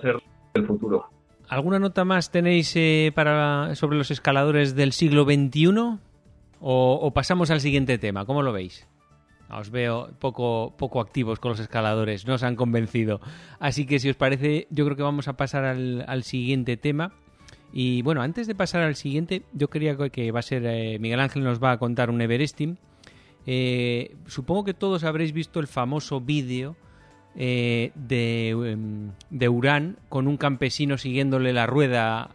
ser 0.00 0.16
el 0.54 0.66
futuro. 0.66 1.06
¿Alguna 1.50 1.80
nota 1.80 2.04
más 2.04 2.30
tenéis 2.30 2.76
eh, 2.76 3.10
para, 3.12 3.74
sobre 3.74 3.98
los 3.98 4.12
escaladores 4.12 4.76
del 4.76 4.92
siglo 4.92 5.24
XXI? 5.24 5.98
O, 6.60 7.10
pasamos 7.12 7.50
al 7.50 7.60
siguiente 7.60 7.98
tema, 7.98 8.24
¿cómo 8.24 8.42
lo 8.42 8.52
veis? 8.52 8.86
Os 9.50 9.70
veo 9.70 10.10
poco, 10.20 10.76
poco 10.76 11.00
activos 11.00 11.40
con 11.40 11.50
los 11.50 11.60
escaladores, 11.60 12.24
no 12.24 12.34
os 12.34 12.44
han 12.44 12.54
convencido. 12.54 13.20
Así 13.58 13.84
que 13.84 13.98
si 13.98 14.08
os 14.08 14.16
parece, 14.16 14.68
yo 14.70 14.84
creo 14.84 14.96
que 14.96 15.02
vamos 15.02 15.26
a 15.26 15.32
pasar 15.32 15.64
al, 15.64 16.22
siguiente 16.22 16.76
tema. 16.76 17.12
Y 17.72 18.02
bueno, 18.02 18.22
antes 18.22 18.46
de 18.46 18.54
pasar 18.54 18.82
al 18.82 18.96
siguiente, 18.96 19.42
yo 19.52 19.68
quería 19.68 19.96
que 20.10 20.32
va 20.32 20.40
a 20.40 20.42
ser 20.42 20.64
eh, 20.66 20.98
Miguel 20.98 21.20
Ángel 21.20 21.44
nos 21.44 21.62
va 21.62 21.72
a 21.72 21.78
contar 21.78 22.10
un 22.10 22.20
Everesting. 22.20 22.78
Eh, 23.46 24.16
supongo 24.26 24.64
que 24.64 24.74
todos 24.74 25.04
habréis 25.04 25.32
visto 25.32 25.60
el 25.60 25.66
famoso 25.66 26.20
vídeo 26.20 26.76
eh, 27.36 27.92
de, 27.94 28.50
em, 28.50 29.12
de 29.30 29.48
Urán 29.48 29.96
con 30.08 30.26
un 30.26 30.36
campesino 30.36 30.98
siguiéndole 30.98 31.52
la 31.52 31.66
rueda 31.66 32.34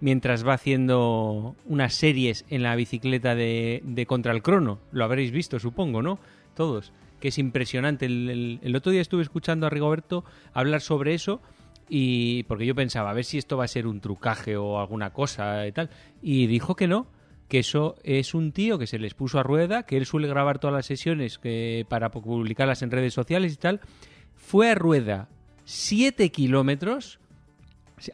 mientras 0.00 0.46
va 0.46 0.54
haciendo 0.54 1.56
unas 1.66 1.94
series 1.94 2.44
en 2.50 2.62
la 2.62 2.76
bicicleta 2.76 3.34
de, 3.34 4.04
Contra 4.06 4.32
el 4.32 4.42
Crono. 4.42 4.78
Lo 4.92 5.04
habréis 5.04 5.30
visto, 5.32 5.58
supongo, 5.58 6.02
¿no? 6.02 6.18
Todos. 6.54 6.92
Que 7.20 7.28
es 7.28 7.38
impresionante. 7.38 8.06
El, 8.06 8.72
otro 8.76 8.92
día 8.92 9.00
estuve 9.00 9.22
escuchando 9.22 9.66
a 9.66 9.70
Rigoberto 9.70 10.24
hablar 10.52 10.80
sobre 10.80 11.14
eso 11.14 11.40
y 11.88 12.42
porque 12.44 12.66
yo 12.66 12.74
pensaba 12.74 13.10
a 13.10 13.14
ver 13.14 13.24
si 13.24 13.38
esto 13.38 13.56
va 13.56 13.64
a 13.64 13.68
ser 13.68 13.86
un 13.86 14.00
trucaje 14.00 14.56
o 14.56 14.78
alguna 14.78 15.12
cosa 15.12 15.66
y 15.66 15.72
tal 15.72 15.90
y 16.22 16.46
dijo 16.46 16.76
que 16.76 16.88
no 16.88 17.06
que 17.48 17.60
eso 17.60 17.96
es 18.02 18.34
un 18.34 18.52
tío 18.52 18.78
que 18.78 18.86
se 18.86 18.98
les 18.98 19.14
puso 19.14 19.38
a 19.38 19.42
rueda 19.42 19.84
que 19.84 19.96
él 19.96 20.06
suele 20.06 20.28
grabar 20.28 20.58
todas 20.58 20.74
las 20.74 20.86
sesiones 20.86 21.38
que 21.38 21.86
para 21.88 22.10
publicarlas 22.10 22.82
en 22.82 22.90
redes 22.90 23.14
sociales 23.14 23.54
y 23.54 23.56
tal 23.56 23.80
fue 24.34 24.70
a 24.70 24.74
rueda 24.74 25.28
7 25.64 26.30
kilómetros 26.30 27.20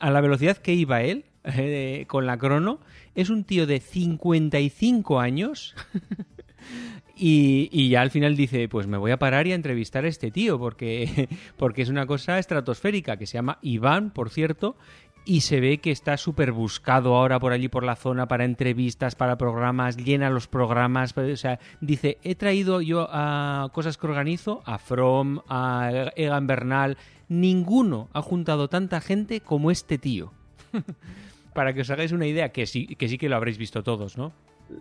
a 0.00 0.10
la 0.10 0.20
velocidad 0.20 0.56
que 0.56 0.74
iba 0.74 1.02
él 1.02 1.24
eh, 1.44 2.04
con 2.08 2.26
la 2.26 2.38
crono. 2.38 2.80
Es 3.14 3.30
un 3.30 3.44
tío 3.44 3.66
de 3.66 3.80
55 3.80 5.20
años. 5.20 5.74
y, 7.16 7.88
ya 7.88 8.00
al 8.00 8.10
final 8.10 8.36
dice, 8.36 8.68
pues 8.68 8.86
me 8.86 8.98
voy 8.98 9.10
a 9.10 9.18
parar 9.18 9.46
y 9.46 9.52
a 9.52 9.54
entrevistar 9.54 10.04
a 10.04 10.08
este 10.08 10.30
tío, 10.30 10.58
porque, 10.58 11.28
porque 11.56 11.82
es 11.82 11.88
una 11.88 12.06
cosa 12.06 12.38
estratosférica, 12.38 13.16
que 13.16 13.26
se 13.26 13.34
llama 13.34 13.58
Iván, 13.62 14.10
por 14.10 14.30
cierto, 14.30 14.76
y 15.24 15.40
se 15.40 15.60
ve 15.60 15.78
que 15.78 15.90
está 15.90 16.16
súper 16.16 16.52
buscado 16.52 17.14
ahora 17.14 17.38
por 17.38 17.52
allí 17.52 17.68
por 17.68 17.82
la 17.82 17.96
zona 17.96 18.26
para 18.28 18.44
entrevistas, 18.44 19.14
para 19.14 19.38
programas, 19.38 19.96
llena 19.96 20.28
los 20.28 20.48
programas, 20.48 21.16
o 21.16 21.36
sea, 21.36 21.58
dice, 21.80 22.18
he 22.22 22.34
traído 22.34 22.80
yo 22.80 23.08
a 23.10 23.68
cosas 23.72 23.96
que 23.96 24.06
organizo, 24.06 24.62
a 24.66 24.78
From, 24.78 25.40
a 25.48 26.10
Egan 26.16 26.46
Bernal, 26.46 26.98
ninguno 27.28 28.08
ha 28.12 28.22
juntado 28.22 28.68
tanta 28.68 29.00
gente 29.00 29.40
como 29.40 29.70
este 29.70 29.98
tío. 29.98 30.32
para 31.54 31.72
que 31.72 31.80
os 31.82 31.90
hagáis 31.90 32.12
una 32.12 32.26
idea, 32.26 32.50
que 32.50 32.66
sí, 32.66 32.86
que 32.86 33.08
sí 33.08 33.16
que 33.16 33.28
lo 33.28 33.36
habréis 33.36 33.56
visto 33.56 33.82
todos, 33.82 34.18
¿no? 34.18 34.32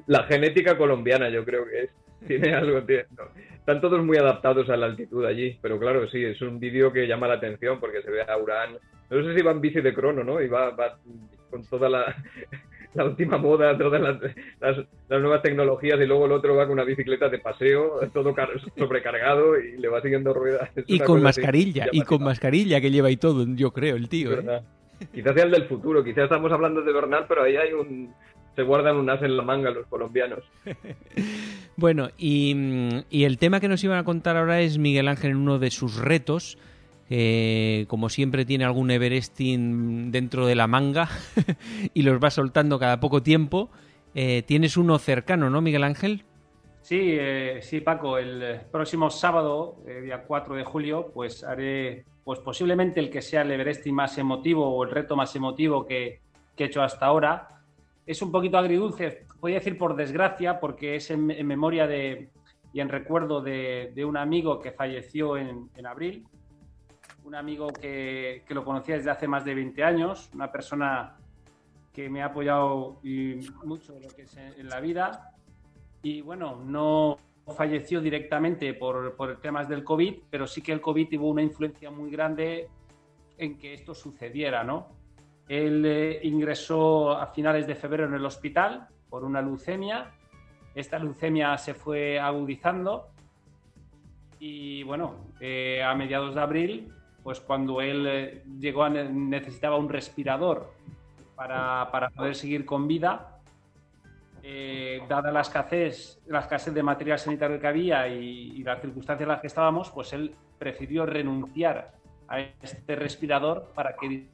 La 0.07 0.23
genética 0.23 0.77
colombiana 0.77 1.29
yo 1.29 1.45
creo 1.45 1.65
que 1.65 1.83
es. 1.83 1.89
Tiene 2.27 2.53
algo. 2.53 2.79
Están 2.79 3.81
todos 3.81 4.03
muy 4.03 4.17
adaptados 4.17 4.69
a 4.69 4.77
la 4.77 4.87
altitud 4.87 5.25
allí, 5.25 5.57
pero 5.61 5.79
claro, 5.79 6.07
sí, 6.09 6.23
es 6.23 6.41
un 6.41 6.59
vídeo 6.59 6.91
que 6.91 7.07
llama 7.07 7.27
la 7.27 7.35
atención 7.35 7.79
porque 7.79 8.01
se 8.01 8.11
ve 8.11 8.21
a 8.21 8.37
Urán. 8.37 8.77
No 9.09 9.23
sé 9.23 9.35
si 9.35 9.43
va 9.43 9.51
en 9.51 9.61
bici 9.61 9.81
de 9.81 9.93
crono, 9.93 10.23
¿no? 10.23 10.41
Y 10.41 10.47
va, 10.47 10.75
con 11.49 11.63
toda 11.65 11.87
la, 11.87 12.15
la 12.93 13.05
última 13.05 13.37
moda, 13.37 13.77
todas 13.77 14.01
las, 14.01 14.77
nuevas 15.09 15.41
tecnologías 15.41 15.99
y 15.99 16.05
luego 16.05 16.25
el 16.25 16.31
otro 16.31 16.55
va 16.55 16.65
con 16.65 16.73
una 16.73 16.83
bicicleta 16.83 17.29
de 17.29 17.39
paseo, 17.39 17.99
todo 18.13 18.35
sobrecargado 18.77 19.59
y 19.59 19.77
le 19.77 19.87
va 19.87 20.01
siguiendo 20.01 20.33
ruedas. 20.33 20.69
y 20.87 20.99
con 20.99 21.21
mascarilla, 21.21 21.87
y 21.91 22.01
con 22.01 22.23
mascarilla 22.23 22.81
que 22.81 22.91
lleva 22.91 23.09
y 23.11 23.17
todo, 23.17 23.45
yo 23.55 23.71
creo, 23.71 23.95
el 23.95 24.09
tío. 24.09 24.33
¿eh? 24.33 24.61
Quizás 25.13 25.33
sea 25.33 25.43
el 25.45 25.51
del 25.51 25.65
futuro, 25.65 26.03
quizás 26.03 26.25
estamos 26.25 26.51
hablando 26.51 26.81
de 26.81 26.93
Bernal, 26.93 27.25
pero 27.27 27.43
ahí 27.43 27.55
hay 27.55 27.73
un... 27.73 28.13
Se 28.55 28.61
guardan 28.61 28.97
un 28.97 29.09
as 29.09 29.21
en 29.21 29.35
la 29.35 29.43
manga 29.43 29.71
los 29.71 29.87
colombianos. 29.87 30.43
bueno, 31.75 32.09
y, 32.17 32.55
el 33.11 33.37
tema 33.37 33.59
que 33.59 33.67
nos 33.67 33.83
iban 33.83 33.97
a 33.97 34.03
contar 34.03 34.37
ahora 34.37 34.61
es 34.61 34.77
Miguel 34.77 35.07
Ángel 35.07 35.31
en 35.31 35.37
uno 35.37 35.59
de 35.59 35.71
sus 35.71 35.97
retos. 35.97 36.57
como 37.87 38.09
siempre 38.09 38.45
tiene 38.45 38.65
algún 38.65 38.91
Everesting 38.91 40.11
dentro 40.11 40.45
de 40.45 40.55
la 40.55 40.67
manga 40.67 41.09
y 41.93 42.03
los 42.03 42.23
va 42.23 42.29
soltando 42.29 42.79
cada 42.79 42.99
poco 42.99 43.23
tiempo. 43.23 43.69
Eh, 44.15 44.43
tienes 44.43 44.77
uno 44.77 44.99
cercano, 44.99 45.49
¿no, 45.49 45.61
Miguel 45.61 45.83
Ángel? 45.83 46.23
Sí, 46.81 46.99
eh, 47.01 47.59
sí, 47.61 47.81
Paco. 47.81 48.17
El 48.17 48.61
próximo 48.71 49.09
sábado, 49.09 49.77
eh, 49.87 50.01
día 50.01 50.23
4 50.23 50.55
de 50.55 50.63
julio, 50.63 51.11
pues 51.13 51.43
haré 51.43 52.05
pues 52.23 52.39
posiblemente 52.39 52.99
el 52.99 53.09
que 53.09 53.21
sea 53.21 53.41
el 53.41 53.51
Everesting 53.51 53.93
más 53.93 54.17
emotivo 54.17 54.69
o 54.69 54.83
el 54.83 54.91
reto 54.91 55.15
más 55.15 55.35
emotivo 55.35 55.85
que, 55.85 56.21
he 56.57 56.63
hecho 56.63 56.81
hasta 56.81 57.05
ahora. 57.05 57.62
Es 58.05 58.21
un 58.21 58.31
poquito 58.31 58.57
agridulce, 58.57 59.25
podría 59.39 59.59
decir 59.59 59.77
por 59.77 59.95
desgracia, 59.95 60.59
porque 60.59 60.95
es 60.95 61.09
en, 61.11 61.25
memoria 61.25 61.87
de, 61.87 62.29
y 62.73 62.79
en 62.79 62.89
recuerdo 62.89 63.41
de, 63.41 64.03
un 64.05 64.17
amigo 64.17 64.59
que 64.59 64.71
falleció 64.71 65.37
en, 65.37 65.69
abril, 65.85 66.25
un 67.23 67.35
amigo 67.35 67.67
que, 67.71 68.43
que, 68.45 68.53
lo 68.53 68.65
conocía 68.65 68.97
desde 68.97 69.11
hace 69.11 69.27
más 69.27 69.45
de 69.45 69.55
20 69.55 69.83
años, 69.83 70.29
una 70.33 70.51
persona 70.51 71.15
que 71.93 72.09
me 72.09 72.21
ha 72.21 72.25
apoyado 72.25 72.99
mucho 73.63 73.95
en, 73.95 74.53
en 74.57 74.67
la 74.67 74.79
vida 74.81 75.33
y 76.01 76.21
bueno, 76.21 76.61
no 76.65 77.17
falleció 77.55 78.01
directamente 78.01 78.73
por, 78.73 79.15
por 79.15 79.39
temas 79.39 79.67
del 79.67 79.83
COVID, 79.83 80.15
pero 80.29 80.47
sí 80.47 80.61
que 80.61 80.71
el 80.71 80.81
COVID 80.81 81.09
tuvo 81.09 81.29
una 81.29 81.41
influencia 81.41 81.91
muy 81.91 82.09
grande 82.09 82.69
en 83.37 83.57
que 83.57 83.73
esto 83.73 83.93
sucediera, 83.93 84.63
¿no? 84.63 84.87
Él 85.47 85.85
eh, 85.85 86.19
ingresó 86.23 87.11
a 87.11 87.27
finales 87.27 87.67
de 87.67 87.75
febrero 87.75 88.05
en 88.05 88.13
el 88.13 88.25
hospital 88.25 88.87
por 89.09 89.23
una 89.23 89.41
leucemia. 89.41 90.11
Esta 90.73 90.97
leucemia 90.99 91.57
se 91.57 91.73
fue 91.73 92.19
agudizando 92.19 93.13
y 94.45 94.83
bueno, 94.83 95.15
eh, 95.39 95.81
a 95.81 95.95
mediados 95.95 96.35
de 96.35 96.41
abril, 96.41 96.93
pues 97.23 97.39
cuando 97.39 97.79
él 97.79 98.05
eh, 98.05 98.43
llegó 98.59 98.83
a 98.83 98.89
ne 98.89 99.05
necesitaba 99.05 99.77
un 99.77 99.87
respirador 99.87 100.73
para, 101.33 101.89
para, 101.89 102.09
poder 102.09 102.35
seguir 102.35 102.65
con 102.65 102.85
vida, 102.85 103.39
eh, 104.41 105.01
dada 105.07 105.31
la 105.31 105.39
escasez, 105.39 106.21
la 106.27 106.39
escasez 106.39 106.73
de 106.73 106.83
material 106.83 107.17
sanitario 107.17 107.57
que 107.57 107.67
había 107.67 108.05
y, 108.09 108.51
y, 108.57 108.63
las 108.63 108.81
circunstancias 108.81 109.25
en 109.25 109.29
las 109.29 109.39
que 109.39 109.47
estábamos, 109.47 109.89
pues 109.91 110.11
él 110.11 110.35
prefirió 110.59 111.05
renunciar 111.05 111.93
a 112.27 112.41
este 112.41 112.97
respirador 112.97 113.71
para 113.73 113.95
que 113.95 114.27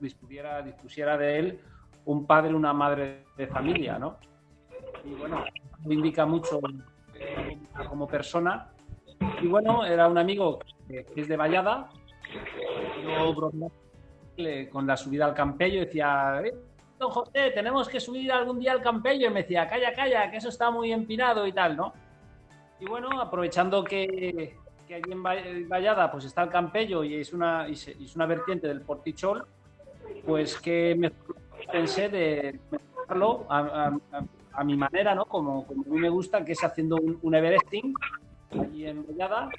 dispusiera, 0.00 0.62
dispusiera 0.62 1.16
de 1.16 1.38
él 1.38 1.60
un 2.04 2.26
padre, 2.26 2.54
una 2.54 2.72
madre 2.72 3.26
de 3.36 3.46
familia, 3.46 3.98
¿no? 3.98 4.18
Y 5.04 5.14
bueno, 5.14 5.44
lo 5.84 5.92
indica 5.92 6.24
mucho 6.26 6.60
como 7.88 8.06
persona. 8.06 8.70
Y 9.42 9.46
bueno, 9.46 9.84
era 9.84 10.08
un 10.08 10.18
amigo 10.18 10.58
que 10.88 11.04
es 11.16 11.28
de 11.28 11.36
Vallada. 11.36 11.90
Yo 13.02 14.70
con 14.70 14.86
la 14.86 14.96
subida 14.96 15.26
al 15.26 15.34
Campello 15.34 15.80
decía, 15.80 16.40
eh, 16.44 16.54
don 16.98 17.10
José, 17.10 17.50
tenemos 17.50 17.88
que 17.88 18.00
subir 18.00 18.30
algún 18.32 18.60
día 18.60 18.72
al 18.72 18.82
Campello. 18.82 19.26
Y 19.26 19.30
me 19.30 19.42
decía, 19.42 19.68
calla, 19.68 19.92
calla, 19.92 20.30
que 20.30 20.38
eso 20.38 20.48
está 20.48 20.70
muy 20.70 20.92
empinado 20.92 21.46
y 21.46 21.52
tal, 21.52 21.76
¿no? 21.76 21.92
Y 22.80 22.86
bueno, 22.86 23.20
aprovechando 23.20 23.82
que, 23.82 24.56
que 24.88 24.94
allí 24.94 25.12
en 25.12 25.68
Vallada 25.68 26.10
pues 26.10 26.24
está 26.24 26.42
el 26.42 26.48
Campello 26.48 27.04
y 27.04 27.16
es 27.16 27.32
una, 27.32 27.68
y 27.68 27.72
es 27.74 28.16
una 28.16 28.26
vertiente 28.26 28.66
del 28.66 28.80
Portichol, 28.80 29.46
pues 30.24 30.58
que 30.58 30.96
me 30.98 31.12
pensé 31.70 32.08
de 32.08 32.58
mejorarlo 32.70 33.44
a, 33.48 33.58
a, 33.58 34.24
a, 34.52 34.64
mi 34.64 34.76
manera, 34.76 35.14
¿no? 35.14 35.26
Como, 35.26 35.66
como, 35.66 35.82
a 35.82 35.88
mí 35.88 36.00
me 36.00 36.08
gusta, 36.08 36.44
que 36.44 36.52
es 36.52 36.64
haciendo 36.64 36.96
un, 36.96 37.18
un 37.20 37.34
Everesting 37.34 37.94
allí 38.58 38.86
en 38.86 39.06
Vallada, 39.06 39.50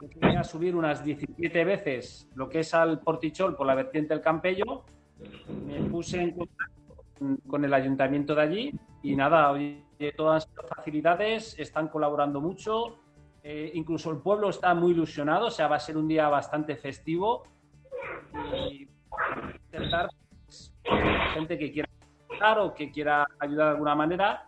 que 0.00 0.08
tenía 0.08 0.40
a 0.40 0.44
subir 0.44 0.74
unas 0.74 1.04
17 1.04 1.64
veces 1.64 2.26
lo 2.34 2.48
que 2.48 2.60
es 2.60 2.72
al 2.72 3.00
Portichol 3.00 3.54
por 3.54 3.66
la 3.66 3.74
vertiente 3.74 4.14
del 4.14 4.22
Campello. 4.22 4.84
Me 5.66 5.82
puse 5.90 6.22
en 6.22 6.30
contacto 6.30 7.04
con, 7.18 7.36
con 7.46 7.64
el 7.66 7.74
ayuntamiento 7.74 8.34
de 8.34 8.40
allí 8.40 8.72
y 9.02 9.14
nada, 9.14 9.50
oye, 9.50 9.84
todas 10.16 10.48
las 10.56 10.66
facilidades 10.66 11.58
están 11.58 11.88
colaborando 11.88 12.40
mucho. 12.40 12.98
Eh, 13.42 13.72
incluso 13.74 14.10
el 14.10 14.18
pueblo 14.18 14.50
está 14.50 14.74
muy 14.74 14.92
ilusionado, 14.92 15.46
o 15.46 15.50
sea, 15.50 15.68
va 15.68 15.76
a 15.76 15.80
ser 15.80 15.96
un 15.96 16.08
día 16.08 16.28
bastante 16.28 16.76
festivo. 16.76 17.44
Y 18.54 18.88
intentar 19.64 20.10
pues, 20.44 20.72
gente 21.34 21.58
que 21.58 21.72
quiera 21.72 21.88
ayudar 22.30 22.58
o 22.58 22.74
que 22.74 22.90
quiera 22.90 23.26
ayudar 23.38 23.66
de 23.66 23.72
alguna 23.72 23.94
manera, 23.94 24.46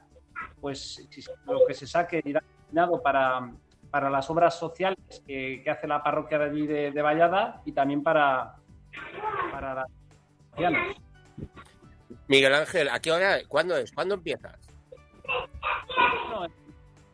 pues 0.61 1.09
lo 1.47 1.67
que 1.67 1.75
se 1.75 1.87
saque 1.87 2.23
irá 2.25 2.41
destinado 2.41 3.03
para, 3.03 3.53
para 3.91 4.09
las 4.09 4.29
obras 4.31 4.59
sociales 4.59 5.23
que, 5.27 5.65
hace 5.71 5.87
la 5.87 6.03
parroquia 6.03 6.39
de 6.39 6.45
allí 6.45 6.67
de, 6.67 7.03
Vallada 7.03 7.63
y 7.65 7.73
también 7.73 8.03
para, 8.03 8.57
para 9.51 9.75
las 9.75 9.87
Miguel 12.29 12.55
Ángel, 12.55 12.89
¿a 12.89 13.01
qué 13.01 13.13
hora? 13.13 13.39
¿Cuándo 13.49 13.77
es? 13.77 13.93
¿Cuándo 13.93 14.15
empiezas? 14.15 14.62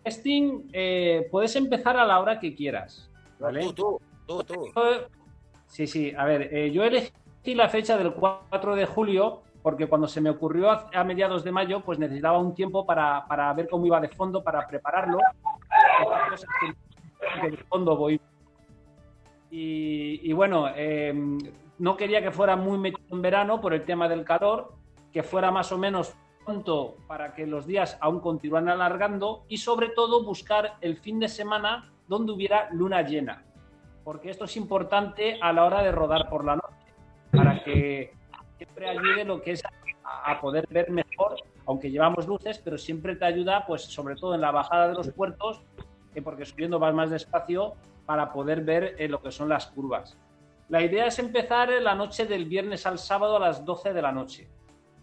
Testing 0.03 0.71
eh, 0.73 1.29
puedes 1.31 1.55
empezar 1.57 1.97
a 1.97 2.05
la 2.05 2.21
hora 2.21 2.39
que 2.41 2.55
quieras. 2.55 3.11
¿vale? 3.39 3.61
Tú, 3.61 4.01
tú, 4.27 4.43
tú, 4.43 4.45
tú. 4.45 4.71
Sí, 5.67 5.87
sí, 5.87 6.13
a 6.17 6.25
ver, 6.25 6.55
eh, 6.55 6.71
yo 6.71 6.83
elegí 6.85 7.13
la 7.55 7.69
fecha 7.69 7.97
del 7.99 8.15
4 8.15 8.75
de 8.75 8.87
julio 8.87 9.43
porque 9.63 9.87
cuando 9.87 10.09
se 10.09 10.21
me 10.21 10.31
ocurrió 10.31 10.71
a, 10.71 10.89
a 10.95 11.05
mediados 11.05 11.45
de 11.45 11.53
mayo, 11.53 11.81
pues 11.81 11.99
necesitaba 11.99 12.39
un 12.39 12.55
tiempo 12.55 12.87
para, 12.87 13.27
para, 13.27 13.53
ver 13.53 13.69
cómo 13.69 13.87
iba 13.87 14.01
de 14.01 14.09
fondo, 14.09 14.43
para 14.43 14.67
prepararlo. 14.67 15.19
De 17.43 17.57
fondo 17.69 17.97
voy. 17.97 18.21
Y, 19.51 20.21
y 20.23 20.33
bueno, 20.33 20.69
eh, 20.75 21.13
no 21.79 21.97
quería 21.97 22.23
que 22.23 22.31
fuera 22.31 22.57
muy 22.57 22.79
metido 22.79 23.07
en 23.11 23.23
verano 23.23 23.61
por 23.61 23.75
el 23.75 23.85
tema 23.85 24.09
del 24.09 24.25
calor, 24.25 24.73
que 25.13 25.23
fuera 25.23 25.51
más 25.51 25.73
o 25.73 25.79
menos 25.79 26.15
pronto 26.49 26.97
para 27.07 27.35
que 27.35 27.47
los 27.47 27.67
días 27.67 27.99
aún 28.01 28.21
continúan 28.21 28.71
alargando 28.71 29.45
y 29.49 29.59
sobre 29.59 29.91
todo 29.91 30.25
buscar 30.25 30.77
el 30.81 30.97
fin 30.97 31.21
de 31.21 31.29
semana 31.29 31.93
donde 32.09 32.33
hubiera 32.33 32.71
luna 32.73 33.03
llena, 33.03 33.45
porque 34.03 34.31
esto 34.31 34.47
es 34.47 34.57
importante 34.57 35.39
a 35.43 35.53
la 35.53 35.67
hora 35.67 35.83
de 35.83 35.93
rodar 35.93 36.31
por 36.31 36.47
la 36.47 36.57
noche 36.57 36.95
para 37.33 37.63
que 37.63 38.15
siempre 38.57 38.89
ayude 38.89 39.27
lo 39.27 39.43
que 39.43 39.53
es 39.53 39.63
a, 39.63 39.71
a, 40.25 40.41
poder 40.41 40.67
ver 40.71 40.91
mejor, 40.91 41.37
aunque 41.67 41.91
llevamos 41.91 42.27
luces, 42.27 42.59
pero 42.65 42.79
siempre 42.79 43.15
te 43.15 43.27
ayuda, 43.27 43.67
pues 43.67 43.83
sobre 43.83 44.17
todo 44.17 44.35
en 44.35 44.41
la 44.41 44.51
bajada 44.51 44.89
de 44.89 44.95
los 44.95 45.11
puertos, 45.11 45.61
eh, 46.15 46.23
porque 46.23 46.47
subiendo 46.47 46.79
vas 46.79 46.95
más 46.95 47.11
despacio 47.11 47.75
para 48.07 48.33
poder 48.33 48.63
ver 48.63 48.95
eh, 48.97 49.07
lo 49.07 49.21
que 49.21 49.33
son 49.33 49.51
las 49.51 49.67
curvas. 49.67 50.17
La 50.71 50.81
idea 50.81 51.09
es 51.09 51.19
empezar 51.19 51.69
la 51.83 51.95
noche 51.95 52.25
del 52.25 52.47
viernes 52.47 52.87
al 52.87 52.99
sábado 52.99 53.37
a 53.37 53.41
las 53.41 53.67
12 53.67 53.93
de 53.93 54.01
la 54.01 54.13
noche 54.13 54.49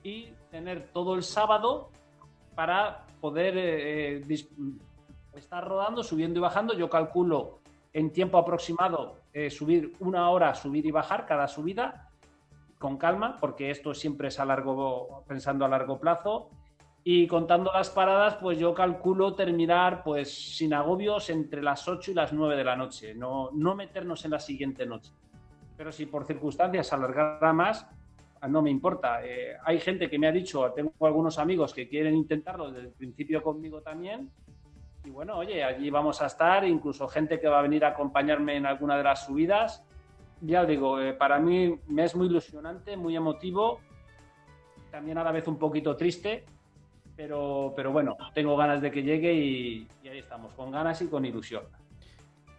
y 0.05 0.29
tener 0.55 0.87
todo 0.93 1.15
el 1.15 1.23
sábado 1.23 1.89
para 2.55 3.05
poder 3.19 3.55
eh, 3.57 4.23
estar 5.33 5.67
rodando, 5.67 6.01
subiendo 6.01 6.39
y 6.39 6.41
bajando. 6.41 6.73
Yo 6.73 6.89
calculo 6.89 7.59
en 7.91 8.13
tiempo 8.13 8.37
aproximado 8.37 9.17
eh, 9.33 9.49
subir 9.49 9.97
una 9.99 10.29
hora, 10.29 10.55
subir 10.55 10.85
y 10.85 10.91
bajar 10.91 11.25
cada 11.25 11.49
subida 11.49 12.09
con 12.79 12.95
calma, 12.97 13.37
porque 13.41 13.69
esto 13.69 13.93
siempre 13.93 14.29
es 14.29 14.39
a 14.39 14.45
largo, 14.45 15.25
pensando 15.27 15.65
a 15.65 15.67
largo 15.67 15.99
plazo. 15.99 16.49
Y 17.03 17.27
contando 17.27 17.73
las 17.73 17.89
paradas, 17.89 18.35
pues 18.35 18.57
yo 18.57 18.73
calculo 18.73 19.35
terminar 19.35 20.03
pues 20.05 20.55
sin 20.55 20.73
agobios 20.73 21.29
entre 21.29 21.61
las 21.61 21.85
8 21.85 22.11
y 22.11 22.13
las 22.13 22.31
9 22.31 22.55
de 22.55 22.63
la 22.63 22.77
noche, 22.77 23.13
no, 23.13 23.49
no 23.51 23.75
meternos 23.75 24.23
en 24.23 24.31
la 24.31 24.39
siguiente 24.39 24.85
noche. 24.85 25.11
Pero 25.75 25.91
si 25.91 26.05
por 26.05 26.25
circunstancias 26.25 26.93
alargará 26.93 27.51
más, 27.51 27.85
no 28.47 28.61
me 28.61 28.69
importa. 28.69 29.25
Eh, 29.25 29.55
hay 29.63 29.79
gente 29.79 30.09
que 30.09 30.19
me 30.19 30.27
ha 30.27 30.31
dicho, 30.31 30.71
tengo 30.71 30.93
algunos 31.01 31.37
amigos 31.39 31.73
que 31.73 31.87
quieren 31.87 32.15
intentarlo 32.15 32.71
desde 32.71 32.87
el 32.87 32.93
principio 32.93 33.41
conmigo 33.41 33.81
también. 33.81 34.31
Y 35.03 35.09
bueno, 35.09 35.37
oye, 35.37 35.63
allí 35.63 35.89
vamos 35.89 36.21
a 36.21 36.25
estar, 36.25 36.65
incluso 36.65 37.07
gente 37.07 37.39
que 37.39 37.47
va 37.47 37.59
a 37.59 37.61
venir 37.61 37.85
a 37.85 37.89
acompañarme 37.89 38.55
en 38.57 38.65
alguna 38.65 38.97
de 38.97 39.03
las 39.03 39.25
subidas 39.25 39.83
ya 40.41 40.65
digo, 40.65 40.99
eh, 41.01 41.13
para 41.13 41.39
mí 41.39 41.75
me 41.87 42.03
es 42.03 42.15
muy 42.15 42.27
ilusionante, 42.27 42.97
muy 42.97 43.15
emotivo, 43.15 43.79
también 44.91 45.17
a 45.17 45.23
la 45.23 45.31
vez 45.31 45.47
un 45.47 45.57
poquito 45.57 45.95
triste, 45.95 46.45
pero, 47.15 47.73
pero 47.75 47.91
bueno, 47.91 48.17
tengo 48.33 48.55
ganas 48.55 48.81
de 48.81 48.91
que 48.91 49.03
llegue 49.03 49.33
y, 49.33 49.87
y, 50.03 50.07
ahí 50.07 50.19
estamos, 50.19 50.53
con 50.53 50.71
ganas 50.71 51.01
y 51.01 51.07
con 51.07 51.25
ilusión. 51.25 51.63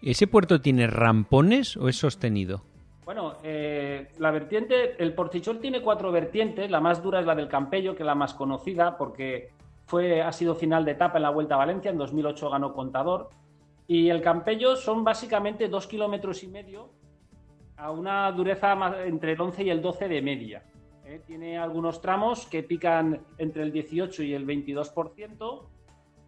¿Ese 0.03 0.26
puerto 0.26 0.61
tiene 0.61 0.87
rampones 0.87 1.76
o 1.76 1.89
es 1.89 1.97
sostenido? 1.97 2.62
Bueno, 3.07 3.36
eh, 3.44 4.09
la 4.18 4.32
vertiente, 4.32 5.00
el 5.00 5.14
Portichol 5.14 5.61
tiene 5.61 5.80
cuatro 5.80 6.11
vertientes, 6.11 6.68
la 6.68 6.80
más 6.80 7.00
dura 7.00 7.20
es 7.20 7.26
la 7.26 7.36
del 7.36 7.46
Campello, 7.46 7.94
que 7.94 8.02
es 8.02 8.07
la 8.07 8.16
más 8.16 8.34
conocida 8.34 8.98
porque 8.98 9.52
fue, 9.84 10.22
ha 10.22 10.32
sido 10.32 10.57
final 10.57 10.84
de 10.84 10.90
etapa 10.90 11.18
en 11.18 11.22
la 11.22 11.30
Vuelta 11.30 11.54
a 11.54 11.59
Valencia, 11.59 11.92
en 11.92 11.98
2008 11.98 12.50
ganó 12.50 12.74
Contador, 12.74 13.30
y 13.86 14.09
el 14.09 14.20
Campello 14.22 14.74
son 14.74 15.04
básicamente 15.04 15.68
dos 15.68 15.86
kilómetros 15.86 16.42
y 16.42 16.48
medio 16.48 16.90
a 17.76 17.92
una 17.92 18.32
dureza 18.32 18.76
entre 19.04 19.34
el 19.34 19.40
11 19.40 19.62
y 19.62 19.70
el 19.70 19.80
12 19.80 20.09
de 20.09 20.22
media. 20.22 20.64
¿eh? 21.04 21.20
Tiene 21.24 21.59
algunos 21.59 22.00
tramos 22.00 22.46
que 22.46 22.64
pican 22.64 23.24
entre 23.38 23.62
el 23.62 23.70
18 23.70 24.24
y 24.24 24.34
el 24.34 24.44
22%, 24.44 25.62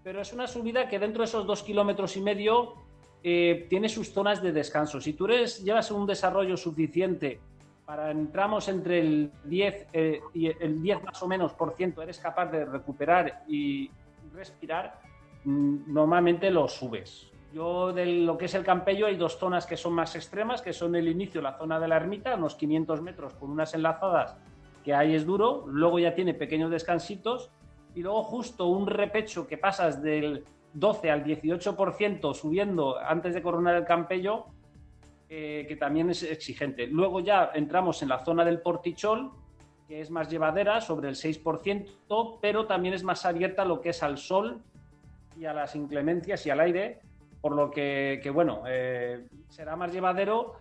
pero 0.04 0.20
es 0.20 0.32
una 0.32 0.46
subida 0.46 0.88
que 0.88 1.00
dentro 1.00 1.22
de 1.22 1.24
esos 1.24 1.44
dos 1.44 1.64
kilómetros 1.64 2.16
y 2.16 2.20
medio 2.20 2.74
eh, 3.22 3.66
tiene 3.68 3.88
sus 3.88 4.12
zonas 4.12 4.42
de 4.42 4.52
descanso. 4.52 5.00
Si 5.00 5.12
tú 5.12 5.26
eres, 5.26 5.62
llevas 5.62 5.90
un 5.90 6.06
desarrollo 6.06 6.56
suficiente 6.56 7.40
para 7.84 8.10
en 8.10 8.30
tramos 8.30 8.68
entre 8.68 9.00
el 9.00 9.30
10 9.44 9.86
eh, 9.92 10.20
y 10.34 10.46
el 10.46 10.82
10 10.82 11.04
más 11.04 11.22
o 11.22 11.26
menos 11.28 11.54
por 11.54 11.74
ciento 11.74 12.02
eres 12.02 12.18
capaz 12.18 12.46
de 12.46 12.64
recuperar 12.64 13.44
y 13.48 13.90
respirar, 14.34 15.00
mmm, 15.44 15.92
normalmente 15.92 16.50
lo 16.50 16.68
subes. 16.68 17.32
Yo 17.52 17.92
de 17.92 18.04
lo 18.04 18.36
que 18.36 18.44
es 18.44 18.54
el 18.54 18.64
Campello 18.64 19.06
hay 19.06 19.16
dos 19.16 19.38
zonas 19.38 19.66
que 19.66 19.76
son 19.76 19.94
más 19.94 20.14
extremas, 20.14 20.60
que 20.60 20.74
son 20.74 20.94
el 20.96 21.08
inicio, 21.08 21.40
la 21.40 21.56
zona 21.56 21.80
de 21.80 21.88
la 21.88 21.96
ermita, 21.96 22.34
unos 22.34 22.56
500 22.56 23.00
metros 23.00 23.34
con 23.34 23.50
unas 23.50 23.72
enlazadas 23.74 24.36
que 24.84 24.94
ahí 24.94 25.14
es 25.14 25.26
duro, 25.26 25.64
luego 25.66 25.98
ya 25.98 26.14
tiene 26.14 26.34
pequeños 26.34 26.70
descansitos 26.70 27.50
y 27.94 28.02
luego 28.02 28.22
justo 28.22 28.68
un 28.68 28.86
repecho 28.86 29.46
que 29.46 29.58
pasas 29.58 30.02
del, 30.02 30.44
12 30.78 31.10
al 31.10 31.24
18% 31.24 32.34
subiendo 32.34 32.98
antes 32.98 33.34
de 33.34 33.42
coronar 33.42 33.74
el 33.76 33.84
Campello, 33.84 34.46
eh, 35.28 35.66
que 35.68 35.76
también 35.76 36.10
es 36.10 36.22
exigente. 36.22 36.86
Luego 36.86 37.20
ya 37.20 37.50
entramos 37.54 38.02
en 38.02 38.08
la 38.08 38.24
zona 38.24 38.44
del 38.44 38.60
Portichol, 38.60 39.30
que 39.86 40.00
es 40.00 40.10
más 40.10 40.30
llevadera, 40.30 40.80
sobre 40.80 41.08
el 41.08 41.16
6%, 41.16 42.38
pero 42.40 42.66
también 42.66 42.94
es 42.94 43.02
más 43.02 43.24
abierta 43.24 43.64
lo 43.64 43.80
que 43.80 43.90
es 43.90 44.02
al 44.02 44.18
sol 44.18 44.62
y 45.38 45.44
a 45.46 45.52
las 45.52 45.74
inclemencias 45.74 46.46
y 46.46 46.50
al 46.50 46.60
aire, 46.60 47.00
por 47.40 47.54
lo 47.54 47.70
que, 47.70 48.30
bueno, 48.32 48.62
eh, 48.66 49.26
será 49.48 49.76
más 49.76 49.92
llevadero. 49.92 50.54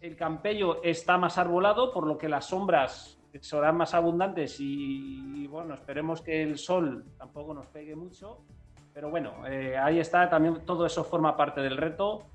El 0.00 0.16
Campello 0.16 0.82
está 0.82 1.18
más 1.18 1.38
arbolado, 1.38 1.92
por 1.92 2.06
lo 2.06 2.16
que 2.16 2.28
las 2.28 2.46
sombras 2.46 3.18
serán 3.40 3.76
más 3.76 3.94
abundantes 3.94 4.56
y, 4.58 5.46
bueno, 5.46 5.74
esperemos 5.74 6.22
que 6.22 6.42
el 6.42 6.58
sol 6.58 7.04
tampoco 7.16 7.54
nos 7.54 7.66
pegue 7.66 7.94
mucho. 7.94 8.38
Pero 8.98 9.10
bueno, 9.10 9.46
eh, 9.46 9.76
ahí 9.78 10.00
está, 10.00 10.28
también 10.28 10.66
todo 10.66 10.84
eso 10.84 11.04
forma 11.04 11.36
parte 11.36 11.60
del 11.60 11.76
reto. 11.76 12.26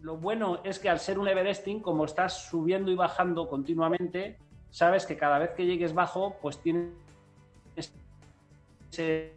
Lo 0.00 0.16
bueno 0.16 0.58
es 0.64 0.80
que 0.80 0.88
al 0.88 0.98
ser 0.98 1.16
un 1.16 1.28
Everesting, 1.28 1.78
como 1.78 2.06
estás 2.06 2.48
subiendo 2.48 2.90
y 2.90 2.96
bajando 2.96 3.48
continuamente, 3.48 4.36
sabes 4.68 5.06
que 5.06 5.16
cada 5.16 5.38
vez 5.38 5.50
que 5.50 5.64
llegues 5.64 5.94
bajo, 5.94 6.38
pues 6.42 6.58
tienes 6.58 6.90
ese 7.76 9.32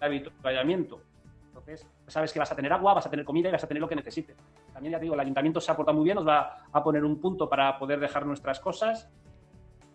habituallamiento. 0.00 1.02
Entonces, 1.48 1.86
sabes 2.06 2.32
que 2.32 2.38
vas 2.38 2.50
a 2.50 2.56
tener 2.56 2.72
agua, 2.72 2.94
vas 2.94 3.04
a 3.04 3.10
tener 3.10 3.26
comida 3.26 3.50
y 3.50 3.52
vas 3.52 3.64
a 3.64 3.68
tener 3.68 3.82
lo 3.82 3.90
que 3.90 3.96
necesites. 3.96 4.38
También 4.72 4.92
ya 4.92 4.98
te 4.98 5.02
digo, 5.02 5.12
el 5.12 5.20
ayuntamiento 5.20 5.60
se 5.60 5.70
ha 5.70 5.76
portado 5.76 5.98
muy 5.98 6.04
bien, 6.04 6.14
nos 6.14 6.26
va 6.26 6.64
a 6.72 6.82
poner 6.82 7.04
un 7.04 7.20
punto 7.20 7.46
para 7.46 7.78
poder 7.78 8.00
dejar 8.00 8.24
nuestras 8.24 8.58
cosas. 8.58 9.10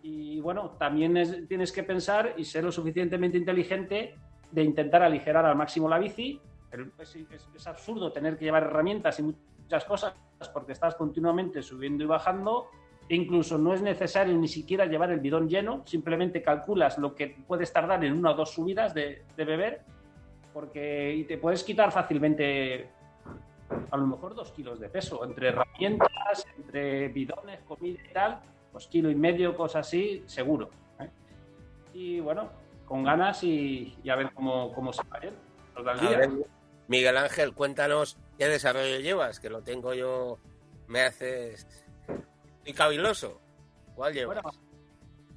Y 0.04 0.40
bueno, 0.42 0.76
también 0.78 1.48
tienes 1.48 1.72
que 1.72 1.82
pensar 1.82 2.36
y 2.38 2.46
ser 2.46 2.64
lo 2.64 2.72
suficientemente 2.72 3.40
inteligente 3.40 4.14
de 4.54 4.64
intentar 4.64 5.04
aligerar 5.04 5.46
al 5.46 5.56
máximo 5.56 5.90
la 5.90 6.00
bici. 6.00 6.40
Es, 7.00 7.18
es 7.56 7.68
absurdo 7.68 8.12
tener 8.12 8.38
que 8.38 8.46
llevar 8.46 8.64
herramientas 8.64 9.20
y 9.20 9.24
muchas 9.24 9.86
cosas 9.86 10.16
porque 10.52 10.72
estás 10.72 10.96
continuamente 10.96 11.62
subiendo 11.62 12.04
y 12.04 12.08
bajando 12.08 12.70
incluso 13.10 13.58
no 13.58 13.74
es 13.74 13.82
necesario 13.82 14.36
ni 14.38 14.48
siquiera 14.48 14.86
llevar 14.86 15.12
el 15.12 15.20
bidón 15.20 15.50
lleno, 15.50 15.84
simplemente 15.86 16.42
calculas 16.42 16.98
lo 16.98 17.16
que 17.16 17.36
puedes 17.48 17.72
tardar 17.72 18.04
en 18.04 18.14
una 18.14 18.32
o 18.32 18.34
dos 18.36 18.52
subidas 18.52 18.94
de, 18.94 19.24
beber, 19.36 19.82
porque 20.54 21.14
y 21.16 21.24
te 21.26 21.38
puedes 21.38 21.64
quitar 21.64 21.92
fácilmente 21.92 22.90
a 23.92 23.98
lo 23.98 24.08
mejor 24.08 24.36
dos 24.36 24.52
kilos 24.52 24.80
de 24.80 24.90
peso, 24.90 25.24
entre 25.26 25.50
herramientas, 25.50 26.46
entre 26.58 27.08
bidones, 27.10 27.62
comida 27.62 28.00
y 28.10 28.14
tal, 28.14 28.40
pues 28.72 28.88
kilo 28.88 29.10
y 29.10 29.16
medio, 29.16 29.56
cosas 29.56 29.88
así, 29.88 30.24
seguro. 30.26 30.70
¿eh? 31.00 31.10
Y 31.94 32.20
bueno, 32.20 32.50
con 32.86 33.04
ganas 33.04 33.44
y, 33.44 33.98
a 34.10 34.16
ver 34.16 34.32
cómo, 34.34 34.74
cómo 34.74 34.94
se 34.94 35.02
va 35.04 35.20
Miguel 36.88 37.18
Ángel, 37.18 37.54
cuéntanos 37.54 38.18
qué 38.38 38.48
desarrollo 38.48 39.00
llevas, 39.00 39.40
que 39.40 39.50
lo 39.50 39.62
tengo 39.62 39.94
yo, 39.94 40.38
me 40.88 41.02
haces 41.02 41.86
y 42.66 42.74
caviloso. 42.74 43.40
¿Cuál 43.96 44.14
llevas? 44.14 44.44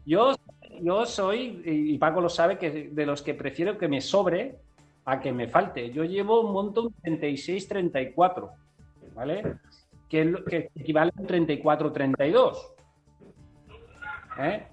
yo, 0.05 0.35
yo 0.81 1.07
soy, 1.07 1.63
y 1.65 1.99
Paco 1.99 2.21
lo 2.21 2.29
sabe, 2.29 2.59
que 2.59 2.91
de 2.91 3.07
los 3.07 3.23
que 3.23 3.35
prefiero 3.35 3.77
que 3.79 3.89
me 3.89 4.01
sobre 4.01 4.59
a 5.05 5.21
que 5.21 5.33
me 5.33 5.49
falte. 5.49 5.91
Yo 5.93 6.05
llevo 6.05 6.41
un 6.41 6.53
montón 6.53 6.95
36-34, 7.03 8.51
¿vale? 9.15 9.57
Que, 10.09 10.35
que, 10.49 10.71
equivale 10.75 11.13
a 11.17 11.23
34-32. 11.23 12.57
¿Eh? 14.39 14.67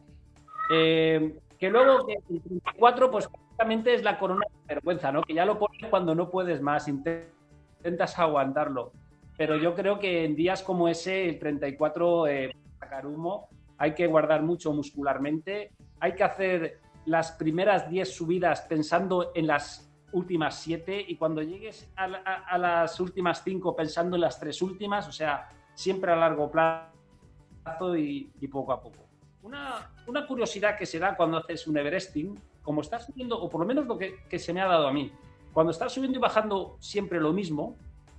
¿Eh? 0.71 1.39
Que 1.63 1.69
luego 1.69 2.05
que 2.05 2.13
el 2.13 2.41
34, 2.41 3.09
pues 3.09 3.27
prácticamente 3.27 3.93
es 3.93 4.03
la 4.03 4.19
corona 4.19 4.45
de 4.51 4.75
vergüenza, 4.75 5.11
¿no? 5.11 5.21
Que 5.21 5.33
ya 5.33 5.45
lo 5.45 5.57
pones 5.57 5.89
cuando 5.89 6.13
no 6.13 6.29
puedes 6.29 6.61
más, 6.61 6.89
intentas 6.89 8.19
aguantarlo 8.19 8.91
pero 9.37 9.57
yo 9.57 9.73
creo 9.73 9.99
que 9.99 10.25
en 10.25 10.35
días 10.35 10.61
como 10.61 10.87
ese, 10.87 11.27
el 11.27 11.39
34, 11.39 12.27
eh, 12.27 12.55
sacar 12.79 13.05
humo, 13.05 13.49
hay 13.77 13.93
que 13.93 14.07
guardar 14.07 14.43
mucho 14.43 14.73
muscularmente, 14.73 15.71
hay 15.99 16.13
que 16.13 16.23
hacer 16.23 16.79
las 17.05 17.31
primeras 17.31 17.89
10 17.89 18.13
subidas 18.13 18.61
pensando 18.61 19.31
en 19.33 19.47
las 19.47 19.91
últimas 20.11 20.59
7 20.59 21.05
y 21.07 21.17
cuando 21.17 21.41
llegues 21.41 21.91
a, 21.95 22.57
las 22.57 22.99
últimas 22.99 23.43
5 23.43 23.75
pensando 23.75 24.15
en 24.15 24.21
las 24.21 24.39
tres 24.39 24.61
últimas, 24.61 25.07
o 25.07 25.11
sea, 25.11 25.49
siempre 25.73 26.11
a 26.11 26.15
largo 26.15 26.51
plazo 26.51 27.97
y, 27.97 28.29
poco 28.51 28.71
a 28.73 28.81
poco. 28.81 29.12
Una, 29.43 29.91
una, 30.07 30.25
curiosidad 30.25 30.77
que 30.77 30.85
se 30.85 30.99
da 30.99 31.15
cuando 31.15 31.37
haces 31.37 31.67
un 31.67 31.77
Everesting, 31.77 32.39
como 32.61 32.81
estás 32.81 33.05
subiendo, 33.05 33.39
o 33.39 33.49
por 33.49 33.61
lo 33.61 33.67
menos 33.67 33.85
lo 33.85 33.97
que, 33.97 34.23
que 34.29 34.39
se 34.39 34.53
me 34.53 34.61
ha 34.61 34.67
dado 34.67 34.87
a 34.87 34.93
mí, 34.93 35.11
cuando 35.51 35.71
estás 35.71 35.93
subiendo 35.93 36.17
y 36.17 36.21
bajando 36.21 36.77
siempre 36.79 37.19
lo 37.19 37.33
mismo, 37.33 37.75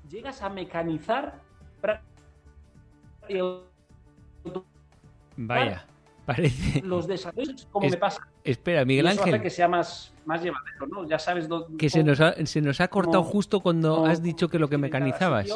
llegas 0.09 0.43
a 0.43 0.49
mecanizar 0.49 1.43
Vaya, 5.37 5.87
parece. 6.25 6.83
Los 6.83 7.07
desarrollos, 7.07 7.67
como 7.71 7.89
me 7.89 7.97
pasa. 7.97 8.27
Espera, 8.43 8.85
Miguel 8.85 9.07
Ángel. 9.09 9.41
que 9.41 9.51
sea 9.51 9.69
más, 9.69 10.15
más 10.25 10.43
llevadero, 10.43 10.87
¿no? 10.87 11.09
Ya 11.09 11.19
sabes. 11.19 11.49
que 11.79 11.91
se 11.91 12.05
nos, 12.05 12.21
ha, 12.21 12.35
se 12.47 12.61
nos 12.61 12.81
ha 12.81 12.89
cortado 12.89 13.23
justo 13.23 13.61
cuando 13.61 14.07
has 14.07 14.23
dicho 14.23 14.49
que 14.49 14.59
lo 14.59 14.69
que 14.69 14.79
mecanizabas. 14.79 15.49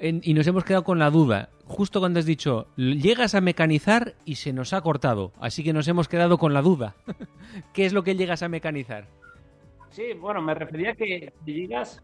Y 0.00 0.34
nos 0.34 0.46
hemos 0.46 0.64
quedado 0.64 0.84
con 0.84 0.98
la 0.98 1.10
duda. 1.10 1.50
Justo 1.66 2.00
cuando 2.00 2.18
has 2.18 2.26
dicho, 2.26 2.66
llegas 2.76 3.34
a 3.34 3.40
mecanizar 3.40 4.14
y 4.24 4.36
se 4.36 4.52
nos 4.52 4.72
ha 4.72 4.80
cortado. 4.80 5.32
Así 5.40 5.62
que 5.62 5.72
nos 5.72 5.88
hemos 5.88 6.08
quedado 6.08 6.38
con 6.38 6.54
la 6.54 6.62
duda. 6.62 6.94
¿Qué 7.72 7.84
es 7.84 7.92
lo 7.92 8.02
que 8.04 8.14
llegas 8.14 8.42
a 8.42 8.48
mecanizar? 8.48 9.06
Sí, 9.90 10.12
bueno, 10.18 10.40
me 10.40 10.54
refería 10.54 10.92
a 10.92 10.94
que 10.94 11.32
llegas 11.44 12.02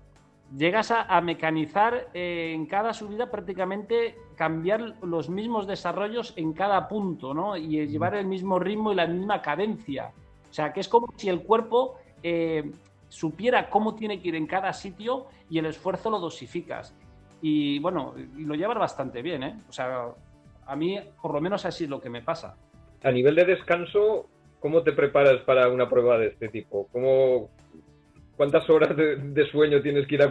llegas 0.56 0.90
a, 0.90 1.20
mecanizar 1.20 2.08
eh, 2.14 2.52
en 2.54 2.66
cada 2.66 2.92
subida 2.92 3.30
prácticamente 3.30 4.16
cambiar 4.36 4.94
los 5.02 5.28
mismos 5.28 5.66
desarrollos 5.66 6.32
en 6.36 6.52
cada 6.52 6.88
punto, 6.88 7.34
¿no? 7.34 7.56
Y 7.56 7.86
llevar 7.86 8.14
el 8.14 8.26
mismo 8.26 8.58
ritmo 8.58 8.92
y 8.92 8.96
la 8.96 9.06
misma 9.06 9.42
cadencia. 9.42 10.12
O 10.50 10.54
sea, 10.54 10.72
que 10.72 10.80
es 10.80 10.88
como 10.88 11.12
si 11.16 11.28
el 11.28 11.42
cuerpo 11.42 11.96
eh, 12.22 12.70
supiera 13.08 13.68
cómo 13.68 13.94
tiene 13.94 14.20
que 14.20 14.28
ir 14.28 14.34
en 14.36 14.46
cada 14.46 14.72
sitio 14.72 15.26
y 15.50 15.58
el 15.58 15.66
esfuerzo 15.66 16.10
lo 16.10 16.20
dosificas. 16.20 16.94
Y 17.46 17.78
bueno, 17.78 18.14
lo 18.38 18.54
llevas 18.54 18.78
bastante 18.78 19.20
bien, 19.20 19.42
¿eh? 19.42 19.54
O 19.68 19.72
sea, 19.72 20.06
a 20.64 20.76
mí 20.76 20.98
por 21.20 21.34
lo 21.34 21.42
menos 21.42 21.66
así 21.66 21.84
es 21.84 21.90
lo 21.90 22.00
que 22.00 22.08
me 22.08 22.22
pasa. 22.22 22.56
A 23.02 23.10
nivel 23.10 23.34
de 23.34 23.44
descanso, 23.44 24.30
¿cómo 24.60 24.82
te 24.82 24.92
preparas 24.92 25.42
para 25.42 25.68
una 25.68 25.86
prueba 25.86 26.16
de 26.16 26.28
este 26.28 26.48
tipo? 26.48 26.88
¿Cómo, 26.90 27.50
¿Cuántas 28.34 28.66
horas 28.70 28.96
de, 28.96 29.46
sueño 29.50 29.82
tienes 29.82 30.06
que 30.06 30.14
ir 30.14 30.22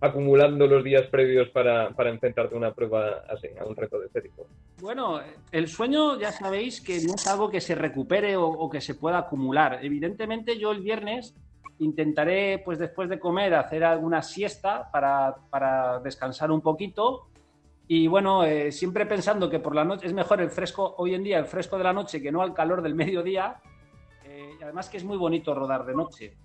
acumulando 0.00 0.66
los 0.66 0.82
días 0.82 1.06
previos 1.10 1.50
para, 1.50 1.90
enfrentarte 2.08 2.54
a 2.54 2.56
una 2.56 2.72
prueba 2.72 3.24
así, 3.28 3.48
a 3.60 3.66
un 3.66 3.76
reto 3.76 4.00
de 4.00 4.06
este 4.06 4.22
tipo? 4.22 4.46
Bueno, 4.80 5.20
el 5.52 5.68
sueño 5.68 6.18
ya 6.18 6.32
sabéis 6.32 6.80
que 6.80 6.98
no 7.06 7.16
es 7.16 7.26
algo 7.26 7.50
que 7.50 7.60
se 7.60 7.74
recupere 7.74 8.38
o, 8.38 8.70
que 8.70 8.80
se 8.80 8.94
pueda 8.94 9.18
acumular. 9.18 9.80
Evidentemente 9.82 10.58
yo 10.58 10.72
el 10.72 10.80
viernes 10.80 11.34
intentaré, 11.78 12.60
pues 12.64 12.78
después 12.78 13.08
de 13.08 13.18
comer, 13.18 13.54
hacer 13.54 13.84
alguna 13.84 14.22
siesta 14.22 14.90
para, 14.90 16.00
descansar 16.02 16.50
un 16.50 16.60
poquito. 16.60 17.28
Y 17.86 18.06
bueno, 18.06 18.44
eh, 18.44 18.72
siempre 18.72 19.06
pensando 19.06 19.50
que 19.50 19.60
por 19.60 19.74
la 19.74 19.84
noche 19.84 20.06
es 20.06 20.12
mejor 20.12 20.40
el 20.40 20.50
fresco, 20.50 20.94
hoy 20.98 21.14
en 21.14 21.22
día 21.22 21.38
el 21.38 21.46
fresco 21.46 21.76
de 21.76 21.84
la 21.84 21.92
noche 21.92 22.22
que 22.22 22.32
no 22.32 22.42
al 22.42 22.54
calor 22.54 22.82
del 22.82 22.94
mediodía. 22.94 23.60
Eh, 24.24 24.52
además 24.62 24.88
que 24.88 24.96
es 24.96 25.04
muy 25.04 25.16
bonito 25.16 25.54
rodar 25.54 25.84
de 25.84 25.94
noche. 25.94 26.36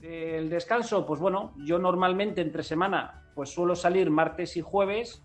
El 0.00 0.50
descanso, 0.50 1.06
pues 1.06 1.20
bueno, 1.20 1.54
yo 1.64 1.78
normalmente 1.78 2.42
entre 2.42 2.62
semana 2.62 3.22
pues 3.34 3.50
suelo 3.50 3.74
salir 3.74 4.10
martes 4.10 4.56
y 4.56 4.60
jueves. 4.60 5.22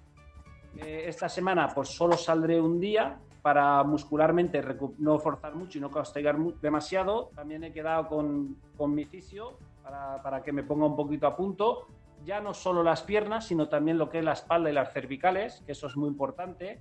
Eh, 0.78 1.04
esta 1.08 1.28
semana 1.28 1.68
pues 1.74 1.90
solo 1.90 2.16
saldré 2.16 2.62
un 2.62 2.80
día 2.80 3.20
para 3.42 3.84
muscularmente 3.84 4.64
no 5.00 5.20
forzar 5.20 5.56
mucho 5.56 5.78
y 5.78 5.82
no 5.82 5.90
castigar 5.90 6.38
demasiado. 6.62 7.32
También 7.36 7.64
he 7.64 7.74
quedado 7.74 8.08
con, 8.08 8.58
con 8.78 8.94
mi 8.94 9.06
fisio 9.06 9.58
para, 9.84 10.22
para, 10.22 10.44
que 10.44 10.52
me 10.52 10.64
ponga 10.64 10.86
un 10.86 10.96
poquito 10.96 11.28
a 11.28 11.36
punto. 11.36 11.88
Ya 12.24 12.40
no 12.40 12.54
solo 12.54 12.84
las 12.84 13.02
piernas, 13.02 13.48
sino 13.48 13.68
también 13.68 13.98
lo 13.98 14.10
que 14.10 14.20
es 14.20 14.24
la 14.24 14.34
espalda 14.34 14.70
y 14.70 14.74
las 14.74 14.94
cervicales, 14.94 15.64
que 15.66 15.72
eso 15.72 15.88
es 15.88 15.98
muy 15.98 16.08
importante. 16.08 16.80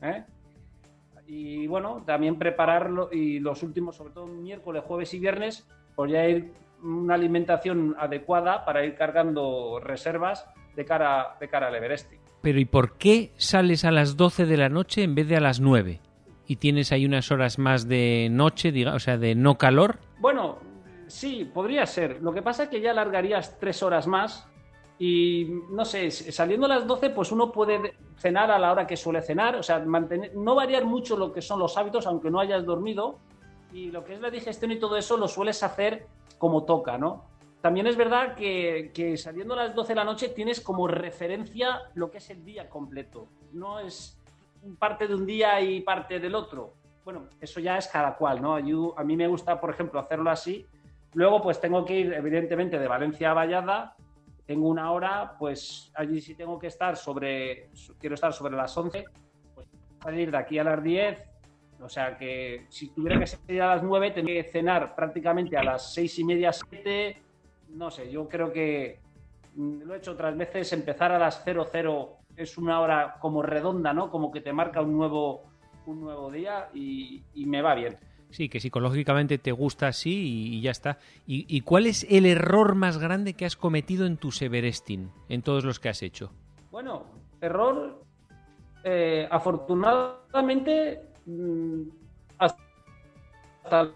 ¿eh? 0.00 0.24
Y 1.26 1.66
bueno, 1.66 2.02
también 2.06 2.38
prepararlo 2.38 3.10
y 3.12 3.38
los 3.38 3.62
últimos, 3.62 3.96
sobre 3.96 4.14
todo 4.14 4.26
miércoles, 4.26 4.82
jueves 4.86 5.12
y 5.12 5.18
viernes, 5.18 5.68
pues 5.94 6.10
ya 6.10 6.26
ir 6.26 6.54
una 6.82 7.14
alimentación 7.14 7.96
adecuada 7.98 8.64
para 8.64 8.84
ir 8.84 8.94
cargando 8.94 9.80
reservas 9.80 10.48
de 10.74 10.84
cara, 10.84 11.36
de 11.38 11.48
cara 11.48 11.68
al 11.68 11.74
Everesting. 11.74 12.20
Pero 12.40 12.60
¿y 12.60 12.64
por 12.64 12.96
qué 12.98 13.32
sales 13.36 13.84
a 13.84 13.90
las 13.90 14.16
12 14.16 14.46
de 14.46 14.56
la 14.56 14.68
noche 14.68 15.02
en 15.02 15.14
vez 15.14 15.28
de 15.28 15.36
a 15.36 15.40
las 15.40 15.60
9? 15.60 16.00
¿Y 16.46 16.56
tienes 16.56 16.92
ahí 16.92 17.04
unas 17.04 17.30
horas 17.30 17.58
más 17.58 17.88
de 17.88 18.28
noche, 18.30 18.72
diga, 18.72 18.94
o 18.94 18.98
sea, 18.98 19.18
de 19.18 19.34
no 19.34 19.58
calor? 19.58 19.98
Bueno, 20.18 20.58
sí, 21.06 21.44
podría 21.52 21.84
ser. 21.84 22.22
Lo 22.22 22.32
que 22.32 22.42
pasa 22.42 22.64
es 22.64 22.68
que 22.68 22.80
ya 22.80 22.92
alargarías 22.92 23.58
tres 23.58 23.82
horas 23.82 24.06
más 24.06 24.48
y, 24.98 25.46
no 25.70 25.84
sé, 25.84 26.10
saliendo 26.10 26.66
a 26.66 26.70
las 26.70 26.86
12, 26.86 27.10
pues 27.10 27.30
uno 27.32 27.52
puede 27.52 27.94
cenar 28.16 28.50
a 28.50 28.58
la 28.58 28.72
hora 28.72 28.86
que 28.86 28.96
suele 28.96 29.22
cenar, 29.22 29.56
o 29.56 29.62
sea, 29.62 29.78
mantener, 29.80 30.34
no 30.34 30.54
variar 30.54 30.84
mucho 30.84 31.16
lo 31.16 31.32
que 31.32 31.42
son 31.42 31.60
los 31.60 31.76
hábitos, 31.76 32.06
aunque 32.06 32.30
no 32.30 32.40
hayas 32.40 32.64
dormido, 32.64 33.18
y 33.72 33.90
lo 33.90 34.04
que 34.04 34.14
es 34.14 34.20
la 34.20 34.30
digestión 34.30 34.72
y 34.72 34.78
todo 34.78 34.96
eso 34.96 35.16
lo 35.16 35.28
sueles 35.28 35.62
hacer 35.62 36.06
como 36.38 36.64
toca, 36.64 36.98
¿no? 36.98 37.24
También 37.60 37.86
es 37.88 37.96
verdad 37.96 38.36
que, 38.36 39.16
saliendo 39.16 39.54
a 39.54 39.64
las 39.64 39.74
12 39.74 39.88
de 39.88 39.94
la 39.94 40.04
noche 40.04 40.28
tienes 40.28 40.60
como 40.60 40.86
referencia 40.86 41.82
lo 41.94 42.10
que 42.10 42.18
es 42.18 42.30
el 42.30 42.44
día 42.44 42.68
completo. 42.68 43.28
No 43.52 43.80
es 43.80 44.20
parte 44.78 45.08
de 45.08 45.14
un 45.14 45.26
día 45.26 45.60
y 45.60 45.80
parte 45.80 46.20
del 46.20 46.34
otro. 46.34 46.74
Bueno, 47.04 47.28
eso 47.40 47.58
ya 47.58 47.78
es 47.78 47.88
cada 47.88 48.16
cual, 48.16 48.40
¿no? 48.40 48.54
a 48.54 49.04
mí 49.04 49.16
me 49.16 49.26
gusta, 49.26 49.60
por 49.60 49.70
ejemplo, 49.70 49.98
hacerlo 49.98 50.30
así. 50.30 50.66
Luego, 51.14 51.40
pues 51.40 51.60
tengo 51.60 51.84
que 51.84 51.94
ir, 51.94 52.12
evidentemente, 52.12 52.78
de 52.78 52.86
Valencia 52.86 53.30
a 53.30 53.34
Vallada. 53.34 53.96
Tengo 54.46 54.68
una 54.68 54.92
hora, 54.92 55.34
pues 55.38 55.90
allí 55.94 56.20
sí 56.20 56.34
tengo 56.34 56.58
que 56.58 56.68
estar 56.68 56.96
sobre, 56.96 57.70
quiero 57.98 58.14
estar 58.14 58.32
sobre 58.32 58.56
las 58.56 58.76
11, 58.76 59.04
pues 59.54 59.66
salir 60.02 60.30
de 60.30 60.36
aquí 60.36 60.58
a 60.58 60.64
las 60.64 60.82
10, 60.82 61.22
o 61.82 61.88
sea 61.88 62.16
que 62.16 62.66
si 62.68 62.88
tuviera 62.88 63.18
que 63.18 63.26
salir 63.26 63.62
a 63.62 63.74
las 63.74 63.82
9, 63.82 64.10
tendría 64.12 64.42
que 64.42 64.50
cenar 64.50 64.94
prácticamente 64.94 65.56
a 65.56 65.62
las 65.62 65.92
6 65.92 66.18
y 66.18 66.24
media, 66.24 66.52
7. 66.52 67.27
No 67.70 67.90
sé, 67.90 68.10
yo 68.10 68.28
creo 68.28 68.52
que 68.52 69.00
mm, 69.54 69.82
lo 69.82 69.94
he 69.94 69.98
hecho 69.98 70.12
otras 70.12 70.36
veces. 70.36 70.72
Empezar 70.72 71.12
a 71.12 71.18
las 71.18 71.44
00 71.44 72.18
es 72.36 72.58
una 72.58 72.80
hora 72.80 73.16
como 73.20 73.42
redonda, 73.42 73.92
¿no? 73.92 74.10
Como 74.10 74.30
que 74.30 74.40
te 74.40 74.52
marca 74.52 74.80
un 74.80 74.96
nuevo, 74.96 75.44
un 75.86 76.00
nuevo 76.00 76.30
día 76.30 76.68
y, 76.74 77.22
me 77.34 77.62
va 77.62 77.74
bien. 77.74 77.96
Sí, 78.30 78.48
que 78.48 78.60
psicológicamente 78.60 79.38
te 79.38 79.52
gusta 79.52 79.88
así 79.88 80.54
y, 80.56 80.60
ya 80.60 80.70
está. 80.70 80.98
¿Y, 81.26 81.60
cuál 81.62 81.86
es 81.86 82.06
el 82.10 82.26
error 82.26 82.74
más 82.74 82.98
grande 82.98 83.34
que 83.34 83.46
has 83.46 83.56
cometido 83.56 84.06
en 84.06 84.16
tu 84.18 84.32
Severestin, 84.32 85.10
en 85.28 85.42
todos 85.42 85.64
los 85.64 85.80
que 85.80 85.88
has 85.88 86.02
hecho? 86.02 86.30
Bueno, 86.70 87.06
error, 87.40 88.04
eh, 88.84 89.26
afortunadamente 89.30 91.08
Mm, 91.28 91.90
hasta 92.38 93.90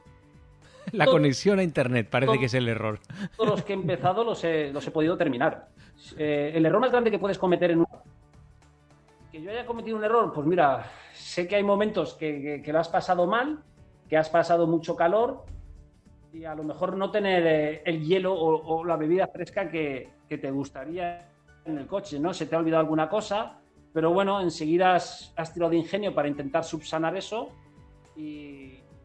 la 0.98 1.06
conexión 1.06 1.58
a 1.58 1.62
internet 1.62 2.08
parece 2.10 2.38
que 2.38 2.46
es 2.46 2.54
el 2.54 2.68
error. 2.68 2.98
Todos 3.36 3.50
los 3.50 3.62
que 3.62 3.72
he 3.72 3.76
empezado 3.76 4.24
los 4.24 4.42
he, 4.44 4.72
los 4.72 4.86
he 4.86 4.90
podido 4.90 5.16
terminar. 5.16 5.68
Eh, 6.16 6.52
el 6.54 6.66
error 6.66 6.80
más 6.80 6.90
grande 6.90 7.10
que 7.10 7.18
puedes 7.18 7.38
cometer 7.38 7.70
en 7.70 7.80
un... 7.80 7.86
Que 9.30 9.40
yo 9.40 9.50
haya 9.50 9.64
cometido 9.64 9.96
un 9.96 10.04
error, 10.04 10.32
pues 10.34 10.46
mira, 10.46 10.90
sé 11.14 11.48
que 11.48 11.56
hay 11.56 11.62
momentos 11.62 12.14
que, 12.14 12.60
que, 12.62 12.72
lo 12.72 12.78
has 12.78 12.88
pasado 12.88 13.26
mal, 13.26 13.60
que 14.08 14.18
has 14.18 14.28
pasado 14.28 14.66
mucho 14.66 14.94
calor 14.94 15.44
y 16.34 16.44
a 16.44 16.54
lo 16.54 16.64
mejor 16.64 16.96
no 16.96 17.10
tener 17.10 17.46
eh, 17.46 17.82
el 17.86 18.04
hielo 18.04 18.34
o, 18.34 18.84
la 18.84 18.96
bebida 18.96 19.26
fresca 19.28 19.70
que, 19.70 20.10
que, 20.28 20.36
te 20.36 20.50
gustaría 20.50 21.30
en 21.64 21.78
el 21.78 21.86
coche, 21.86 22.20
¿no? 22.20 22.34
Se 22.34 22.44
te 22.44 22.54
ha 22.54 22.58
olvidado 22.58 22.80
alguna 22.80 23.08
cosa 23.08 23.62
pero 23.92 24.12
bueno, 24.12 24.40
enseguida 24.40 24.94
has, 24.94 25.52
tirado 25.52 25.70
de 25.70 25.78
ingenio 25.78 26.14
para 26.14 26.28
intentar 26.28 26.64
subsanar 26.64 27.16
eso 27.16 27.50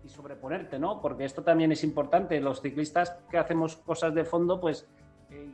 y, 0.07 0.09
sobreponerte, 0.09 0.79
¿no? 0.79 1.01
Porque 1.01 1.25
esto 1.25 1.43
también 1.43 1.71
es 1.71 1.83
importante. 1.83 2.39
Los 2.39 2.61
ciclistas 2.61 3.17
que 3.29 3.37
hacemos 3.37 3.75
cosas 3.77 4.13
de 4.15 4.23
fondo, 4.23 4.59
pues 4.59 4.87
eh, 5.29 5.49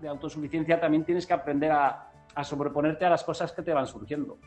de 0.00 0.08
autosuficiencia 0.08 0.80
también 0.80 1.04
tienes 1.04 1.26
que 1.26 1.34
aprender 1.34 1.72
a, 1.72 2.10
a 2.34 2.44
sobreponerte 2.44 3.04
a 3.04 3.10
las 3.10 3.24
cosas 3.24 3.52
que 3.52 3.62
te 3.62 3.72
van 3.72 3.86
surgiendo. 3.86 4.38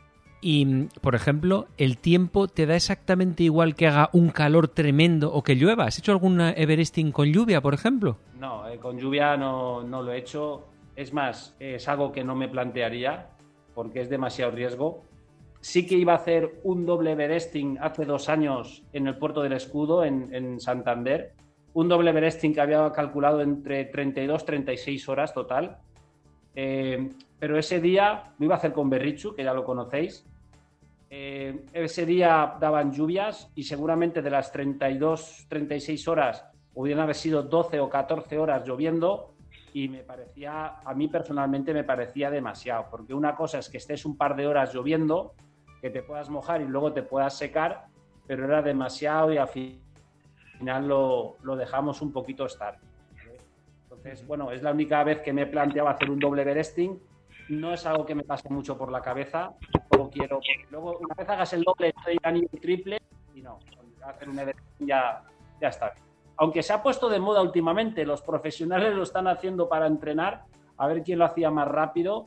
Y, 0.44 0.88
por 1.00 1.14
ejemplo, 1.14 1.68
¿el 1.78 1.98
tiempo 1.98 2.48
te 2.48 2.66
da 2.66 2.74
exactamente 2.74 3.44
igual 3.44 3.76
que 3.76 3.86
haga 3.86 4.10
un 4.12 4.30
calor 4.30 4.66
tremendo 4.66 5.32
o 5.32 5.44
que 5.44 5.54
llueva? 5.54 5.84
¿Has 5.84 5.98
hecho 5.98 6.10
algún 6.10 6.40
Everesting 6.40 7.12
con 7.12 7.32
lluvia, 7.32 7.60
por 7.60 7.74
ejemplo? 7.74 8.18
No, 8.40 8.68
eh, 8.68 8.78
con 8.78 8.98
lluvia 8.98 9.36
no, 9.36 9.84
no, 9.84 10.02
lo 10.02 10.12
he 10.12 10.18
hecho. 10.18 10.66
Es 10.96 11.12
más, 11.12 11.54
es 11.60 11.86
algo 11.88 12.10
que 12.10 12.24
no 12.24 12.34
me 12.34 12.48
plantearía 12.48 13.28
porque 13.72 14.00
es 14.00 14.10
demasiado 14.10 14.50
riesgo. 14.50 15.04
Sí 15.62 15.86
que 15.86 15.94
iba 15.94 16.12
a 16.12 16.16
hacer 16.16 16.58
un 16.64 16.84
doble 16.84 17.12
Everesting 17.12 17.78
hace 17.80 18.04
dos 18.04 18.28
años 18.28 18.82
en 18.92 19.06
el 19.06 19.16
puerto 19.16 19.42
del 19.42 19.52
Escudo, 19.52 20.04
en, 20.04 20.58
Santander. 20.58 21.34
Un 21.72 21.88
doble 21.88 22.10
Everesting 22.10 22.52
que 22.52 22.60
había 22.60 22.90
calculado 22.90 23.40
entre 23.40 23.84
32 23.84 24.44
36 24.44 25.08
horas 25.08 25.32
total. 25.32 25.78
Eh, 26.56 27.10
pero 27.38 27.56
ese 27.56 27.80
día 27.80 28.34
lo 28.40 28.44
iba 28.44 28.56
a 28.56 28.58
hacer 28.58 28.72
con 28.72 28.90
Berrichu, 28.90 29.36
que 29.36 29.44
ya 29.44 29.54
lo 29.54 29.64
conocéis. 29.64 30.26
Eh, 31.08 31.64
ese 31.72 32.06
día 32.06 32.56
daban 32.60 32.90
lluvias 32.90 33.52
y 33.54 33.62
seguramente 33.62 34.20
de 34.20 34.30
las 34.30 34.50
32, 34.50 35.46
36 35.48 36.08
horas 36.08 36.44
hubieran 36.74 37.04
haber 37.04 37.14
sido 37.14 37.44
12 37.44 37.78
o 37.78 37.88
14 37.88 38.36
horas 38.36 38.66
lloviendo 38.66 39.36
y 39.74 39.88
me 39.88 40.02
parecía, 40.02 40.80
a 40.84 40.94
mí 40.94 41.08
personalmente 41.08 41.72
me 41.72 41.84
parecía 41.84 42.30
demasiado, 42.30 42.86
porque 42.90 43.14
una 43.14 43.36
cosa 43.36 43.58
es 43.58 43.68
que 43.68 43.78
estés 43.78 44.04
un 44.04 44.16
par 44.16 44.36
de 44.36 44.46
horas 44.46 44.74
lloviendo, 44.74 45.34
que 45.82 45.90
te 45.90 46.02
puedas 46.02 46.30
mojar 46.30 46.60
y 46.60 46.64
luego 46.64 46.92
te 46.92 47.02
puedas 47.02 47.36
secar, 47.36 47.86
pero 48.26 48.44
era 48.44 48.62
demasiado 48.62 49.32
y 49.32 49.36
al 49.36 49.48
final 49.48 50.86
lo, 50.86 51.36
lo 51.42 51.56
dejamos 51.56 52.00
un 52.00 52.12
poquito 52.12 52.46
estar. 52.46 52.78
Entonces, 53.82 54.24
bueno, 54.26 54.52
es 54.52 54.62
la 54.62 54.70
única 54.70 55.02
vez 55.02 55.20
que 55.20 55.32
me 55.32 55.42
he 55.42 55.46
planteado 55.46 55.88
hacer 55.88 56.08
un 56.08 56.20
doble 56.20 56.44
Beresting. 56.44 56.98
No 57.48 57.74
es 57.74 57.84
algo 57.84 58.06
que 58.06 58.14
me 58.14 58.22
pase 58.22 58.48
mucho 58.48 58.78
por 58.78 58.90
la 58.90 59.02
cabeza. 59.02 59.54
Luego 59.90 60.08
quiero, 60.08 60.40
luego 60.70 60.98
una 60.98 61.14
vez 61.16 61.28
hagas 61.28 61.52
el 61.52 61.64
doble, 61.64 61.88
estoy 61.88 62.16
a 62.22 62.30
nivel 62.30 62.60
triple 62.60 62.98
y 63.34 63.42
no, 63.42 63.58
hacer 64.04 64.28
un 64.28 64.38
Everesting 64.38 64.86
ya, 64.86 65.22
ya 65.60 65.68
está 65.68 65.92
aunque 66.36 66.62
se 66.62 66.72
ha 66.72 66.82
puesto 66.82 67.08
de 67.08 67.20
moda 67.20 67.40
últimamente, 67.40 68.04
los 68.04 68.22
profesionales 68.22 68.94
lo 68.94 69.02
están 69.02 69.28
haciendo 69.28 69.68
para 69.68 69.86
entrenar, 69.86 70.44
a 70.76 70.86
ver 70.88 71.02
quién 71.02 71.18
lo 71.20 71.24
hacía 71.24 71.52
más 71.52 71.68
rápido 71.68 72.26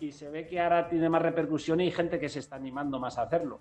y 0.00 0.12
se 0.12 0.28
ve 0.28 0.46
que 0.46 0.60
ahora 0.60 0.88
tiene 0.88 1.08
más 1.08 1.22
repercusión 1.22 1.80
y 1.80 1.84
hay 1.84 1.90
gente 1.90 2.18
que 2.18 2.28
se 2.28 2.38
está 2.38 2.56
animando 2.56 2.98
más 2.98 3.18
a 3.18 3.22
hacerlo. 3.22 3.60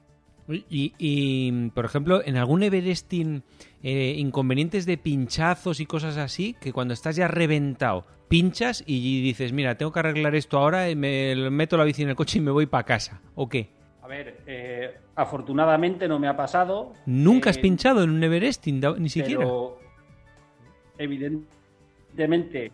Y, 0.49 1.69
por 1.73 1.83
ejemplo, 1.83 2.21
en 2.23 2.38
algún 2.38 2.63
Everesting, 2.63 3.43
eh, 3.83 4.15
inconvenientes 4.17 4.85
de 4.85 4.97
pinchazos 4.97 5.81
y 5.81 5.85
cosas 5.85 6.15
así, 6.15 6.55
que 6.61 6.71
cuando 6.71 6.93
estás 6.93 7.17
ya 7.17 7.27
reventado, 7.27 8.05
pinchas 8.29 8.81
y 8.85 9.21
dices, 9.21 9.51
mira, 9.51 9.75
tengo 9.75 9.91
que 9.91 9.99
arreglar 9.99 10.35
esto 10.35 10.57
ahora, 10.57 10.85
me 10.95 11.49
meto 11.49 11.75
la 11.75 11.83
bici 11.83 12.03
en 12.03 12.09
el 12.09 12.15
coche 12.15 12.38
y 12.38 12.41
me 12.41 12.51
voy 12.51 12.65
para 12.65 12.85
casa, 12.85 13.21
¿o 13.35 13.49
qué? 13.49 13.69
A 14.01 14.07
ver, 14.07 14.41
eh, 14.47 14.97
afortunadamente 15.15 16.07
no 16.07 16.17
me 16.17 16.29
ha 16.29 16.38
pasado. 16.38 16.93
¿Nunca 17.05 17.49
has 17.49 17.57
eh, 17.57 17.61
pinchado 17.61 18.03
en 18.03 18.11
un 18.11 18.23
Everesting, 18.23 18.81
ni 18.99 19.09
siquiera? 19.09 19.39
Pero, 19.39 19.79
evidentemente, 20.97 22.71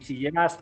si 0.00 0.18
llegas 0.18 0.60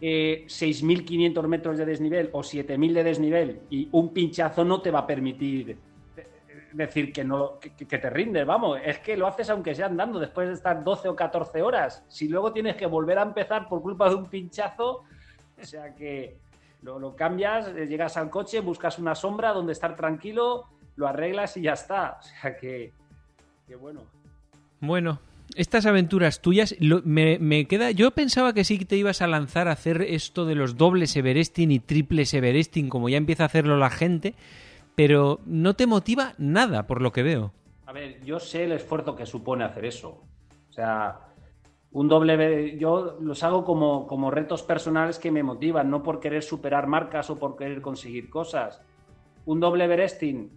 eh, 0.00 0.44
6.500 0.46 1.46
metros 1.46 1.78
de 1.78 1.86
desnivel 1.86 2.30
o 2.32 2.40
7.000 2.40 2.92
de 2.92 3.04
desnivel 3.04 3.60
y 3.70 3.88
un 3.92 4.12
pinchazo 4.12 4.64
no 4.64 4.82
te 4.82 4.90
va 4.90 5.00
a 5.00 5.06
permitir 5.06 5.78
eh, 6.16 6.26
decir 6.72 7.12
que 7.12 7.24
no 7.24 7.58
que, 7.58 7.98
te 7.98 8.10
rindes, 8.10 8.44
vamos, 8.44 8.78
es 8.84 8.98
que 8.98 9.16
lo 9.16 9.26
haces 9.26 9.48
aunque 9.48 9.74
sea 9.74 9.86
andando 9.86 10.18
después 10.18 10.48
de 10.48 10.54
estar 10.54 10.84
12 10.84 11.08
o 11.08 11.16
14 11.16 11.62
horas. 11.62 12.04
Si 12.08 12.28
luego 12.28 12.52
tienes 12.52 12.76
que 12.76 12.86
volver 12.86 13.18
a 13.18 13.22
empezar 13.22 13.68
por 13.68 13.80
culpa 13.80 14.08
de 14.08 14.16
un 14.16 14.26
pinchazo, 14.26 15.04
o 15.58 15.64
sea 15.64 15.94
que 15.94 16.36
lo, 16.82 17.16
cambias, 17.16 17.68
eh, 17.68 17.86
llegas 17.86 18.16
al 18.16 18.30
coche, 18.30 18.60
buscas 18.60 18.98
una 18.98 19.14
sombra 19.14 19.52
donde 19.52 19.72
estar 19.72 19.96
tranquilo, 19.96 20.66
lo 20.96 21.08
arreglas 21.08 21.56
y 21.56 21.62
ya 21.62 21.72
está. 21.72 22.18
O 22.20 22.22
sea 22.22 22.56
que, 22.56 22.92
bueno. 23.80 24.02
Bueno, 24.80 25.18
estas 25.54 25.86
aventuras 25.86 26.42
tuyas, 26.42 26.74
me, 26.80 27.66
queda. 27.68 27.90
Yo 27.90 28.10
pensaba 28.10 28.52
que 28.52 28.64
sí 28.64 28.78
que 28.78 28.84
te 28.84 28.96
ibas 28.96 29.22
a 29.22 29.26
lanzar 29.26 29.68
a 29.68 29.72
hacer 29.72 30.02
esto 30.02 30.44
de 30.44 30.54
los 30.54 30.76
dobles 30.76 31.16
Everesting 31.16 31.70
y 31.70 31.78
triples 31.78 32.34
Everesting, 32.34 32.88
como 32.88 33.08
ya 33.08 33.16
empieza 33.16 33.44
a 33.44 33.46
hacerlo 33.46 33.76
la 33.76 33.90
gente, 33.90 34.34
pero 34.94 35.40
no 35.46 35.74
te 35.74 35.86
motiva 35.86 36.34
nada, 36.38 36.86
por 36.86 37.00
lo 37.00 37.12
que 37.12 37.22
veo. 37.22 37.52
A 37.86 37.92
ver, 37.92 38.22
yo 38.24 38.40
sé 38.40 38.64
el 38.64 38.72
esfuerzo 38.72 39.14
que 39.14 39.26
supone 39.26 39.64
hacer 39.64 39.84
eso. 39.84 40.22
O 40.68 40.72
sea, 40.72 41.20
un 41.92 42.08
doble, 42.08 42.76
yo 42.78 43.16
los 43.20 43.42
hago 43.42 43.64
como, 43.64 44.06
como 44.06 44.30
retos 44.30 44.62
personales 44.62 45.18
que 45.18 45.30
me 45.30 45.42
motivan, 45.42 45.88
no 45.88 46.02
por 46.02 46.20
querer 46.20 46.42
superar 46.42 46.86
marcas 46.86 47.30
o 47.30 47.38
por 47.38 47.56
querer 47.56 47.80
conseguir 47.80 48.28
cosas. 48.28 48.82
Un 49.44 49.60
doble 49.60 49.84
Everesting, 49.84 50.50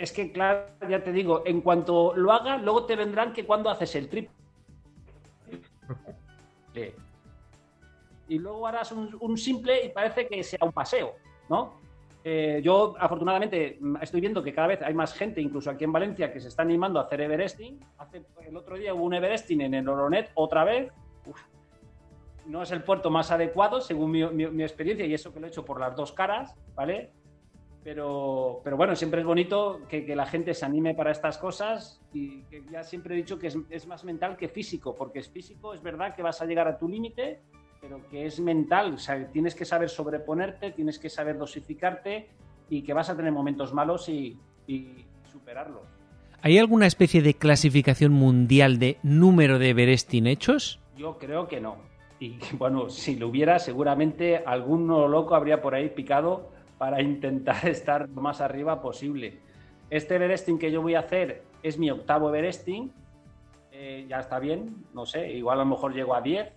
es 0.00 0.12
que 0.12 0.32
claro, 0.32 0.66
ya 0.88 1.02
te 1.04 1.12
digo, 1.12 1.42
en 1.44 1.60
cuanto 1.60 2.14
lo 2.16 2.32
haga, 2.32 2.56
luego 2.56 2.86
te 2.86 2.96
vendrán 2.96 3.32
que 3.32 3.44
cuando 3.44 3.70
haces 3.70 3.94
el 3.94 4.08
trip. 4.08 4.30
Y 8.28 8.38
luego 8.38 8.66
harás 8.66 8.92
un, 8.92 9.16
un 9.20 9.36
simple 9.36 9.84
y 9.84 9.88
parece 9.90 10.26
que 10.26 10.42
sea 10.42 10.60
un 10.62 10.72
paseo, 10.72 11.16
¿no? 11.48 11.80
Eh, 12.22 12.60
yo, 12.62 12.94
afortunadamente, 12.98 13.78
estoy 14.02 14.20
viendo 14.20 14.42
que 14.42 14.52
cada 14.52 14.68
vez 14.68 14.82
hay 14.82 14.92
más 14.92 15.14
gente, 15.14 15.40
incluso 15.40 15.70
aquí 15.70 15.84
en 15.84 15.92
Valencia, 15.92 16.32
que 16.32 16.40
se 16.40 16.48
está 16.48 16.62
animando 16.62 17.00
a 17.00 17.04
hacer 17.04 17.20
Everesting. 17.22 17.80
Hace, 17.98 18.22
el 18.46 18.56
otro 18.56 18.76
día 18.76 18.92
hubo 18.92 19.04
un 19.04 19.14
Everesting 19.14 19.62
en 19.62 19.74
el 19.74 19.88
Oronet 19.88 20.30
otra 20.34 20.64
vez. 20.64 20.92
no 22.46 22.62
es 22.62 22.70
el 22.72 22.82
puerto 22.82 23.10
más 23.10 23.30
adecuado, 23.30 23.80
según 23.80 24.10
mi, 24.10 24.62
experiencia, 24.62 25.06
y 25.06 25.14
eso 25.14 25.32
que 25.32 25.40
lo 25.40 25.46
he 25.46 25.50
hecho 25.50 25.64
por 25.64 25.80
las 25.80 25.96
dos 25.96 26.12
caras, 26.12 26.54
¿vale? 26.74 27.10
Pero, 27.82 28.60
pero 28.62 28.76
bueno, 28.76 28.94
siempre 28.94 29.20
es 29.20 29.26
bonito 29.26 29.80
que, 29.88 30.14
la 30.14 30.26
gente 30.26 30.52
se 30.52 30.66
anime 30.66 30.94
para 30.94 31.12
estas 31.12 31.38
cosas 31.38 32.00
y 32.12 32.42
que 32.42 32.62
ya 32.70 32.82
siempre 32.82 33.14
he 33.14 33.16
dicho 33.16 33.38
que 33.38 33.46
es, 33.46 33.56
es 33.70 33.86
más 33.86 34.04
mental 34.04 34.36
que 34.36 34.48
físico, 34.48 34.94
porque 34.94 35.20
es 35.20 35.30
físico, 35.30 35.72
es 35.72 35.82
verdad 35.82 36.14
que 36.14 36.22
vas 36.22 36.42
a 36.42 36.44
llegar 36.44 36.68
a 36.68 36.76
tu 36.76 36.88
límite, 36.88 37.40
pero 37.80 38.06
que 38.08 38.26
es 38.26 38.38
mental, 38.38 38.94
o 38.94 38.98
sea, 38.98 39.26
tienes 39.28 39.54
que 39.54 39.64
saber 39.64 39.88
sobreponerte, 39.88 40.72
tienes 40.72 40.98
que 40.98 41.08
saber 41.08 41.38
dosificarte 41.38 42.28
y 42.68 42.82
que 42.82 42.92
vas 42.92 43.08
a 43.10 43.16
tener 43.16 43.32
momentos 43.32 43.72
malos 43.72 44.08
y, 44.08 44.38
superarlos. 45.32 45.82
¿Hay 46.42 46.58
alguna 46.58 46.86
especie 46.86 47.22
de 47.22 47.34
clasificación 47.34 48.12
mundial 48.12 48.78
de 48.78 48.98
número 49.02 49.58
de 49.58 49.70
Everesting 49.70 50.26
hechos? 50.26 50.80
Yo 50.96 51.18
creo 51.18 51.48
que 51.48 51.60
no. 51.60 51.78
Y 52.20 52.38
bueno, 52.52 52.88
si 52.88 53.16
lo 53.16 53.28
hubiera, 53.28 53.58
seguramente 53.58 54.38
algún 54.38 54.86
loco 54.86 55.34
habría 55.34 55.60
por 55.60 55.74
ahí 55.74 55.88
picado 55.88 56.50
para 56.80 57.02
intentar 57.02 57.68
estar 57.68 58.08
más 58.08 58.40
arriba 58.40 58.80
posible. 58.80 59.38
Este 59.90 60.14
Everesting 60.14 60.58
que 60.58 60.72
yo 60.72 60.80
voy 60.80 60.94
a 60.94 61.00
hacer 61.00 61.42
es 61.62 61.78
mi 61.78 61.90
octavo 61.90 62.30
Everesting. 62.30 62.90
Eh, 63.70 64.06
ya 64.08 64.20
está 64.20 64.38
bien, 64.38 64.86
no 64.94 65.04
sé, 65.04 65.30
igual 65.30 65.60
a 65.60 65.64
lo 65.64 65.68
mejor 65.68 65.92
llego 65.92 66.14
a 66.14 66.22
10, 66.22 66.50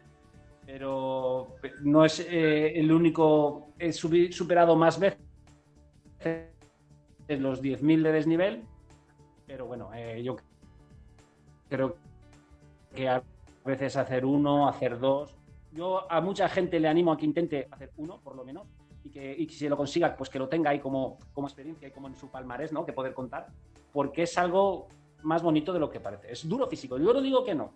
pero 0.66 1.56
no 1.82 2.06
es 2.06 2.20
eh, 2.20 2.72
el 2.74 2.90
único. 2.90 3.68
He 3.78 3.92
superado 3.92 4.76
más 4.76 4.98
veces 4.98 5.20
los 7.28 7.62
10.000 7.62 8.02
de 8.02 8.12
desnivel, 8.12 8.62
pero 9.46 9.66
bueno, 9.66 9.90
eh, 9.94 10.22
yo 10.22 10.36
creo 11.68 11.96
que 12.94 13.10
a 13.10 13.22
veces 13.66 13.94
hacer 13.98 14.24
uno, 14.24 14.70
hacer 14.70 14.98
dos. 14.98 15.36
Yo 15.72 16.10
a 16.10 16.22
mucha 16.22 16.48
gente 16.48 16.80
le 16.80 16.88
animo 16.88 17.12
a 17.12 17.18
que 17.18 17.26
intente 17.26 17.68
hacer 17.70 17.90
uno, 17.98 18.20
por 18.20 18.34
lo 18.34 18.44
menos, 18.44 18.66
y 19.04 19.10
que 19.10 19.34
y 19.38 19.48
si 19.48 19.68
lo 19.68 19.76
consiga, 19.76 20.14
pues 20.16 20.30
que 20.30 20.38
lo 20.38 20.48
tenga 20.48 20.70
ahí 20.70 20.80
como, 20.80 21.18
como 21.32 21.46
experiencia 21.46 21.88
y 21.88 21.90
como 21.90 22.08
en 22.08 22.16
su 22.16 22.30
palmarés, 22.30 22.72
¿no? 22.72 22.84
Que 22.84 22.92
poder 22.92 23.14
contar, 23.14 23.46
porque 23.92 24.22
es 24.22 24.36
algo 24.38 24.88
más 25.22 25.42
bonito 25.42 25.72
de 25.72 25.78
lo 25.78 25.90
que 25.90 26.00
parece. 26.00 26.32
Es 26.32 26.48
duro 26.48 26.66
físico, 26.66 26.98
yo 26.98 27.12
no 27.12 27.20
digo 27.20 27.44
que 27.44 27.54
no, 27.54 27.72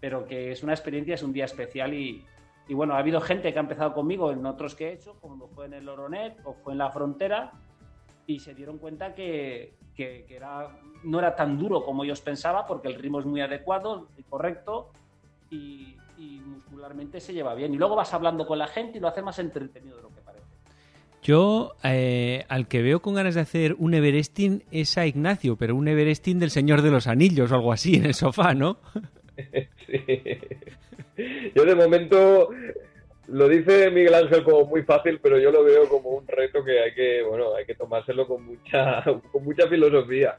pero 0.00 0.26
que 0.26 0.52
es 0.52 0.62
una 0.62 0.72
experiencia, 0.72 1.14
es 1.14 1.22
un 1.22 1.32
día 1.32 1.44
especial 1.44 1.94
y, 1.94 2.24
y 2.68 2.74
bueno, 2.74 2.94
ha 2.94 2.98
habido 2.98 3.20
gente 3.20 3.52
que 3.52 3.58
ha 3.58 3.62
empezado 3.62 3.94
conmigo 3.94 4.32
en 4.32 4.44
otros 4.44 4.74
que 4.74 4.88
he 4.88 4.92
hecho, 4.92 5.14
como 5.20 5.48
fue 5.48 5.66
en 5.66 5.74
el 5.74 5.88
Oronet 5.88 6.38
o 6.44 6.54
fue 6.54 6.72
en 6.72 6.78
la 6.78 6.90
frontera, 6.90 7.52
y 8.26 8.40
se 8.40 8.54
dieron 8.54 8.78
cuenta 8.78 9.14
que, 9.14 9.74
que, 9.94 10.26
era, 10.28 10.76
no 11.04 11.18
era 11.18 11.36
tan 11.36 11.58
duro 11.58 11.84
como 11.84 12.04
ellos 12.04 12.20
pensaban, 12.20 12.64
porque 12.66 12.88
el 12.88 12.96
ritmo 12.96 13.20
es 13.20 13.26
muy 13.26 13.40
adecuado 13.40 14.08
y 14.16 14.22
correcto, 14.24 14.90
y, 15.50 15.96
muscularmente 16.44 17.20
se 17.20 17.34
lleva 17.34 17.54
bien. 17.54 17.74
Y 17.74 17.76
luego 17.76 17.94
vas 17.94 18.12
hablando 18.14 18.46
con 18.46 18.58
la 18.58 18.66
gente 18.66 18.98
y 18.98 19.00
lo 19.00 19.08
hace 19.08 19.22
más 19.22 19.38
entretenido 19.38 20.00
Yo, 21.26 21.74
eh, 21.82 22.44
al 22.48 22.68
que 22.68 22.82
veo 22.82 23.02
con 23.02 23.14
ganas 23.14 23.34
de 23.34 23.40
hacer 23.40 23.74
un 23.80 23.94
Everesting 23.94 24.62
es 24.70 24.96
a 24.96 25.06
Ignacio, 25.06 25.56
pero 25.56 25.74
un 25.74 25.88
Everesting 25.88 26.38
del 26.38 26.50
Señor 26.50 26.82
de 26.82 26.92
los 26.92 27.08
Anillos 27.08 27.50
o 27.50 27.56
algo 27.56 27.72
así 27.72 27.96
en 27.96 28.06
el 28.06 28.14
sofá, 28.14 28.54
¿no? 28.54 28.78
sí. 29.88 30.04
Yo 31.56 31.64
de 31.64 31.74
momento 31.74 32.50
lo 33.26 33.48
dice 33.48 33.90
Miguel 33.90 34.14
Ángel 34.14 34.44
como 34.44 34.66
muy 34.66 34.84
fácil, 34.84 35.18
pero 35.20 35.40
yo 35.40 35.50
lo 35.50 35.64
veo 35.64 35.88
como 35.88 36.10
un 36.10 36.28
reto 36.28 36.62
que 36.62 36.78
hay 36.78 36.94
que, 36.94 37.24
bueno, 37.24 37.56
hay 37.56 37.64
que 37.64 37.74
tomárselo 37.74 38.28
con 38.28 38.46
mucha, 38.46 39.02
con 39.32 39.44
mucha 39.44 39.66
filosofía. 39.66 40.36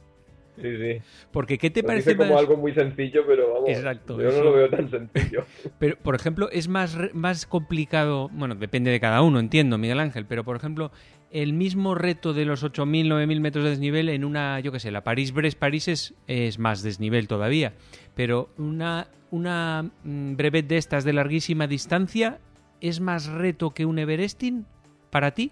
Sí, 0.62 0.78
sí. 0.78 1.02
Porque 1.32 1.58
¿qué 1.58 1.70
te 1.70 1.84
parece 1.84 2.16
como 2.16 2.38
algo 2.38 2.58
muy 2.58 2.74
sencillo, 2.74 3.24
pero 3.28 3.54
vamos, 3.54 3.70
Exacto, 3.70 4.20
yo 4.20 4.32
no 4.32 4.44
lo 4.44 4.54
veo 4.54 4.70
tan 4.70 4.90
sencillo. 4.90 5.46
Pero, 5.80 5.98
por 5.98 6.16
ejemplo, 6.16 6.50
es 6.52 6.68
más, 6.68 6.98
más 7.14 7.46
complicado, 7.46 8.30
bueno, 8.30 8.56
depende 8.56 8.90
de 8.90 9.00
cada 9.00 9.22
uno, 9.22 9.40
entiendo, 9.40 9.78
Miguel 9.78 10.00
Ángel, 10.00 10.26
pero 10.26 10.44
por 10.44 10.56
ejemplo, 10.56 10.92
el 11.32 11.54
mismo 11.54 11.94
reto 11.94 12.34
de 12.34 12.46
los 12.46 12.64
8.000, 12.64 13.08
9.000 13.08 13.40
metros 13.40 13.64
de 13.64 13.72
desnivel 13.72 14.10
en 14.10 14.24
una, 14.24 14.60
yo 14.60 14.72
qué 14.72 14.80
sé, 14.80 14.92
la 14.92 15.04
París-Brest-París 15.04 15.88
es, 15.88 16.14
es 16.26 16.58
más 16.58 16.82
desnivel 16.82 17.28
todavía, 17.28 17.74
pero 18.16 18.50
una, 18.58 19.08
una 19.30 19.92
mm, 20.04 20.36
brevet 20.36 20.68
de 20.68 20.78
estas 20.78 21.04
de 21.04 21.14
larguísima 21.14 21.68
distancia 21.68 22.40
es 22.82 23.00
más 23.00 23.28
reto 23.28 23.72
que 23.72 23.86
un 23.86 24.00
Everesting 24.00 24.66
para 25.10 25.32
ti? 25.32 25.52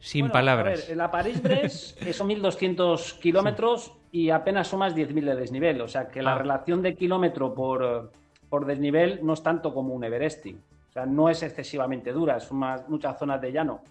Sin 0.00 0.30
palabras. 0.30 0.84
A 0.84 0.86
ver, 0.88 0.96
la 0.96 1.10
París-Brest 1.10 2.02
son 2.12 2.28
1.200 2.28 3.18
kilómetros 3.18 3.92
y 4.12 4.30
apenas 4.30 4.68
son 4.68 4.80
más 4.80 4.94
10.000 4.94 5.24
de 5.24 5.36
desnivel. 5.36 5.80
O 5.80 5.88
sea 5.88 6.08
que 6.08 6.22
la 6.22 6.34
ah. 6.34 6.38
relación 6.38 6.82
de 6.82 6.94
kilómetro 6.94 7.54
por, 7.54 8.12
por 8.48 8.66
desnivel 8.66 9.20
no 9.22 9.34
es 9.34 9.42
tanto 9.42 9.74
como 9.74 9.94
un 9.94 10.04
Everesting. 10.04 10.60
O 10.88 10.92
sea, 10.92 11.06
no 11.06 11.28
es 11.28 11.42
excesivamente 11.42 12.12
dura, 12.12 12.40
son 12.40 12.58
más, 12.58 12.88
muchas 12.88 13.18
zonas 13.18 13.40
de 13.40 13.52
llano. 13.52 13.82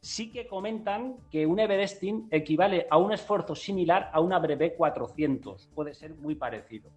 Sí 0.00 0.30
que 0.30 0.46
comentan 0.46 1.16
que 1.30 1.44
un 1.44 1.58
Everesting 1.58 2.28
equivale 2.30 2.86
a 2.88 2.98
un 2.98 3.12
esfuerzo 3.12 3.54
similar 3.54 4.10
a 4.12 4.20
una 4.20 4.38
Brevet 4.38 4.76
400. 4.76 5.68
Puede 5.74 5.92
ser 5.92 6.14
muy 6.14 6.36
parecido. 6.36 6.88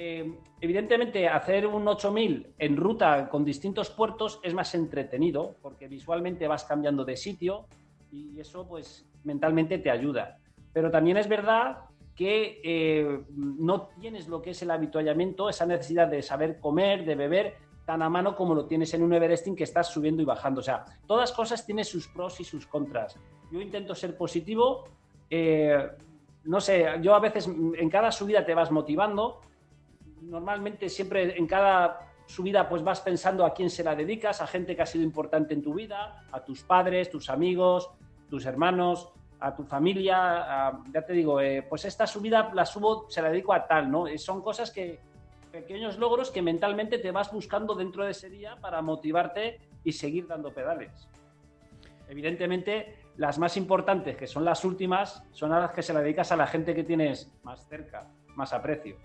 Eh, 0.00 0.32
evidentemente, 0.60 1.26
hacer 1.26 1.66
un 1.66 1.88
8000 1.88 2.54
en 2.56 2.76
ruta 2.76 3.28
con 3.28 3.44
distintos 3.44 3.90
puertos 3.90 4.38
es 4.44 4.54
más 4.54 4.72
entretenido 4.76 5.56
porque 5.60 5.88
visualmente 5.88 6.46
vas 6.46 6.62
cambiando 6.62 7.04
de 7.04 7.16
sitio 7.16 7.66
y 8.12 8.38
eso, 8.38 8.64
pues, 8.64 9.04
mentalmente 9.24 9.76
te 9.78 9.90
ayuda. 9.90 10.38
Pero 10.72 10.88
también 10.92 11.16
es 11.16 11.26
verdad 11.26 11.78
que 12.14 12.60
eh, 12.62 13.22
no 13.34 13.88
tienes 14.00 14.28
lo 14.28 14.40
que 14.40 14.50
es 14.50 14.62
el 14.62 14.70
habituallamiento, 14.70 15.48
esa 15.48 15.66
necesidad 15.66 16.06
de 16.06 16.22
saber 16.22 16.60
comer, 16.60 17.04
de 17.04 17.16
beber, 17.16 17.56
tan 17.84 18.00
a 18.00 18.08
mano 18.08 18.36
como 18.36 18.54
lo 18.54 18.66
tienes 18.66 18.94
en 18.94 19.02
un 19.02 19.12
Everesting 19.12 19.56
que 19.56 19.64
estás 19.64 19.88
subiendo 19.88 20.22
y 20.22 20.26
bajando. 20.26 20.60
O 20.60 20.62
sea, 20.62 20.84
todas 21.08 21.32
cosas 21.32 21.66
tienen 21.66 21.84
sus 21.84 22.06
pros 22.06 22.38
y 22.38 22.44
sus 22.44 22.68
contras. 22.68 23.18
Yo 23.50 23.60
intento 23.60 23.96
ser 23.96 24.16
positivo. 24.16 24.84
Eh, 25.28 25.88
no 26.44 26.60
sé, 26.60 26.86
yo 27.02 27.16
a 27.16 27.18
veces 27.18 27.48
en 27.48 27.90
cada 27.90 28.12
subida 28.12 28.46
te 28.46 28.54
vas 28.54 28.70
motivando, 28.70 29.40
normalmente 30.22 30.88
siempre 30.88 31.36
en 31.36 31.46
cada 31.46 32.12
subida 32.26 32.68
pues 32.68 32.82
vas 32.82 33.00
pensando 33.00 33.44
a 33.44 33.54
quién 33.54 33.70
se 33.70 33.82
la 33.82 33.94
dedicas, 33.94 34.40
a 34.42 34.46
gente 34.46 34.76
que 34.76 34.82
ha 34.82 34.86
sido 34.86 35.04
importante 35.04 35.54
en 35.54 35.62
tu 35.62 35.74
vida, 35.74 36.24
a 36.30 36.44
tus 36.44 36.62
padres, 36.62 37.10
tus 37.10 37.30
amigos, 37.30 37.90
tus 38.28 38.44
hermanos, 38.44 39.10
a 39.40 39.54
tu 39.54 39.64
familia, 39.64 40.72
ya 40.92 41.02
te 41.02 41.12
digo, 41.12 41.40
eh, 41.40 41.64
pues 41.68 41.84
esta 41.84 42.06
subida 42.06 42.50
la 42.54 42.66
subo, 42.66 43.08
se 43.08 43.22
la 43.22 43.30
dedico 43.30 43.52
a 43.52 43.66
tal, 43.66 43.90
¿no? 43.90 44.06
Eh, 44.06 44.18
son 44.18 44.42
cosas 44.42 44.70
que, 44.70 45.00
pequeños 45.50 45.98
logros 45.98 46.30
que 46.30 46.42
mentalmente 46.42 46.98
te 46.98 47.10
vas 47.10 47.32
buscando 47.32 47.74
dentro 47.74 48.04
de 48.04 48.10
ese 48.10 48.28
día 48.28 48.56
para 48.60 48.82
motivarte 48.82 49.60
y 49.82 49.92
seguir 49.92 50.26
dando 50.26 50.52
pedales. 50.52 51.08
Evidentemente, 52.08 52.98
las 53.16 53.38
más 53.38 53.56
importantes, 53.56 54.16
que 54.16 54.26
son 54.26 54.44
las 54.44 54.64
últimas, 54.64 55.24
son 55.32 55.52
a 55.52 55.60
las 55.60 55.72
que 55.72 55.82
se 55.82 55.92
la 55.92 56.00
dedicas 56.00 56.32
a 56.32 56.36
la 56.36 56.46
gente 56.46 56.74
que 56.74 56.84
tienes 56.84 57.32
más 57.42 57.66
cerca, 57.68 58.06
más 58.34 58.52
aprecio. 58.52 58.96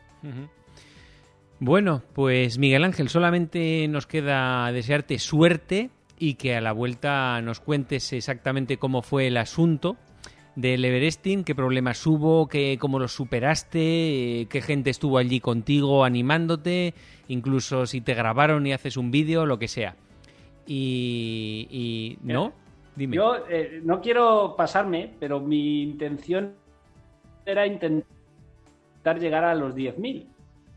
Bueno, 1.66 2.02
pues 2.12 2.58
Miguel 2.58 2.84
Ángel, 2.84 3.08
solamente 3.08 3.88
nos 3.88 4.06
queda 4.06 4.70
desearte 4.74 5.18
suerte 5.18 5.92
y 6.20 6.34
que 6.34 6.58
a 6.58 6.60
la 6.60 6.74
vuelta 6.74 7.42
nos 7.42 7.62
cuentes 7.62 8.12
exactamente 8.12 8.76
cómo 8.76 9.02
fue 9.02 9.28
el 9.28 9.38
asunto 9.38 9.96
del 10.58 10.84
Everesting, 10.84 11.46
qué 11.46 11.56
problemas 11.56 12.06
hubo, 12.06 12.50
qué, 12.50 12.78
cómo 12.82 13.00
los 13.00 13.14
superaste, 13.14 14.46
qué 14.50 14.62
gente 14.62 14.90
estuvo 14.90 15.18
allí 15.18 15.40
contigo 15.40 16.04
animándote, 16.04 16.96
incluso 17.30 17.86
si 17.86 18.02
te 18.02 18.14
grabaron 18.14 18.68
y 18.68 18.74
haces 18.74 18.98
un 18.98 19.10
vídeo, 19.10 19.46
lo 19.46 19.58
que 19.58 19.70
sea. 19.70 19.96
Y, 20.68 22.18
¿no? 22.24 22.52
Dime. 22.98 23.16
Yo 23.16 23.38
eh, 23.50 23.80
no 23.86 24.02
quiero 24.02 24.56
pasarme, 24.58 25.14
pero 25.18 25.40
mi 25.40 25.82
intención 25.82 26.56
era 27.46 27.66
intentar 27.66 29.18
llegar 29.18 29.46
a 29.46 29.56
los 29.56 29.74
10.000. 29.74 30.26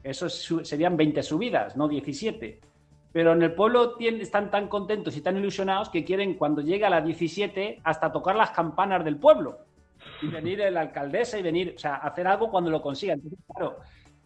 Eso 0.07 0.29
serían 0.31 0.97
20 0.97 1.21
subidas, 1.25 1.77
no 1.77 1.89
17. 1.89 2.61
Pero 3.13 3.33
en 3.33 3.43
el 3.43 3.55
pueblo 3.55 3.99
están 3.99 4.53
tan 4.53 4.69
contentos 4.69 5.17
y 5.17 5.21
tan 5.21 5.37
ilusionados 5.37 5.89
que 5.89 6.05
quieren, 6.05 6.35
cuando 6.35 6.63
llegue 6.63 6.85
a 6.85 6.91
la 6.91 7.01
17, 7.01 7.81
hasta 7.83 8.13
tocar 8.13 8.37
las 8.37 8.51
campanas 8.51 9.05
del 9.05 9.17
pueblo. 9.17 9.59
Y 10.23 10.29
venir 10.29 10.61
la 10.71 10.83
alcaldesa 10.83 11.41
y 11.41 11.43
venir, 11.43 11.75
o 11.75 11.79
sea, 11.79 11.97
hacer 11.97 12.29
algo 12.29 12.53
cuando 12.53 12.71
lo 12.71 12.81
consigan. 12.81 13.19
Entonces, 13.19 13.41
claro, 13.53 13.79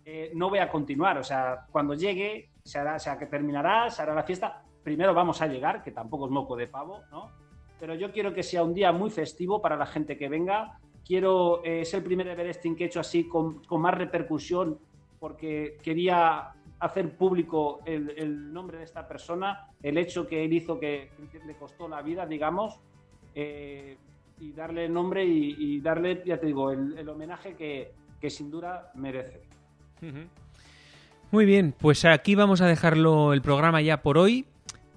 eh, 0.04 0.32
no 0.34 0.50
voy 0.50 0.58
a 0.58 0.68
continuar. 0.68 1.16
O 1.16 1.24
sea, 1.24 1.64
cuando 1.70 1.94
llegue, 1.94 2.50
se 2.62 2.78
hará, 2.78 2.96
o 2.96 2.98
sea, 2.98 3.18
que 3.18 3.24
terminará, 3.24 3.88
se 3.88 4.02
hará 4.02 4.14
la 4.14 4.24
fiesta. 4.24 4.62
Primero 4.84 5.14
vamos 5.14 5.40
a 5.40 5.46
llegar, 5.46 5.82
que 5.82 5.92
tampoco 5.92 6.26
es 6.26 6.30
moco 6.30 6.56
de 6.56 6.66
pavo, 6.66 7.00
¿no? 7.10 7.30
Pero 7.78 7.94
yo 7.94 8.12
quiero 8.12 8.34
que 8.34 8.42
sea 8.42 8.62
un 8.62 8.74
día 8.74 8.92
muy 8.92 9.08
festivo 9.08 9.62
para 9.62 9.76
la 9.76 9.86
gente 9.86 10.18
que 10.18 10.28
venga. 10.28 10.78
Quiero, 11.06 11.64
eh, 11.64 11.80
es 11.80 11.94
el 11.94 12.02
primer 12.02 12.28
Everesting 12.28 12.76
que 12.76 12.84
he 12.84 12.86
hecho 12.88 13.00
así 13.00 13.26
con, 13.26 13.64
con 13.64 13.80
más 13.80 13.94
repercusión 13.94 14.78
porque 15.20 15.76
quería 15.82 16.52
hacer 16.80 17.16
público 17.16 17.82
el, 17.84 18.52
nombre 18.52 18.78
de 18.78 18.84
esta 18.84 19.06
persona, 19.06 19.68
el 19.82 19.98
hecho 19.98 20.26
que 20.26 20.44
él 20.44 20.52
hizo 20.52 20.80
que 20.80 21.10
le 21.46 21.54
costó 21.54 21.86
la 21.86 22.02
vida, 22.02 22.26
digamos, 22.26 22.80
eh, 23.34 23.96
y 24.40 24.52
darle 24.52 24.86
el 24.86 24.92
nombre 24.92 25.24
y, 25.24 25.80
darle, 25.80 26.22
ya 26.24 26.38
te 26.38 26.46
digo, 26.46 26.72
el, 26.72 27.08
homenaje 27.08 27.54
que, 27.54 28.30
sin 28.30 28.50
duda 28.50 28.90
merece. 28.94 29.42
Muy 31.30 31.44
bien, 31.44 31.74
pues 31.78 32.06
aquí 32.06 32.34
vamos 32.34 32.62
a 32.62 32.66
dejarlo 32.66 33.34
el 33.34 33.42
programa 33.42 33.82
ya 33.82 34.00
por 34.00 34.16
hoy. 34.16 34.46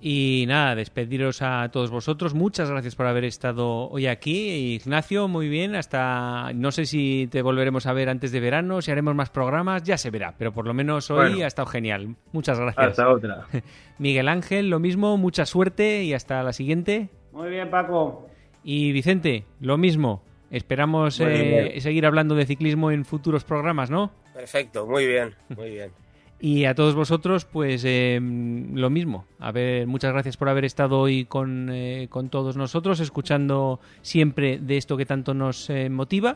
Y 0.05 0.43
nada, 0.49 0.75
despediros 0.75 1.41
a 1.41 1.69
todos 1.71 1.89
vosotros. 1.89 2.33
Muchas 2.33 2.69
gracias 2.69 2.93
por 2.93 3.05
haber 3.05 3.23
estado 3.23 3.87
hoy 3.89 4.07
aquí. 4.07 4.75
Ignacio, 4.75 5.29
muy 5.29 5.47
bien. 5.47 5.75
Hasta 5.75 6.51
no 6.53 6.73
sé 6.73 6.85
si 6.85 7.29
te 7.31 7.41
volveremos 7.41 7.85
a 7.85 7.93
ver 7.93 8.09
antes 8.09 8.33
de 8.33 8.41
verano, 8.41 8.81
si 8.81 8.91
haremos 8.91 9.15
más 9.15 9.29
programas, 9.29 9.81
ya 9.83 9.97
se 9.97 10.09
verá. 10.09 10.35
Pero 10.37 10.51
por 10.51 10.67
lo 10.67 10.73
menos 10.73 11.09
hoy 11.09 11.41
ha 11.41 11.47
estado 11.47 11.67
genial. 11.67 12.17
Muchas 12.33 12.59
gracias. 12.59 12.85
Hasta 12.85 13.09
otra. 13.09 13.47
Miguel 13.97 14.27
Ángel, 14.27 14.69
lo 14.69 14.77
mismo. 14.77 15.15
Mucha 15.15 15.45
suerte 15.45 16.03
y 16.03 16.13
hasta 16.13 16.43
la 16.43 16.51
siguiente. 16.51 17.07
Muy 17.31 17.49
bien, 17.49 17.69
Paco. 17.69 18.27
Y 18.61 18.91
Vicente, 18.91 19.45
lo 19.61 19.77
mismo. 19.77 20.21
Esperamos 20.51 21.21
eh, 21.21 21.75
seguir 21.79 22.05
hablando 22.05 22.35
de 22.35 22.45
ciclismo 22.45 22.91
en 22.91 23.05
futuros 23.05 23.45
programas, 23.45 23.89
¿no? 23.89 24.11
Perfecto, 24.33 24.85
muy 24.85 25.07
bien, 25.07 25.33
muy 25.55 25.69
bien. 25.69 26.02
Y 26.45 26.65
a 26.65 26.75
todos 26.75 26.93
vosotros, 26.93 27.45
pues 27.45 27.83
eh, 27.85 28.19
lo 28.21 28.89
mismo. 28.89 29.23
A 29.39 29.53
ver, 29.53 29.87
muchas 29.87 30.11
gracias 30.11 30.35
por 30.35 30.49
haber 30.49 30.65
estado 30.65 30.99
hoy 30.99 31.23
con, 31.23 31.69
eh, 31.71 32.07
con 32.09 32.27
todos 32.27 32.57
nosotros, 32.57 32.99
escuchando 32.99 33.79
siempre 34.01 34.59
de 34.61 34.75
esto 34.75 34.97
que 34.97 35.05
tanto 35.05 35.33
nos 35.33 35.69
eh, 35.69 35.89
motiva. 35.89 36.35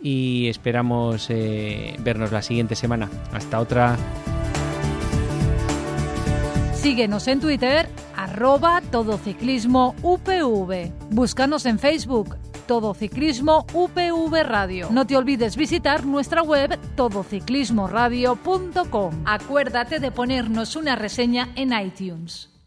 Y 0.00 0.46
esperamos 0.46 1.26
vernos 1.28 2.30
la 2.30 2.40
siguiente 2.40 2.76
semana. 2.76 3.10
Hasta 3.32 3.58
otra. 3.58 3.96
Síguenos 6.72 7.26
en 7.26 7.40
Twitter, 7.40 7.88
arroba 8.14 8.80
todociclismo 8.92 9.96
UPV. 10.02 10.92
Búscanos 11.10 11.66
en 11.66 11.80
Facebook, 11.80 12.36
Todo 12.68 12.92
Ciclismo 12.92 13.64
UPV 13.72 14.44
Radio. 14.44 14.88
No 14.90 15.06
te 15.06 15.16
olvides 15.16 15.56
visitar 15.56 16.04
nuestra 16.04 16.42
web 16.42 16.78
todociclismoradio.com. 16.96 19.22
Acuérdate 19.24 20.00
de 20.00 20.10
ponernos 20.10 20.76
una 20.76 20.94
reseña 20.94 21.48
en 21.56 21.72
iTunes. 21.72 22.57